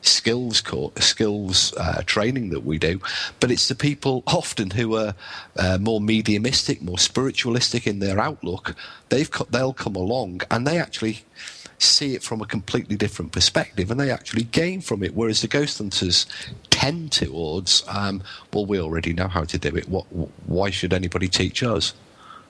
skills 0.03 0.61
co- 0.61 0.93
skills 1.01 1.75
uh, 1.77 2.03
training 2.07 2.51
that 2.51 2.65
we 2.65 2.79
do, 2.79 3.01
but 3.41 3.51
it's 3.51 3.67
the 3.67 3.75
people 3.75 4.23
often 4.29 4.71
who 4.71 4.95
are 4.97 5.15
uh, 5.59 5.79
more 5.81 6.01
mediumistic, 6.01 6.83
more 6.83 6.99
spiritualistic 6.99 7.85
in 7.87 7.99
their 7.99 8.21
outlook. 8.21 8.77
They've 9.09 9.31
co- 9.31 9.49
they'll 9.51 9.73
come 9.73 9.97
along 9.97 10.43
and 10.53 10.65
they 10.67 10.79
actually 10.79 11.25
see 11.79 12.14
it 12.14 12.22
from 12.22 12.41
a 12.41 12.47
completely 12.47 12.97
different 12.97 13.33
perspective 13.33 13.91
and 13.91 13.99
they 13.99 14.11
actually 14.11 14.45
gain 14.45 14.81
from 14.81 15.03
it. 15.03 15.14
Whereas 15.14 15.41
the 15.41 15.49
ghost 15.49 15.79
hunters 15.79 16.27
tend 16.70 17.12
towards, 17.12 17.83
um, 17.89 18.22
well, 18.53 18.66
we 18.66 18.81
already 18.81 19.12
know 19.12 19.29
how 19.29 19.45
to 19.45 19.59
do 19.59 19.75
it. 19.77 19.89
What, 19.89 20.05
why 20.47 20.70
should 20.70 20.93
anybody 20.93 21.29
teach 21.29 21.62
us? 21.62 21.95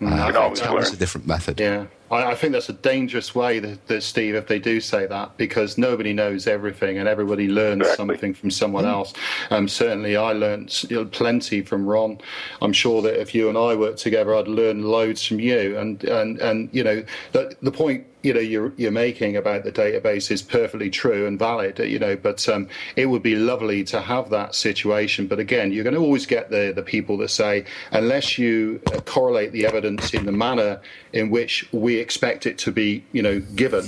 You 0.00 0.08
Uh, 0.08 0.30
that 0.54 0.74
was 0.74 0.92
a 0.92 0.96
different 0.96 1.26
method. 1.26 1.60
Yeah, 1.60 1.86
I, 2.14 2.32
I 2.32 2.34
think 2.34 2.52
that's 2.52 2.68
a 2.68 2.74
dangerous 2.74 3.34
way, 3.34 3.58
that, 3.58 3.86
that 3.88 4.02
Steve, 4.02 4.34
if 4.34 4.46
they 4.46 4.58
do 4.58 4.80
say 4.80 5.06
that, 5.06 5.36
because 5.36 5.76
nobody 5.76 6.12
knows 6.12 6.46
everything 6.46 6.98
and 6.98 7.08
everybody 7.08 7.48
learns 7.48 7.82
Exactly. 7.82 8.14
something 8.14 8.34
from 8.34 8.50
someone 8.50 8.86
else. 8.86 9.12
Um, 9.50 9.68
certainly, 9.68 10.16
I 10.16 10.32
learned 10.32 10.68
plenty 11.12 11.62
from 11.62 11.86
Ron. 11.86 12.18
I'm 12.62 12.72
sure 12.72 13.02
that 13.02 13.20
if 13.20 13.34
you 13.34 13.48
and 13.48 13.58
I 13.58 13.74
worked 13.74 13.98
together, 13.98 14.34
I'd 14.34 14.48
learn 14.48 14.82
loads 14.82 15.24
from 15.26 15.40
you. 15.40 15.76
And 15.76 16.02
and 16.04 16.38
and 16.38 16.68
you 16.72 16.84
know, 16.84 17.04
the, 17.32 17.54
the 17.62 17.72
point 17.72 18.06
you 18.22 18.32
know 18.32 18.40
you're 18.40 18.72
you're 18.76 18.90
making 18.90 19.36
about 19.36 19.64
the 19.64 19.72
database 19.72 20.30
is 20.30 20.40
perfectly 20.42 20.90
true 20.90 21.26
and 21.26 21.38
valid. 21.38 21.78
You 21.78 21.98
know, 21.98 22.16
but 22.16 22.48
um, 22.48 22.68
it 22.96 23.06
would 23.06 23.22
be 23.22 23.36
lovely 23.36 23.84
to 23.84 24.00
have 24.00 24.30
that 24.30 24.54
situation. 24.54 25.26
But 25.26 25.38
again, 25.38 25.72
you're 25.72 25.84
going 25.84 25.94
to 25.94 26.00
always 26.00 26.26
get 26.26 26.50
the 26.50 26.72
the 26.74 26.82
people 26.82 27.16
that 27.18 27.28
say 27.28 27.64
unless 27.92 28.38
you 28.38 28.80
uh, 28.92 29.00
correlate 29.00 29.52
the 29.52 29.66
evidence 29.66 30.14
in 30.14 30.24
the 30.24 30.32
manner 30.32 30.80
in 31.12 31.30
which 31.30 31.68
we 31.72 31.96
expect 32.04 32.46
it 32.46 32.56
to 32.64 32.70
be, 32.70 32.88
you 33.16 33.22
know, 33.26 33.36
given. 33.62 33.86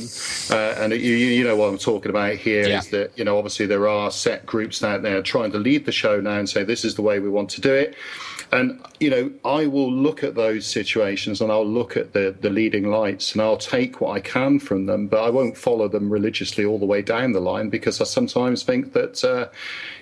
Uh, 0.50 0.74
and 0.80 0.92
you, 0.92 0.98
you 1.22 1.28
you 1.38 1.44
know 1.44 1.56
what 1.60 1.68
I'm 1.70 1.78
talking 1.78 2.10
about 2.16 2.34
here 2.48 2.62
is 2.62 2.68
Yeah. 2.68 2.98
that 2.98 3.08
you 3.18 3.24
know 3.26 3.36
obviously 3.38 3.66
there 3.66 3.86
are 3.96 4.10
set 4.10 4.40
groups 4.52 4.82
out 4.82 5.02
there 5.02 5.20
trying 5.22 5.52
to 5.52 5.58
lead 5.68 5.82
the 5.84 5.92
show 5.92 6.20
now 6.20 6.38
and 6.40 6.48
say 6.48 6.64
this 6.64 6.84
is 6.84 6.94
the 6.94 7.02
way 7.02 7.16
we 7.20 7.28
want 7.38 7.48
to 7.56 7.60
do 7.60 7.72
it. 7.84 7.94
And 8.52 8.80
you 9.00 9.10
know, 9.10 9.24
I 9.44 9.66
will 9.66 9.92
look 9.92 10.22
at 10.22 10.34
those 10.36 10.64
situations 10.78 11.40
and 11.40 11.50
I'll 11.50 11.66
look 11.80 11.96
at 11.96 12.12
the 12.12 12.26
the 12.44 12.48
leading 12.50 12.86
lights 13.00 13.32
and 13.32 13.42
I'll 13.42 13.62
take 13.76 14.00
what 14.00 14.12
I 14.18 14.20
can 14.20 14.60
from 14.60 14.86
them, 14.86 15.08
but 15.08 15.20
I 15.28 15.30
won't 15.30 15.56
follow 15.56 15.88
them 15.88 16.06
religiously 16.18 16.64
all 16.64 16.78
the 16.78 16.86
way 16.94 17.02
down 17.02 17.32
the 17.32 17.40
line 17.52 17.68
because 17.70 18.00
I 18.00 18.04
sometimes 18.04 18.62
think 18.62 18.92
that 18.92 19.16
uh, 19.24 19.48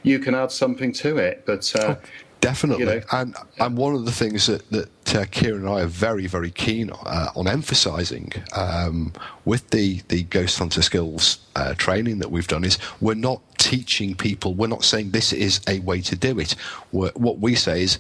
you 0.03 0.19
can 0.25 0.35
add 0.35 0.53
something 0.53 0.93
to 1.05 1.17
it. 1.17 1.37
But 1.47 1.65
uh, 1.75 1.97
Definitely, 2.45 2.85
You 2.85 3.01
know, 3.01 3.03
and 3.13 3.35
and 3.59 3.77
one 3.77 3.95
of 3.95 4.05
the 4.05 4.13
things 4.13 4.47
that 4.47 4.69
that 4.71 5.15
uh, 5.15 5.25
Kieran 5.31 5.63
and 5.63 5.69
I 5.69 5.81
are 5.83 5.87
very 5.87 6.27
very 6.27 6.51
keen 6.51 6.91
uh, 6.91 7.31
on 7.35 7.49
emphasising 7.49 8.33
um, 8.55 9.13
with 9.47 9.71
the 9.71 10.03
the 10.09 10.25
Ghost 10.25 10.59
Hunter 10.59 10.83
skills 10.83 11.39
uh, 11.57 11.73
training 11.75 12.19
that 12.19 12.31
we've 12.31 12.47
done 12.47 12.65
is 12.65 12.79
we're 13.01 13.15
not 13.15 13.41
teaching 13.57 14.15
people. 14.15 14.53
We're 14.53 14.67
not 14.67 14.85
saying 14.85 15.13
this 15.13 15.33
is 15.33 15.61
a 15.67 15.81
way 15.81 16.03
to 16.03 16.17
do 16.17 16.39
it. 16.39 16.55
We're, 16.93 17.13
what 17.13 17.39
we 17.39 17.55
say 17.55 17.83
is 17.83 17.99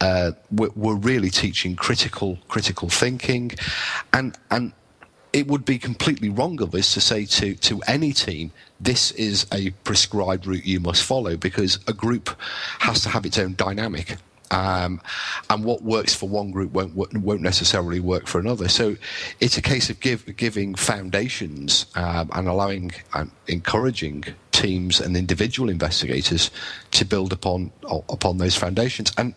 uh, 0.00 0.32
we're, 0.50 0.70
we're 0.74 0.96
really 0.96 1.30
teaching 1.30 1.76
critical 1.76 2.38
critical 2.48 2.88
thinking, 2.88 3.52
and 4.12 4.36
and 4.50 4.72
it 5.34 5.48
would 5.48 5.64
be 5.64 5.78
completely 5.78 6.28
wrong 6.28 6.62
of 6.62 6.74
us 6.76 6.94
to 6.94 7.00
say 7.00 7.26
to, 7.26 7.56
to 7.56 7.82
any 7.88 8.12
team, 8.12 8.52
this 8.80 9.10
is 9.10 9.46
a 9.52 9.70
prescribed 9.82 10.46
route 10.46 10.64
you 10.64 10.78
must 10.78 11.02
follow 11.02 11.36
because 11.36 11.80
a 11.88 11.92
group 11.92 12.30
has 12.78 13.02
to 13.02 13.08
have 13.08 13.26
its 13.26 13.36
own 13.36 13.54
dynamic. 13.56 14.16
Um, 14.52 15.00
and 15.50 15.64
what 15.64 15.82
works 15.82 16.14
for 16.14 16.28
one 16.28 16.52
group 16.52 16.70
won't 16.72 16.94
won't 16.94 17.40
necessarily 17.40 17.98
work 17.98 18.28
for 18.28 18.38
another. 18.38 18.68
So 18.68 18.96
it's 19.40 19.56
a 19.56 19.62
case 19.62 19.90
of 19.90 19.98
give, 19.98 20.36
giving 20.36 20.76
foundations 20.76 21.86
um, 21.96 22.30
and 22.32 22.46
allowing 22.46 22.92
and 23.14 23.32
encouraging 23.48 24.24
teams 24.54 25.00
and 25.00 25.16
individual 25.16 25.68
investigators 25.68 26.50
to 26.92 27.04
build 27.04 27.32
upon 27.32 27.72
upon 28.08 28.38
those 28.38 28.54
foundations. 28.54 29.12
And 29.18 29.34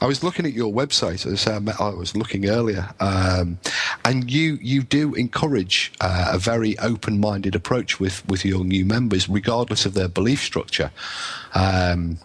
I 0.00 0.06
was 0.06 0.22
looking 0.22 0.44
at 0.44 0.52
your 0.52 0.72
website 0.72 1.26
as 1.26 1.46
I 1.46 1.88
was 1.88 2.14
looking 2.14 2.48
earlier, 2.48 2.90
um, 3.00 3.58
and 4.04 4.30
you 4.30 4.58
you 4.60 4.82
do 4.82 5.14
encourage 5.14 5.90
uh, 6.00 6.32
a 6.34 6.38
very 6.38 6.78
open 6.78 7.18
minded 7.18 7.54
approach 7.54 7.98
with 7.98 8.26
with 8.28 8.44
your 8.44 8.64
new 8.64 8.84
members, 8.84 9.28
regardless 9.28 9.86
of 9.86 9.94
their 9.94 10.08
belief 10.08 10.42
structure. 10.42 10.90
Um, 11.54 12.18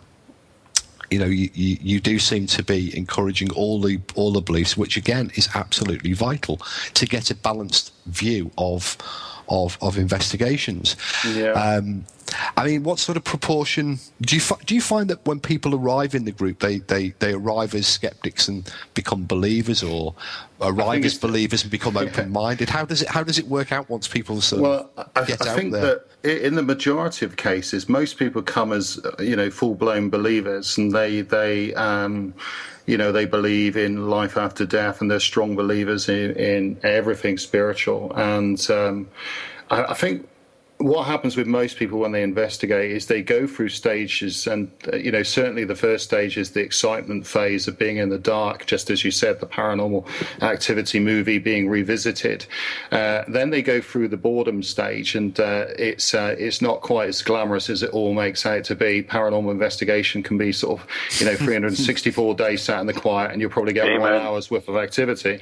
you 1.09 1.19
know, 1.19 1.25
you, 1.25 1.49
you, 1.53 1.77
you 1.79 1.99
do 2.01 2.17
seem 2.17 2.47
to 2.47 2.63
be 2.63 2.95
encouraging 2.97 3.51
all 3.51 3.79
the 3.79 4.01
all 4.15 4.33
the 4.33 4.41
beliefs, 4.41 4.75
which 4.75 4.97
again 4.97 5.31
is 5.35 5.47
absolutely 5.55 6.13
vital 6.13 6.57
to 6.95 7.05
get 7.05 7.31
a 7.31 7.35
balanced 7.35 7.93
view 8.05 8.51
of 8.57 8.97
of, 9.47 9.77
of 9.81 9.97
investigations. 9.97 10.95
Yeah. 11.25 11.51
Um, 11.51 12.05
I 12.57 12.65
mean, 12.65 12.83
what 12.83 12.99
sort 12.99 13.17
of 13.17 13.23
proportion 13.23 13.99
do 14.21 14.35
you 14.35 14.41
fi- 14.41 14.57
do 14.65 14.75
you 14.75 14.81
find 14.81 15.09
that 15.09 15.25
when 15.25 15.39
people 15.39 15.75
arrive 15.75 16.15
in 16.15 16.25
the 16.25 16.31
group, 16.31 16.59
they, 16.59 16.79
they, 16.79 17.09
they 17.19 17.33
arrive 17.33 17.73
as 17.75 17.87
skeptics 17.87 18.47
and 18.47 18.71
become 18.93 19.25
believers, 19.25 19.83
or 19.83 20.15
arrive 20.61 21.03
as 21.05 21.17
believers 21.17 21.63
and 21.63 21.71
become 21.71 21.97
open 21.97 22.31
minded? 22.31 22.69
How 22.69 22.85
does 22.85 23.01
it 23.01 23.09
how 23.09 23.23
does 23.23 23.37
it 23.39 23.47
work 23.47 23.71
out 23.71 23.89
once 23.89 24.07
people 24.07 24.41
sort 24.41 24.61
Well, 24.61 24.89
of 24.97 25.09
I, 25.15 25.25
get 25.25 25.45
I 25.45 25.49
out 25.49 25.55
think 25.55 25.73
there? 25.73 25.81
that 25.81 26.05
i- 26.23 26.45
in 26.45 26.55
the 26.55 26.63
majority 26.63 27.25
of 27.25 27.35
cases, 27.35 27.87
most 27.89 28.17
people 28.17 28.41
come 28.41 28.71
as 28.71 28.99
uh, 29.03 29.21
you 29.21 29.35
know 29.35 29.49
full 29.49 29.75
blown 29.75 30.09
believers, 30.09 30.77
and 30.77 30.91
they 30.91 31.21
they 31.21 31.73
um, 31.75 32.33
you 32.85 32.97
know 32.97 33.11
they 33.11 33.25
believe 33.25 33.77
in 33.77 34.09
life 34.09 34.37
after 34.37 34.65
death, 34.65 35.01
and 35.01 35.09
they're 35.11 35.19
strong 35.19 35.55
believers 35.55 36.09
in, 36.09 36.31
in 36.35 36.77
everything 36.83 37.37
spiritual. 37.37 38.11
And 38.15 38.59
um, 38.71 39.07
I, 39.69 39.83
I 39.85 39.93
think 39.93 40.27
what 40.83 41.07
happens 41.07 41.37
with 41.37 41.47
most 41.47 41.77
people 41.77 41.99
when 41.99 42.11
they 42.11 42.21
investigate 42.21 42.91
is 42.91 43.05
they 43.05 43.21
go 43.21 43.47
through 43.47 43.69
stages 43.69 44.45
and 44.47 44.69
uh, 44.91 44.97
you 44.97 45.11
know 45.11 45.23
certainly 45.23 45.63
the 45.63 45.75
first 45.75 46.03
stage 46.03 46.37
is 46.37 46.51
the 46.51 46.59
excitement 46.59 47.25
phase 47.25 47.69
of 47.69 47.79
being 47.79 47.95
in 47.97 48.09
the 48.09 48.17
dark 48.17 48.65
just 48.65 48.89
as 48.89 49.05
you 49.05 49.09
said 49.09 49.39
the 49.39 49.47
paranormal 49.47 50.05
activity 50.41 50.99
movie 50.99 51.39
being 51.39 51.69
revisited. 51.69 52.45
Uh, 52.91 53.23
then 53.29 53.49
they 53.49 53.61
go 53.61 53.79
through 53.79 54.09
the 54.09 54.17
boredom 54.17 54.61
stage 54.61 55.15
and 55.15 55.39
uh, 55.39 55.67
it's 55.79 56.13
uh, 56.13 56.35
it's 56.37 56.61
not 56.61 56.81
quite 56.81 57.07
as 57.07 57.21
glamorous 57.21 57.69
as 57.69 57.81
it 57.81 57.91
all 57.91 58.13
makes 58.13 58.45
out 58.45 58.65
to 58.65 58.75
be. 58.75 59.01
Paranormal 59.01 59.51
investigation 59.51 60.21
can 60.21 60.37
be 60.37 60.51
sort 60.51 60.81
of 60.81 60.87
you 61.17 61.25
know 61.25 61.35
364 61.37 62.35
days 62.35 62.61
sat 62.61 62.81
in 62.81 62.87
the 62.87 62.93
quiet 62.93 63.31
and 63.31 63.39
you'll 63.39 63.49
probably 63.49 63.73
get 63.73 64.01
one 64.01 64.11
hour's 64.11 64.51
worth 64.51 64.67
of 64.67 64.75
activity. 64.75 65.39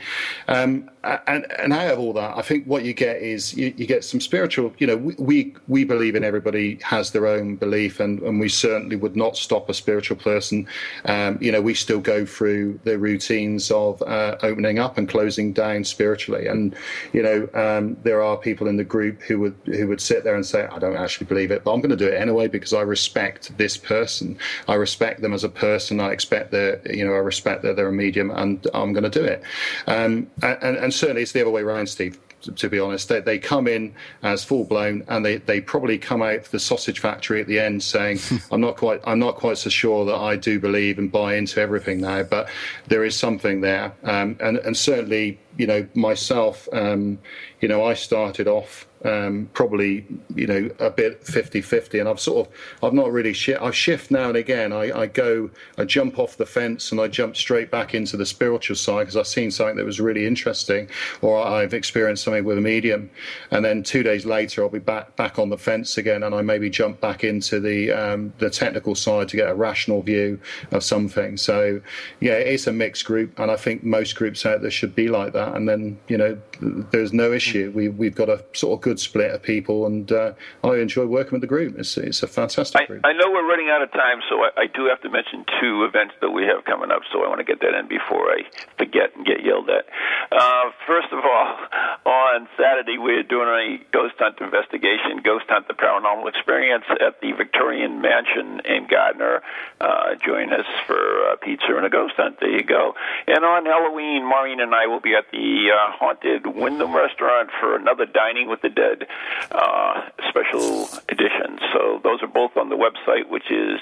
Um, 0.48 0.88
and 1.04 1.52
and 1.58 1.74
out 1.74 1.94
of 1.94 2.00
all 2.00 2.14
that 2.14 2.38
I 2.38 2.44
think 2.44 2.66
what 2.66 2.84
you 2.84 2.94
get 2.94 3.24
is 3.24 3.56
you, 3.56 3.74
you 3.76 3.88
get 3.88 4.04
some 4.04 4.22
spiritual 4.22 4.72
you 4.78 4.86
know 4.86 4.98
we, 4.98 5.16
we 5.32 5.56
we 5.70 5.86
believe 5.86 6.16
in 6.18 6.26
everybody 6.26 6.78
has 6.84 7.12
their 7.12 7.26
own 7.26 7.56
belief 7.56 8.02
and, 8.02 8.22
and 8.22 8.38
we 8.38 8.50
certainly 8.50 8.98
would 8.98 9.16
not 9.16 9.38
stop 9.38 9.70
a 9.70 9.74
spiritual 9.74 10.18
person. 10.18 10.68
Um, 11.06 11.38
you 11.40 11.54
know 11.54 11.62
we 11.62 11.74
still 11.74 12.02
go 12.02 12.26
through 12.26 12.82
the 12.84 13.00
routines 13.00 13.72
of 13.72 14.02
uh, 14.02 14.36
opening 14.44 14.78
up 14.78 14.98
and 14.98 15.08
closing 15.08 15.54
down 15.54 15.86
spiritually. 15.86 16.48
And 16.48 16.76
you 17.14 17.24
know 17.24 17.48
um, 17.54 17.96
there 18.04 18.22
are 18.22 18.36
people 18.36 18.68
in 18.68 18.76
the 18.76 18.84
group 18.84 19.22
who 19.22 19.40
would 19.40 19.56
who 19.66 19.88
would 19.88 20.02
sit 20.02 20.26
there 20.26 20.36
and 20.36 20.46
say 20.46 20.66
I 20.66 20.80
don't 20.80 20.98
actually 20.98 21.28
believe 21.28 21.52
it 21.52 21.64
but 21.64 21.72
I'm 21.72 21.80
going 21.80 21.98
to 21.98 22.04
do 22.06 22.10
it 22.10 22.20
anyway 22.20 22.50
because 22.50 22.74
I 22.74 22.82
respect 22.82 23.58
this 23.58 23.78
person. 23.78 24.38
I 24.68 24.76
respect 24.76 25.22
them 25.22 25.34
as 25.34 25.46
a 25.46 25.50
person. 25.68 26.02
I 26.02 26.12
expect 26.12 26.52
their 26.52 26.82
you 26.92 27.06
know 27.06 27.14
I 27.14 27.24
respect 27.34 27.62
that 27.64 27.78
they're 27.78 27.88
a 27.88 27.94
medium 28.06 28.32
and 28.32 28.68
I'm 28.74 28.92
going 28.92 29.10
to 29.10 29.20
do 29.22 29.24
it. 29.24 29.42
Um, 29.88 30.30
and, 30.44 30.76
and 30.76 30.94
certainly 30.94 31.22
it's 31.22 31.32
the 31.32 31.42
other 31.42 31.52
way 31.52 31.62
around 31.62 31.88
Steve 31.88 32.20
to- 32.42 32.70
be 32.70 32.80
honest. 32.80 33.10
They, 33.10 33.20
they 33.20 33.38
come 33.38 33.68
in 33.68 33.94
as 34.24 34.44
full 34.44 34.64
blown, 34.64 35.04
and 35.08 35.26
they, 35.26 35.38
they 35.38 35.62
probably 35.62 35.98
come 35.98 36.22
out 36.22 36.46
the 36.46 36.60
sausage 36.60 37.00
factory 37.00 37.42
at 37.42 37.48
the 37.48 37.60
end 37.60 37.84
saying, 37.84 38.20
"I'm 38.52 38.62
not 38.62 38.78
quite 38.78 39.02
I'm 39.04 39.20
not 39.20 39.36
quite 39.36 39.58
so 39.58 39.70
sure 39.70 40.06
that 40.06 40.16
I 40.16 40.36
do 40.36 40.60
believe 40.60 40.98
and 40.98 41.12
buy 41.12 41.36
into 41.36 41.60
everything 41.60 42.00
now, 42.02 42.24
but 42.24 42.50
there 42.88 43.04
is 43.04 43.16
something 43.16 43.62
there." 43.62 43.94
Um, 44.04 44.38
and 44.40 44.58
and 44.58 44.76
certainly, 44.76 45.40
you 45.58 45.68
know, 45.68 45.88
myself, 45.94 46.68
um, 46.74 47.20
you 47.60 47.68
know, 47.68 47.84
I 47.84 47.94
started 47.94 48.48
off 48.48 48.88
um, 49.06 49.50
probably 49.54 50.06
you 50.36 50.48
know 50.48 50.70
a 50.80 50.90
bit 50.90 51.24
50-50 51.24 52.00
and 52.00 52.10
I've 52.10 52.20
sort 52.20 52.48
of 52.48 52.54
I've 52.84 52.94
not 52.94 53.12
really 53.12 53.34
shi 53.34 53.56
I 53.56 53.72
shift 53.72 54.12
now 54.12 54.30
and 54.30 54.38
again. 54.38 54.72
I, 54.74 55.02
I 55.02 55.08
go 55.08 55.50
I 55.78 55.86
jump 55.86 56.20
off 56.20 56.38
the 56.38 56.46
fence 56.46 56.92
and 56.92 57.02
I 57.02 57.08
jump 57.08 57.36
straight 57.36 57.72
back 57.72 57.94
into 57.94 58.18
the 58.18 58.26
spiritual 58.26 58.76
side 58.76 59.02
because 59.02 59.18
I've 59.18 59.28
seen 59.28 59.52
something 59.52 59.78
that 59.78 59.86
was 59.86 60.00
really 60.00 60.26
interesting 60.26 60.90
or 61.22 61.44
I've 61.44 61.74
experienced 61.74 62.24
something 62.24 62.44
with 62.44 62.58
a 62.58 62.62
medium. 62.62 63.10
And 63.50 63.66
then 63.66 63.84
two 63.84 64.04
days 64.04 64.26
later 64.26 64.64
I'll 64.64 64.70
be 64.70 64.80
back 64.80 65.16
back 65.16 65.40
on 65.40 65.50
the 65.50 65.58
fence 65.58 65.98
again 65.98 66.24
and 66.24 66.36
I 66.36 66.42
maybe 66.42 66.70
jump 66.70 67.02
back 67.02 67.24
into 67.24 67.60
the 67.60 67.92
um, 67.92 68.34
the 68.38 68.50
technical 68.50 68.96
side 68.96 69.30
to 69.30 69.38
get 69.38 69.50
a 69.50 69.56
rational 69.56 70.02
view 70.02 70.40
of 70.72 70.84
something. 70.84 71.38
So 71.38 71.82
yeah 72.20 72.34
it's 72.34 72.68
a 72.68 72.74
mixed 72.74 73.06
group 73.06 73.40
and 73.40 73.50
I 73.50 73.56
think 73.56 73.84
most 73.84 74.16
groups 74.16 74.46
out 74.46 74.62
there 74.62 74.72
should 74.72 74.96
be 74.96 75.08
like 75.08 75.34
that. 75.34 75.56
And 75.56 75.68
then 75.68 76.00
you 76.08 76.18
know 76.18 76.38
there's 76.62 77.14
no 77.14 77.34
issue 77.34 77.72
we, 77.74 77.90
we've 77.90 78.16
got 78.16 78.30
a 78.30 78.44
sort 78.54 78.78
of 78.78 78.82
good 78.82 79.00
split 79.00 79.32
of 79.32 79.42
people, 79.42 79.86
and 79.86 80.12
uh, 80.12 80.34
I 80.64 80.78
enjoy 80.78 81.06
working 81.06 81.34
with 81.34 81.42
the 81.42 81.48
group. 81.48 81.78
It's, 81.78 81.98
it's 81.98 82.24
a 82.24 82.28
fantastic 82.28 82.82
I, 82.82 82.86
group. 82.86 83.02
I 83.04 83.14
know 83.14 83.32
we're 83.32 83.48
running 83.48 83.70
out 83.70 83.82
of 83.82 83.92
time, 83.92 84.22
so 84.30 84.36
I, 84.44 84.50
I 84.58 84.68
do 84.68 84.86
have 84.86 85.02
to 85.02 85.10
mention 85.10 85.46
two 85.60 85.84
events 85.86 86.16
that 86.22 86.30
we 86.30 86.44
have 86.44 86.66
coming 86.66 86.92
up. 86.92 87.02
So 87.12 87.24
I 87.24 87.28
want 87.28 87.40
to 87.40 87.44
get 87.44 87.60
that 87.62 87.74
in 87.74 87.88
before 87.88 88.30
I 88.32 88.44
forget 88.78 89.16
and 89.16 89.26
get 89.26 89.44
yelled 89.44 89.70
at. 89.70 89.86
Uh, 90.32 90.72
first 90.88 91.12
of 91.12 91.20
all, 91.26 91.58
on 92.06 92.48
Saturday 92.58 92.98
we're 92.98 93.24
doing 93.24 93.50
a 93.50 93.82
ghost 93.92 94.16
hunt 94.20 94.40
investigation, 94.40 95.22
ghost 95.24 95.46
hunt 95.50 95.68
the 95.68 95.74
paranormal 95.74 96.30
experience 96.30 96.86
at 96.90 97.20
the 97.22 97.32
Victorian 97.34 98.02
Mansion 98.02 98.62
in 98.66 98.88
Gardner. 98.88 99.42
Uh, 99.80 100.16
join 100.24 100.54
us 100.54 100.66
for 100.88 101.32
uh, 101.32 101.36
pizza 101.42 101.76
and 101.76 101.86
a 101.86 101.90
ghost 101.90 102.14
hunt. 102.18 102.40
There 102.40 102.52
you 102.52 102.64
go. 102.64 102.94
And 103.28 103.44
on 103.44 103.66
Halloween, 103.66 104.24
Maureen 104.28 104.60
and 104.60 104.74
I 104.74 104.88
will 104.88 105.00
be 105.00 105.16
at 105.16 105.26
the 105.32 105.72
uh, 105.74 105.92
haunted 105.98 106.46
Windham 106.56 106.96
Restaurant 106.96 107.50
for 107.60 107.76
another 107.76 108.06
Dining 108.06 108.50
with 108.50 108.62
the 108.62 108.70
Dead 108.70 109.08
uh, 109.52 110.10
special 110.30 110.90
edition. 111.10 111.60
So 111.74 112.00
those 112.04 112.22
are 112.22 112.28
both 112.28 112.58
on 112.58 112.70
the 112.70 112.76
website, 112.78 113.30
which 113.30 113.50
is 113.52 113.80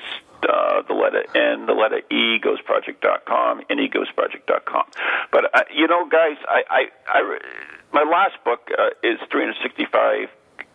uh, 0.47 0.81
the 0.87 0.93
letter 0.93 1.23
N, 1.35 1.65
the 1.65 1.73
letter 1.73 2.01
E, 2.09 2.39
ghostproject.com, 2.39 3.61
neghostproject.com. 3.69 4.83
But, 5.31 5.53
uh, 5.53 5.63
you 5.73 5.87
know, 5.87 6.07
guys, 6.07 6.37
I, 6.47 6.63
I, 6.69 6.85
I, 7.07 7.39
my 7.91 8.03
last 8.03 8.43
book 8.43 8.69
uh, 8.77 8.89
is 9.03 9.19
365 9.31 10.29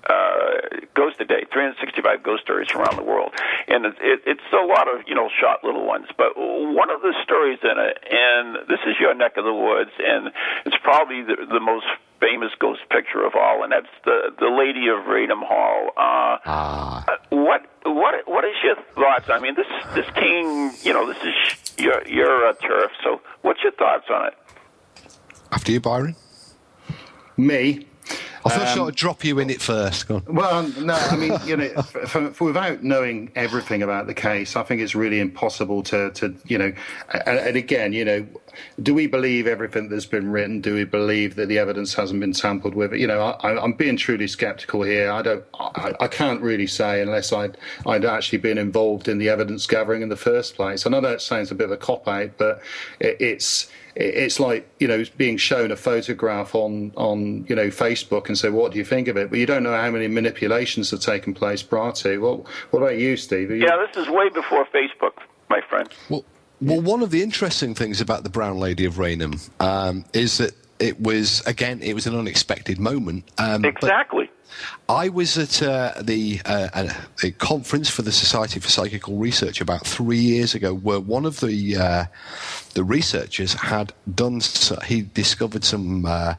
uh, 0.09 0.85
ghost 0.95 1.21
a 1.21 1.25
day, 1.25 1.45
365 1.53 2.23
ghost 2.23 2.43
stories 2.43 2.69
from 2.71 2.83
around 2.83 2.97
the 2.97 3.05
world, 3.05 3.33
and 3.69 3.87
it, 3.87 3.95
it, 4.01 4.21
it's 4.27 4.49
a 4.53 4.65
lot 4.67 4.87
of 4.89 5.03
you 5.07 5.15
know 5.15 5.29
short 5.41 5.65
little 5.65 5.87
ones. 5.87 6.07
But 6.17 6.37
one 6.37 6.91
of 6.91 7.01
the 7.03 7.15
stories 7.25 7.59
in 7.63 7.77
it, 7.79 7.99
and 8.11 8.69
this 8.69 8.81
is 8.87 8.97
your 9.01 9.15
neck 9.15 9.37
of 9.37 9.45
the 9.45 9.55
woods, 9.55 9.91
and 9.99 10.31
it's 10.67 10.77
probably 10.83 11.23
the, 11.23 11.37
the 11.51 11.61
most 11.61 11.87
famous 12.21 12.53
ghost 12.59 12.81
picture 12.91 13.25
of 13.25 13.35
all, 13.35 13.63
and 13.65 13.73
that's 13.73 13.91
the 14.05 14.33
the 14.39 14.49
Lady 14.49 14.89
of 14.89 15.07
Raynham 15.07 15.43
Hall. 15.43 15.91
Uh, 15.97 16.39
Ah. 16.47 17.05
uh, 17.09 17.17
what 17.31 17.63
what 17.85 18.15
what 18.27 18.45
is 18.45 18.55
your 18.63 18.77
thoughts? 18.95 19.29
I 19.31 19.39
mean, 19.41 19.55
this 19.55 19.67
this 19.95 20.07
king, 20.15 20.73
you 20.83 20.93
know, 20.93 21.07
this 21.13 21.23
is 21.23 21.79
your 21.79 22.07
your 22.07 22.49
uh, 22.49 22.53
turf. 22.55 22.91
So, 23.03 23.21
what's 23.43 23.63
your 23.63 23.73
thoughts 23.73 24.07
on 24.11 24.29
it? 24.29 24.35
After 25.53 25.73
you, 25.73 25.81
Byron. 25.81 26.17
Me, 27.37 27.87
I 28.45 28.51
thought 28.51 28.69
Um, 28.69 28.81
I 28.81 28.85
would 28.85 28.95
drop 28.95 29.25
you 29.25 29.39
in 29.39 29.49
it 29.49 29.63
first. 29.63 30.09
Well, 30.09 30.69
no, 30.79 30.95
I 30.95 31.17
mean, 31.17 31.33
you 31.47 31.57
know, 31.57 31.71
for, 31.83 32.31
for, 32.31 32.45
without 32.45 32.83
knowing 32.83 33.31
everything 33.35 33.83
about 33.83 34.07
the 34.07 34.15
case, 34.15 34.55
I 34.55 34.63
think 34.63 34.83
it's 34.83 34.95
really 34.95 35.19
impossible 35.19 35.83
to, 35.85 36.11
to 36.11 36.35
you 36.45 36.59
know, 36.59 36.73
and, 37.27 37.39
and 37.39 37.57
again, 37.57 37.93
you 37.95 38.05
know, 38.05 38.27
do 38.83 38.95
we 38.95 39.07
believe 39.07 39.47
everything 39.47 39.89
that's 39.89 40.07
been 40.07 40.31
written? 40.31 40.61
Do 40.61 40.75
we 40.75 40.85
believe 40.85 41.37
that 41.37 41.49
the 41.49 41.59
evidence 41.59 41.95
hasn't 41.95 42.21
been 42.21 42.33
tampered 42.33 42.75
with? 42.75 42.93
You 42.93 43.07
know, 43.07 43.21
I, 43.23 43.63
I'm 43.63 43.73
being 43.73 43.97
truly 43.97 44.29
sceptical 44.29 44.83
here. 44.83 45.11
I 45.11 45.23
don't, 45.23 45.45
I, 45.59 45.95
I 46.01 46.09
can't 46.09 46.43
really 46.43 46.67
say 46.67 47.01
unless 47.01 47.33
I'd, 47.33 47.57
I'd 47.87 48.05
actually 48.05 48.39
been 48.39 48.59
involved 48.59 49.09
in 49.09 49.19
the 49.19 49.31
evidence 49.31 49.67
gathering 49.67 50.03
in 50.03 50.11
the 50.11 50.17
first 50.17 50.55
place. 50.55 50.87
I 50.87 50.91
know 50.91 51.01
that 51.01 51.23
sounds 51.23 51.51
a 51.51 51.55
bit 51.55 51.65
of 51.65 51.73
a 51.73 51.77
cop 51.79 52.07
out, 52.07 52.33
but 52.37 52.61
it, 53.01 53.17
it's, 53.21 53.71
it's 53.97 54.41
like 54.41 54.69
you 54.81 54.89
know 54.89 55.05
being 55.17 55.37
shown 55.37 55.71
a 55.71 55.77
photograph 55.77 56.55
on 56.55 56.93
on 56.97 57.45
you 57.49 57.55
know 57.55 57.69
Facebook 57.69 58.27
and 58.29 58.37
say 58.39 58.49
what 58.51 58.73
do 58.73 58.79
you 58.79 58.85
think 58.85 59.09
of 59.09 59.17
it, 59.17 59.31
but 59.31 59.39
you 59.39 59.47
don't 59.47 59.63
know 59.63 59.77
how 59.77 59.91
many 59.91 60.09
manipulations 60.09 60.91
have 60.91 61.01
taken 61.01 61.35
place 61.35 61.63
prior 61.63 61.93
to. 61.93 62.19
Well, 62.19 62.47
what 62.71 62.81
about 62.83 62.99
you, 62.99 63.17
Steve? 63.17 63.51
You- 63.51 63.57
Yeah, 63.57 63.77
this 63.87 63.97
is 63.97 64.09
way 64.11 64.29
before 64.31 64.67
Facebook, 64.67 65.13
my 65.49 65.61
friend. 65.69 65.89
Well, 66.09 66.25
well, 66.61 66.81
one 66.81 67.03
of 67.03 67.11
the 67.11 67.23
interesting 67.23 67.75
things 67.75 68.01
about 68.01 68.23
the 68.23 68.31
Brown 68.31 68.59
Lady 68.59 68.85
of 68.85 68.99
Raynham 68.99 69.35
um, 69.61 70.05
is 70.13 70.39
that 70.39 70.53
it 70.79 71.01
was 71.01 71.41
again 71.47 71.81
it 71.83 71.95
was 71.95 72.07
an 72.07 72.17
unexpected 72.17 72.79
moment. 72.81 73.25
Um, 73.39 73.63
but 73.63 73.69
Exactly. 73.77 74.31
I 74.89 75.09
was 75.09 75.39
at 75.39 75.63
uh, 75.63 75.95
the 76.03 76.41
uh, 76.45 76.69
a, 76.75 77.27
a 77.29 77.31
conference 77.33 77.89
for 77.89 78.03
the 78.03 78.13
Society 78.13 78.61
for 78.61 78.69
Psychical 78.69 79.17
Research 79.17 79.61
about 79.63 79.87
three 79.87 80.19
years 80.19 80.55
ago, 80.55 80.75
where 80.75 81.01
one 81.01 81.25
of 81.25 81.41
the 81.41 81.77
uh, 81.77 82.05
the 82.75 82.85
researchers 82.85 83.55
had 83.55 83.95
done. 84.15 84.43
So, 84.43 84.79
he 84.85 85.03
discovered 85.03 85.65
some 85.65 86.05
uh, 86.05 86.35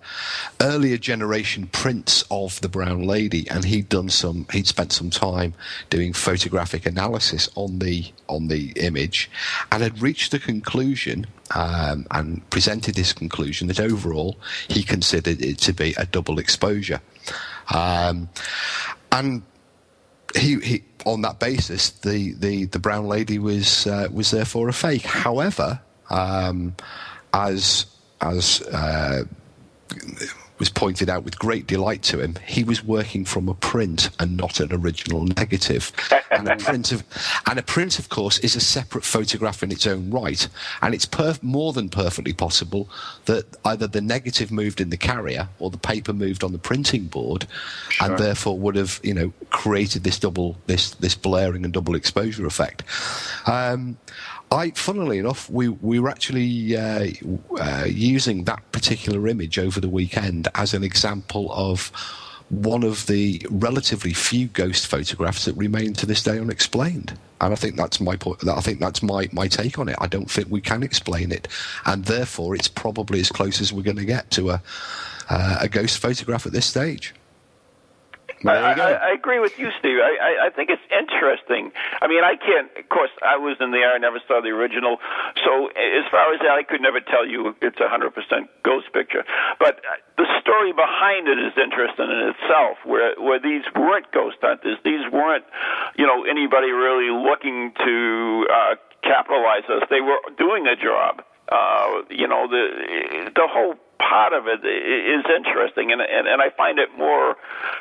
earlier 0.62 0.98
generation 0.98 1.68
prints 1.68 2.24
of 2.30 2.62
the 2.62 2.70
Brown 2.70 3.04
Lady, 3.04 3.50
and 3.50 3.66
he'd 3.66 3.90
done 3.90 4.10
some. 4.10 4.46
He'd 4.52 4.68
spent 4.68 4.92
some 4.92 5.10
time 5.10 5.56
doing 5.90 6.14
photographic 6.14 6.86
analysis 6.86 7.50
on 7.56 7.80
the 7.80 8.06
on 8.30 8.48
the 8.48 8.74
image, 8.76 9.30
and 9.72 9.82
had 9.82 10.02
reached 10.02 10.32
the 10.32 10.40
conclusion. 10.40 11.26
Um, 11.54 12.08
and 12.10 12.50
presented 12.50 12.96
this 12.96 13.14
conclusion 13.14 13.68
that 13.68 13.80
overall 13.80 14.36
he 14.68 14.82
considered 14.82 15.44
it 15.44 15.60
to 15.60 15.74
be 15.74 15.94
a 15.96 16.08
double 16.08 16.40
exposure. 16.40 17.02
Um, 17.74 18.30
and 19.12 19.44
he, 20.36 20.60
he, 20.60 20.84
on 21.06 21.22
that 21.22 21.40
basis, 21.40 21.92
the, 21.92 22.34
the, 22.34 22.66
the 22.66 22.80
brown 22.80 23.08
lady 23.08 23.40
was 23.40 23.88
uh, 23.88 24.08
was 24.12 24.32
therefore 24.32 24.70
a 24.70 24.74
fake. 24.74 25.04
However, 25.04 25.80
um, 26.10 26.76
as 27.34 27.86
as 28.22 28.62
uh, 28.62 29.24
was 30.58 30.70
pointed 30.70 31.10
out 31.10 31.24
with 31.24 31.38
great 31.38 31.68
delight 31.68 32.02
to 32.04 32.20
him, 32.20 32.36
he 32.46 32.64
was 32.64 32.84
working 32.84 33.26
from 33.26 33.50
a 33.50 33.54
print 33.54 34.10
and 34.20 34.38
not 34.38 34.60
an 34.60 34.72
original 34.72 35.26
negative. 35.26 35.92
and 36.32 36.48
a 36.48 36.56
print 36.66 36.92
of 36.92 37.04
and 37.48 37.60
a 37.60 37.64
print, 37.64 38.00
of 38.00 38.10
course, 38.10 38.40
is 38.40 38.56
a 38.56 38.62
separate 38.62 39.04
photograph 39.04 39.64
in 39.64 39.72
its 39.72 39.86
own 39.86 40.10
right, 40.10 40.48
and 40.82 40.94
it's 40.94 41.06
perf- 41.06 41.44
more 41.44 41.74
than 41.74 41.90
perfectly 41.90 42.34
possible 42.34 42.90
that 43.26 43.46
either 43.66 43.88
the 43.88 44.02
negative 44.02 44.52
moved 44.52 44.80
in 44.80 44.90
the 44.90 44.98
carrier 44.98 45.50
or 45.60 45.70
the 45.70 45.78
paper 45.78 46.14
moved 46.14 46.44
on 46.44 46.52
the 46.52 46.58
printing 46.58 47.06
board, 47.06 47.48
and 48.02 48.18
therefore 48.18 48.58
would 48.58 48.76
have 48.76 49.00
you 49.04 49.14
know 49.14 49.34
created 49.50 50.04
this 50.04 50.20
double 50.20 50.58
this 50.68 50.92
this 50.96 51.16
blaring 51.16 51.64
and 51.64 51.74
double 51.74 51.96
exposure 51.96 52.46
effect. 52.46 52.84
Um, 53.46 53.98
I, 54.56 54.72
funnily 54.72 55.20
enough, 55.20 55.50
we, 55.50 55.68
we 55.70 56.00
were 56.00 56.10
actually 56.10 56.78
uh, 56.78 57.08
uh, 57.60 57.86
using 57.88 58.46
that 58.46 58.72
particular 58.72 59.28
image 59.28 59.60
over 59.60 59.82
the 59.82 59.90
weekend 59.90 60.48
as 60.56 60.74
an 60.74 60.84
example 60.84 61.52
of 61.52 61.92
one 62.50 62.84
of 62.84 63.08
the 63.08 63.46
relatively 63.50 64.14
few 64.14 64.48
ghost 64.48 64.88
photographs 64.88 65.46
that 65.46 65.56
remain 65.56 65.94
to 65.94 66.06
this 66.06 66.24
day 66.24 66.40
unexplained. 66.40 67.18
And 67.42 67.52
I 67.52 67.56
think 67.56 67.76
that's 67.76 68.00
my 68.00 68.16
point. 68.16 68.48
I 68.48 68.62
think 68.62 68.80
that's 68.80 69.04
my, 69.04 69.28
my 69.34 69.48
take 69.48 69.78
on 69.78 69.90
it. 69.90 69.98
I 70.00 70.08
don't 70.08 70.32
think 70.32 70.48
we 70.50 70.62
can 70.62 70.84
explain 70.84 71.32
it, 71.32 71.50
and 71.86 72.06
therefore 72.06 72.56
it's 72.56 72.70
probably 72.70 73.20
as 73.20 73.30
close 73.30 73.60
as 73.60 73.74
we're 73.74 73.84
going 73.84 73.98
to 73.98 74.06
get 74.06 74.32
to 74.32 74.52
a 74.52 74.62
uh, 75.30 75.58
a 75.62 75.68
ghost 75.68 75.98
photograph 75.98 76.46
at 76.46 76.54
this 76.54 76.66
stage. 76.66 77.14
I, 78.48 78.54
there 78.54 78.70
you 78.70 78.76
go. 78.76 78.84
I, 78.84 78.94
I 78.94 79.12
agree 79.14 79.40
with 79.40 79.58
you, 79.58 79.70
Steve. 79.80 79.98
I, 80.00 80.14
I, 80.22 80.48
I 80.48 80.50
think 80.50 80.70
it's 80.70 80.82
interesting. 80.92 81.72
I 82.02 82.08
mean, 82.08 82.24
I 82.24 82.36
can't. 82.36 82.70
Of 82.78 82.90
course, 82.90 83.12
I 83.26 83.38
was 83.38 83.58
in 83.60 83.72
the 83.72 83.78
air. 83.80 83.94
I 83.94 83.98
never 83.98 84.20
saw 84.28 84.42
the 84.42 84.50
original. 84.50 84.98
So, 85.44 85.68
as 85.68 86.06
far 86.12 86.34
as 86.34 86.40
that, 86.42 86.56
I 86.58 86.64
could 86.64 86.82
never 86.82 87.00
tell 87.02 87.26
you 87.26 87.56
it's 87.62 87.80
a 87.80 87.90
hundred 87.90 88.14
percent 88.14 88.50
ghost 88.64 88.92
picture. 88.94 89.24
But 89.60 89.80
uh, 89.82 89.98
the 90.18 90.28
story 90.42 90.74
behind 90.74 91.28
it 91.28 91.40
is 91.40 91.54
interesting 91.58 92.10
in 92.10 92.34
itself. 92.36 92.78
Where 92.86 93.16
where 93.20 93.40
these 93.40 93.64
weren't 93.76 94.12
ghost 94.12 94.38
hunters. 94.42 94.78
These 94.84 95.10
weren't, 95.12 95.46
you 95.98 96.06
know, 96.06 96.24
anybody 96.26 96.72
really 96.72 97.10
looking 97.10 97.74
to 97.84 98.48
uh, 98.52 98.76
capitalize 99.04 99.66
us. 99.70 99.84
They 99.90 100.02
were 100.02 100.20
doing 100.38 100.68
a 100.68 100.76
job. 100.76 101.24
Uh, 101.48 102.02
you 102.10 102.28
know, 102.28 102.48
the 102.50 103.30
the 103.36 103.48
whole 103.48 103.76
part 104.00 104.34
of 104.34 104.48
it 104.48 104.66
is 104.66 105.26
interesting, 105.36 105.92
and 105.92 106.02
and, 106.02 106.28
and 106.28 106.42
I 106.42 106.50
find 106.52 106.80
it 106.80 106.90
more 106.98 107.36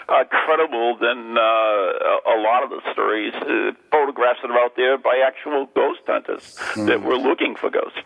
uh, 0.09 0.25
credible 0.31 0.97
than 0.97 1.37
uh, 1.37 1.41
a 1.41 2.37
lot 2.41 2.63
of 2.63 2.71
the 2.71 2.81
stories, 2.93 3.35
uh, 3.35 3.73
photographs 3.91 4.41
that 4.43 4.51
are 4.51 4.59
out 4.59 4.77
there 4.77 4.99
by 4.99 5.23
actual 5.27 5.67
ghost 5.75 6.01
hunters 6.07 6.59
that 6.77 7.03
were 7.03 7.17
looking 7.17 7.57
for 7.57 7.71
ghosts. 7.71 7.99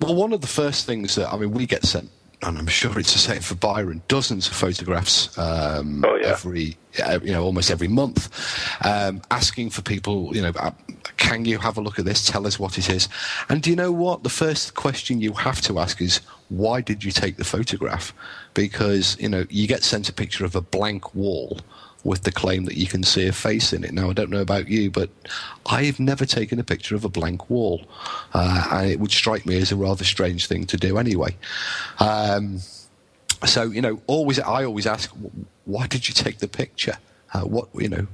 Well, 0.00 0.14
one 0.14 0.32
of 0.32 0.40
the 0.40 0.46
first 0.46 0.86
things 0.86 1.14
that 1.16 1.32
I 1.32 1.36
mean, 1.36 1.50
we 1.50 1.66
get 1.66 1.84
sent, 1.84 2.10
and 2.42 2.56
I'm 2.58 2.66
sure 2.66 2.98
it's 2.98 3.12
the 3.12 3.18
same 3.18 3.42
for 3.42 3.54
Byron, 3.54 4.02
dozens 4.08 4.48
of 4.48 4.54
photographs 4.54 5.36
um, 5.38 6.02
Oh, 6.04 6.16
yeah. 6.16 6.28
every, 6.28 6.76
you 7.22 7.32
know, 7.32 7.44
almost 7.44 7.70
every 7.70 7.88
month, 7.88 8.30
um, 8.84 9.20
asking 9.30 9.70
for 9.70 9.82
people, 9.82 10.34
you 10.34 10.40
know, 10.42 10.52
uh, 10.58 10.70
can 11.18 11.44
you 11.44 11.58
have 11.58 11.76
a 11.76 11.82
look 11.82 11.98
at 11.98 12.06
this? 12.06 12.26
Tell 12.26 12.46
us 12.46 12.58
what 12.58 12.78
it 12.78 12.88
is. 12.88 13.08
And 13.50 13.62
do 13.62 13.68
you 13.68 13.76
know 13.76 13.92
what? 13.92 14.22
The 14.22 14.30
first 14.30 14.74
question 14.74 15.20
you 15.20 15.34
have 15.34 15.60
to 15.62 15.78
ask 15.78 16.00
is, 16.00 16.20
why 16.50 16.80
did 16.80 17.02
you 17.02 17.10
take 17.10 17.36
the 17.36 17.44
photograph? 17.44 18.12
Because 18.54 19.16
you 19.18 19.28
know, 19.28 19.46
you 19.48 19.66
get 19.66 19.82
sent 19.82 20.08
a 20.08 20.12
picture 20.12 20.44
of 20.44 20.54
a 20.54 20.60
blank 20.60 21.14
wall 21.14 21.60
with 22.04 22.22
the 22.22 22.32
claim 22.32 22.64
that 22.64 22.76
you 22.76 22.86
can 22.86 23.02
see 23.02 23.26
a 23.26 23.32
face 23.32 23.72
in 23.72 23.84
it. 23.84 23.92
Now, 23.92 24.10
I 24.10 24.12
don't 24.12 24.30
know 24.30 24.40
about 24.40 24.68
you, 24.68 24.90
but 24.90 25.10
I've 25.66 26.00
never 26.00 26.24
taken 26.24 26.58
a 26.58 26.64
picture 26.64 26.94
of 26.94 27.04
a 27.04 27.08
blank 27.08 27.50
wall, 27.50 27.82
uh, 28.32 28.68
and 28.72 28.90
it 28.90 29.00
would 29.00 29.12
strike 29.12 29.46
me 29.46 29.58
as 29.58 29.70
a 29.70 29.76
rather 29.76 30.04
strange 30.04 30.46
thing 30.46 30.66
to 30.66 30.76
do 30.76 30.98
anyway. 30.98 31.36
Um, 31.98 32.60
so, 33.44 33.64
you 33.64 33.80
know, 33.80 34.00
always 34.06 34.38
I 34.38 34.64
always 34.64 34.86
ask, 34.86 35.10
why 35.64 35.86
did 35.86 36.08
you 36.08 36.14
take 36.14 36.38
the 36.38 36.48
picture? 36.48 36.98
Uh, 37.32 37.42
what 37.42 37.68
you 37.74 37.88
know, 37.88 38.06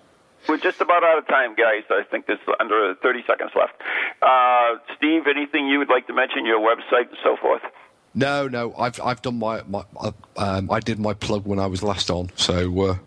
We're 0.47 0.55
just 0.57 0.79
about 0.79 1.03
out 1.03 1.17
of 1.17 1.27
time, 1.27 1.53
guys. 1.55 1.83
I 1.89 2.03
think 2.09 2.27
there's 2.27 2.39
under 2.61 2.95
30 3.03 3.23
seconds 3.27 3.51
left. 3.53 3.73
Uh, 4.21 4.77
Steve, 4.95 5.23
anything 5.27 5.67
you 5.67 5.77
would 5.79 5.89
like 5.89 6.07
to 6.07 6.13
mention, 6.13 6.45
your 6.45 6.61
website 6.61 7.09
and 7.09 7.17
so 7.21 7.35
forth? 7.35 7.61
No, 8.15 8.47
no, 8.47 8.73
I've 8.77 8.97
I've 9.03 9.21
done 9.21 9.39
my, 9.39 9.61
my 9.67 9.83
uh, 9.99 10.11
um, 10.37 10.71
I 10.71 10.79
did 10.79 10.99
my 10.99 11.13
plug 11.13 11.45
when 11.45 11.59
I 11.59 11.65
was 11.67 11.83
last 11.83 12.09
on, 12.09 12.29
so 12.35 12.81
uh, 12.81 12.93
tell 12.93 12.99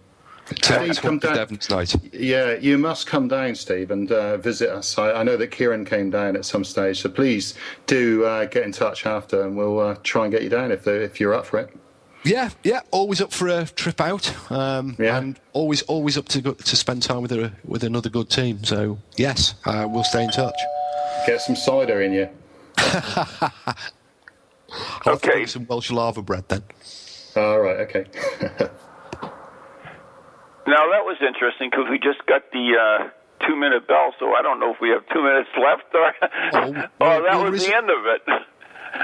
Steve, 0.63 0.91
it's 0.91 0.99
come 0.99 1.13
Haunted 1.21 1.29
down. 1.29 1.37
Devon's 1.37 1.71
night. 1.71 1.95
Yeah, 2.13 2.55
you 2.55 2.77
must 2.79 3.07
come 3.07 3.29
down, 3.29 3.55
Steve, 3.55 3.91
and 3.91 4.11
uh, 4.11 4.37
visit 4.39 4.69
us. 4.71 4.99
I, 4.99 5.13
I 5.13 5.23
know 5.23 5.37
that 5.37 5.49
Kieran 5.49 5.85
came 5.85 6.11
down 6.11 6.37
at 6.37 6.45
some 6.45 6.65
stage, 6.65 7.01
so 7.01 7.09
please 7.09 7.55
do 7.87 8.25
uh, 8.25 8.47
get 8.47 8.65
in 8.65 8.73
touch 8.73 9.07
after, 9.07 9.43
and 9.43 9.57
we'll 9.57 9.79
uh, 9.81 9.97
try 10.03 10.25
and 10.25 10.33
get 10.33 10.43
you 10.43 10.49
down 10.49 10.73
if 10.73 10.87
if 10.87 11.21
you're 11.21 11.35
up 11.35 11.47
for 11.47 11.59
it. 11.61 11.77
Yeah, 12.25 12.51
yeah, 12.65 12.81
always 12.91 13.21
up 13.23 13.33
for 13.33 13.49
a 13.49 13.65
trip 13.65 14.01
out, 14.01 14.31
um, 14.53 14.95
Yeah. 14.99 15.17
and 15.19 15.39
always 15.55 15.83
always 15.83 16.19
up 16.19 16.29
to 16.29 16.43
go, 16.43 16.53
to 16.53 16.77
spend 16.77 17.03
time 17.03 17.23
with 17.23 17.33
a 17.33 17.53
with 17.65 17.83
another 17.85 18.11
good 18.11 18.29
team. 18.29 18.63
So 18.65 18.99
yes, 19.17 19.55
uh, 19.65 19.87
we'll 19.89 20.05
stay 20.05 20.25
in 20.25 20.31
touch. 20.31 20.55
Get 21.27 21.41
some 21.41 21.57
cider 21.57 22.03
in 22.03 22.13
you. 22.13 22.29
Okay. 25.07 25.47
some 25.47 25.67
Welsh 25.67 25.91
laver 25.91 26.23
bread 26.23 26.45
then. 26.49 26.63
All 27.35 27.59
right, 27.61 27.81
okay. 27.81 28.05
Now, 30.71 30.87
that 30.95 31.03
was 31.05 31.17
interesting 31.21 31.69
because 31.71 31.87
we 31.91 31.99
just 31.99 32.25
got 32.27 32.43
the 32.53 32.67
uh, 32.79 33.09
two 33.47 33.57
minute 33.57 33.89
bell, 33.89 34.15
so 34.21 34.35
I 34.35 34.43
don't 34.43 34.61
know 34.61 34.73
if 34.73 34.81
we 34.81 34.91
have 34.91 35.03
two 35.13 35.23
minutes 35.23 35.51
left 35.59 35.91
or, 35.93 36.13
Oh, 36.55 36.69
or 37.01 37.23
that 37.23 37.35
well, 37.35 37.51
was 37.51 37.63
is 37.63 37.67
the 37.69 37.77
end 37.77 37.91
of 37.91 38.07
it. 38.07 38.23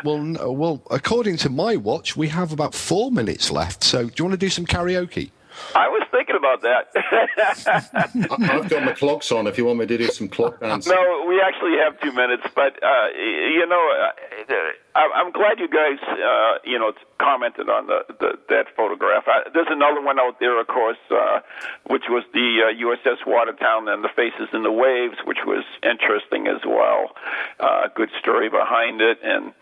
Well, 0.04 0.18
no, 0.18 0.52
well, 0.52 0.82
according 0.90 1.36
to 1.38 1.50
my 1.50 1.76
watch, 1.76 2.16
we 2.16 2.28
have 2.28 2.52
about 2.52 2.74
four 2.74 3.10
minutes 3.10 3.50
left. 3.50 3.82
So 3.82 4.04
do 4.06 4.12
you 4.16 4.24
want 4.24 4.32
to 4.38 4.46
do 4.46 4.48
some 4.50 4.66
karaoke? 4.66 5.30
I 5.74 5.88
was 5.88 6.06
thinking 6.10 6.36
about 6.36 6.60
that. 6.62 6.88
I- 8.30 8.56
I've 8.58 8.68
got 8.68 8.84
my 8.84 8.92
clocks 8.92 9.32
on 9.32 9.46
if 9.46 9.56
you 9.58 9.64
want 9.64 9.78
me 9.78 9.86
to 9.86 9.98
do 9.98 10.06
some 10.08 10.28
clock 10.28 10.60
dancing. 10.60 10.92
no, 10.92 11.24
we 11.26 11.40
actually 11.40 11.78
have 11.82 11.98
two 12.00 12.12
minutes, 12.12 12.42
but 12.54 12.74
uh, 12.82 13.08
you 13.16 13.66
know, 13.66 13.90
uh, 13.98 14.10
I- 14.48 14.72
I'm 14.96 15.30
glad 15.30 15.58
you 15.58 15.68
guys, 15.68 15.98
uh, 16.02 16.58
you 16.64 16.78
know, 16.78 16.92
commented 17.18 17.68
on 17.68 17.86
the, 17.86 18.00
the 18.18 18.38
that 18.48 18.66
photograph. 18.74 19.24
I, 19.26 19.48
there's 19.52 19.66
another 19.68 20.00
one 20.00 20.18
out 20.18 20.40
there, 20.40 20.58
of 20.60 20.66
course, 20.68 20.96
uh, 21.10 21.40
which 21.88 22.04
was 22.08 22.24
the 22.32 22.62
uh, 22.64 22.82
USS 22.82 23.26
Watertown 23.26 23.88
and 23.88 24.02
the 24.02 24.08
faces 24.08 24.48
in 24.52 24.62
the 24.62 24.72
waves, 24.72 25.16
which 25.24 25.44
was 25.44 25.64
interesting 25.82 26.46
as 26.46 26.62
well. 26.64 27.14
Uh, 27.60 27.88
good 27.94 28.10
story 28.20 28.48
behind 28.48 29.00
it, 29.02 29.18
and 29.22 29.52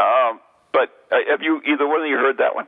um, 0.00 0.40
but 0.72 0.88
uh, 1.10 1.16
have 1.28 1.42
you 1.42 1.60
either 1.66 1.86
one 1.86 2.00
of 2.00 2.06
you 2.06 2.16
heard 2.16 2.38
that 2.38 2.54
one? 2.54 2.66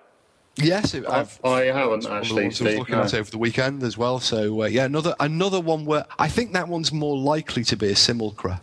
Yes, 0.57 0.95
it, 0.95 1.05
I've, 1.09 1.41
I 1.45 1.65
haven't 1.65 1.99
It's 1.99 2.09
one 2.09 2.19
of 2.19 2.29
the 2.29 2.37
actually, 2.37 2.45
I 2.45 2.47
was 2.49 2.61
looking 2.61 2.95
no. 2.95 3.03
at 3.03 3.15
over 3.15 3.31
the 3.31 3.39
weekend 3.39 3.83
as 3.83 3.99
well. 3.99 4.21
So 4.21 4.63
uh, 4.63 4.67
yeah, 4.67 4.85
another 4.85 5.15
another 5.19 5.61
one 5.61 5.85
where 5.85 6.05
I 6.19 6.29
think 6.29 6.53
that 6.53 6.69
one's 6.69 6.93
more 6.93 7.17
likely 7.17 7.65
to 7.65 7.77
be 7.77 7.89
a 7.89 7.97
simulacra. 7.97 8.63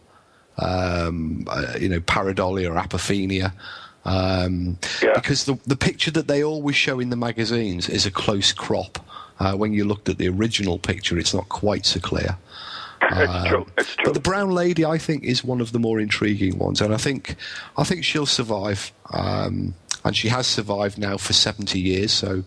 Um, 0.61 1.45
uh, 1.49 1.73
you 1.79 1.89
know, 1.89 1.99
pareidolia 1.99 2.69
or 2.69 2.75
apophenia. 2.79 3.51
Um, 4.05 4.77
Yeah. 5.01 5.13
Because 5.15 5.45
the 5.45 5.57
the 5.65 5.75
picture 5.75 6.11
that 6.11 6.27
they 6.27 6.43
always 6.43 6.75
show 6.75 6.99
in 6.99 7.09
the 7.09 7.15
magazines 7.15 7.89
is 7.89 8.05
a 8.05 8.11
close 8.11 8.53
crop. 8.53 8.99
Uh, 9.39 9.53
when 9.55 9.73
you 9.73 9.85
looked 9.85 10.07
at 10.07 10.17
the 10.19 10.29
original 10.29 10.77
picture, 10.77 11.17
it's 11.17 11.33
not 11.33 11.49
quite 11.49 11.85
so 11.85 11.99
clear. 11.99 12.37
it's 13.01 13.49
true. 13.49 13.65
It's 13.77 13.95
true. 13.95 14.05
But 14.05 14.13
the 14.13 14.19
brown 14.19 14.51
lady, 14.51 14.85
I 14.85 14.99
think, 14.99 15.23
is 15.23 15.43
one 15.43 15.61
of 15.61 15.71
the 15.71 15.79
more 15.79 15.99
intriguing 15.99 16.59
ones, 16.59 16.79
and 16.81 16.93
I 16.93 16.97
think 16.97 17.35
I 17.75 17.83
think 17.83 18.03
she'll 18.05 18.27
survive. 18.27 18.91
Um, 19.11 19.73
and 20.03 20.15
she 20.15 20.29
has 20.29 20.47
survived 20.47 20.97
now 20.97 21.17
for 21.17 21.33
seventy 21.33 21.79
years, 21.79 22.11
so 22.11 22.43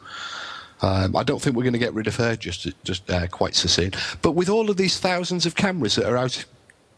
um, 0.83 1.17
I 1.17 1.23
don't 1.23 1.41
think 1.41 1.57
we're 1.57 1.63
going 1.63 1.73
to 1.73 1.79
get 1.79 1.95
rid 1.95 2.07
of 2.07 2.17
her 2.17 2.37
just 2.37 2.69
just 2.85 3.11
uh, 3.11 3.27
quite 3.29 3.55
so 3.55 3.69
soon. 3.69 3.93
But 4.23 4.33
with 4.33 4.49
all 4.49 4.71
of 4.71 4.77
these 4.77 4.99
thousands 4.99 5.47
of 5.47 5.55
cameras 5.55 5.97
that 5.97 6.07
are 6.07 6.17
out 6.17 6.45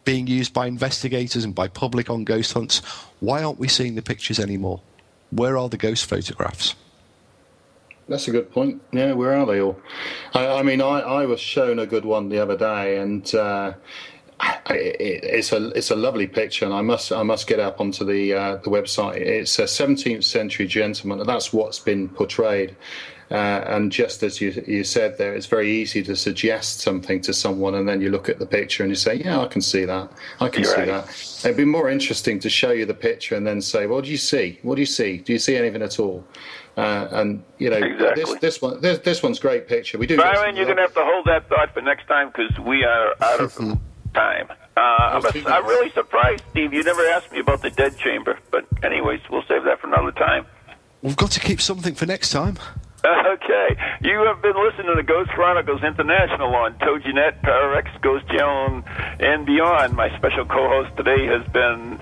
being 0.06 0.26
used 0.26 0.54
by 0.54 0.66
investigators 0.66 1.44
and 1.44 1.54
by 1.54 1.68
public 1.68 2.08
on 2.08 2.24
ghost 2.24 2.54
hunts, 2.54 2.78
why 3.20 3.42
aren't 3.42 3.58
we 3.58 3.68
seeing 3.68 3.96
the 3.96 4.02
pictures 4.02 4.40
anymore? 4.40 4.80
Where 5.30 5.58
are 5.58 5.68
the 5.68 5.76
ghost 5.76 6.06
photographs? 6.06 6.74
That's 8.08 8.28
a 8.28 8.30
good 8.30 8.50
point. 8.50 8.80
Yeah, 8.92 9.12
where 9.12 9.34
are 9.34 9.44
they 9.44 9.60
all? 9.60 9.78
I, 10.32 10.46
I 10.46 10.62
mean, 10.62 10.80
I, 10.80 11.00
I 11.00 11.26
was 11.26 11.40
shown 11.40 11.80
a 11.80 11.86
good 11.86 12.04
one 12.04 12.28
the 12.28 12.38
other 12.38 12.56
day, 12.56 12.98
and 12.98 13.34
uh, 13.34 13.72
it, 14.70 15.24
it's 15.24 15.50
a 15.50 15.68
it's 15.70 15.90
a 15.90 15.96
lovely 15.96 16.28
picture, 16.28 16.64
and 16.64 16.72
I 16.72 16.82
must 16.82 17.10
I 17.10 17.24
must 17.24 17.48
get 17.48 17.58
up 17.58 17.80
onto 17.80 18.04
the 18.04 18.32
uh, 18.32 18.56
the 18.56 18.70
website. 18.70 19.16
It's 19.16 19.58
a 19.58 19.64
17th 19.64 20.22
century 20.22 20.68
gentleman, 20.68 21.18
and 21.18 21.28
that's 21.28 21.52
what's 21.52 21.80
been 21.80 22.08
portrayed. 22.08 22.76
Uh, 23.30 23.34
and 23.66 23.90
just 23.90 24.22
as 24.22 24.40
you 24.40 24.52
you 24.68 24.84
said 24.84 25.18
there, 25.18 25.34
it's 25.34 25.46
very 25.46 25.68
easy 25.70 26.02
to 26.04 26.14
suggest 26.14 26.80
something 26.80 27.20
to 27.22 27.32
someone, 27.32 27.74
and 27.74 27.88
then 27.88 28.00
you 28.00 28.08
look 28.10 28.28
at 28.28 28.38
the 28.38 28.46
picture 28.46 28.84
and 28.84 28.90
you 28.90 28.94
say, 28.96 29.16
"Yeah, 29.16 29.40
I 29.40 29.46
can 29.48 29.60
see 29.60 29.84
that. 29.84 30.08
I 30.40 30.48
can 30.48 30.62
You're 30.62 30.72
see 30.72 30.80
right. 30.82 30.86
that." 31.06 31.40
It'd 31.44 31.56
be 31.56 31.64
more 31.64 31.90
interesting 31.90 32.38
to 32.40 32.48
show 32.48 32.70
you 32.70 32.86
the 32.86 32.94
picture 32.94 33.34
and 33.34 33.44
then 33.44 33.60
say, 33.60 33.86
"What 33.88 34.04
do 34.04 34.10
you 34.10 34.16
see? 34.16 34.60
What 34.62 34.76
do 34.76 34.80
you 34.82 34.86
see? 34.86 35.18
Do 35.18 35.32
you 35.32 35.40
see 35.40 35.56
anything 35.56 35.82
at 35.82 35.98
all?" 35.98 36.24
Uh, 36.76 37.08
and 37.10 37.42
you 37.58 37.70
know, 37.70 37.78
Exactly. 37.78 38.22
this 38.22 38.34
this 38.40 38.62
one 38.62 38.80
this, 38.80 38.98
this 39.00 39.22
one's 39.24 39.40
great 39.40 39.66
picture. 39.66 39.98
We 39.98 40.06
do. 40.06 40.16
Byron, 40.18 40.54
you're 40.54 40.66
going 40.66 40.76
to 40.76 40.82
have 40.82 40.94
to 40.94 41.02
hold 41.04 41.24
that 41.26 41.48
thought 41.48 41.74
for 41.74 41.80
next 41.80 42.06
time 42.06 42.28
because 42.28 42.56
we 42.60 42.84
are 42.84 43.14
out 43.22 43.40
of 43.40 43.54
time. 44.14 44.48
Uh, 44.76 44.80
I'm, 44.80 45.22
was 45.22 45.32
thinking- 45.32 45.50
I'm 45.50 45.64
really 45.66 45.90
surprised, 45.90 46.44
Steve. 46.50 46.72
You 46.72 46.84
never 46.84 47.02
asked 47.08 47.32
me 47.32 47.40
about 47.40 47.62
the 47.62 47.70
dead 47.70 47.96
chamber. 47.98 48.38
But, 48.50 48.66
anyways, 48.84 49.20
we'll 49.30 49.42
save 49.48 49.64
that 49.64 49.80
for 49.80 49.86
another 49.88 50.12
time. 50.12 50.46
We've 51.02 51.16
got 51.16 51.30
to 51.32 51.40
keep 51.40 51.60
something 51.62 51.94
for 51.94 52.04
next 52.06 52.30
time. 52.30 52.58
Okay. 53.36 53.76
You 54.02 54.24
have 54.26 54.42
been 54.42 54.56
listening 54.56 54.96
to 54.96 55.02
Ghost 55.02 55.30
Chronicles 55.30 55.82
International 55.82 56.54
on 56.54 56.74
TogiNet, 56.74 57.40
Pararex, 57.42 58.00
Ghost 58.00 58.26
Channel, 58.28 58.82
and 59.20 59.46
beyond. 59.46 59.94
My 59.94 60.14
special 60.16 60.44
co-host 60.44 60.96
today 60.96 61.26
has 61.26 61.46
been 61.48 61.98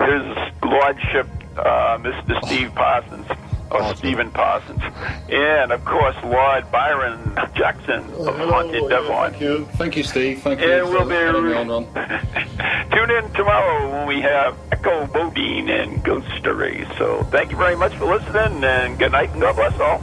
His 0.00 0.52
Lordship, 0.62 1.28
uh, 1.56 1.98
Mr. 1.98 2.44
Steve 2.46 2.74
Parsons, 2.74 3.26
or 3.70 3.82
Awesome. 3.82 3.96
Stephen 3.96 4.30
Parsons, 4.30 4.82
and 5.30 5.72
of 5.72 5.84
course 5.84 6.16
Lord 6.24 6.70
Byron 6.70 7.18
Jackson 7.54 8.00
of 8.26 8.36
Haunted 8.36 8.88
Devon. 8.88 9.30
Thank 9.32 9.40
you, 9.40 9.68
thank 9.74 9.96
you, 9.96 10.02
Steve. 10.04 10.42
Thank 10.42 10.60
you. 10.60 10.70
And 10.72 10.88
we'll 10.90 11.08
be 11.08 11.14
having 11.14 11.44
me 11.46 11.54
on, 11.54 11.68
Ron. 11.68 11.84
Tune 12.92 13.10
in 13.10 13.32
tomorrow 13.32 13.90
when 13.92 14.06
we 14.06 14.20
have 14.20 14.56
Echo 14.72 15.06
Bodine 15.06 15.68
and 15.70 16.02
Ghost 16.04 16.28
Stories. 16.38 16.86
So 16.98 17.22
thank 17.30 17.50
you 17.50 17.56
very 17.56 17.76
much 17.76 17.94
for 17.94 18.04
listening, 18.06 18.62
and 18.64 18.98
good 18.98 19.12
night 19.12 19.30
and 19.30 19.40
God 19.40 19.56
bless 19.56 19.78
all. 19.80 20.02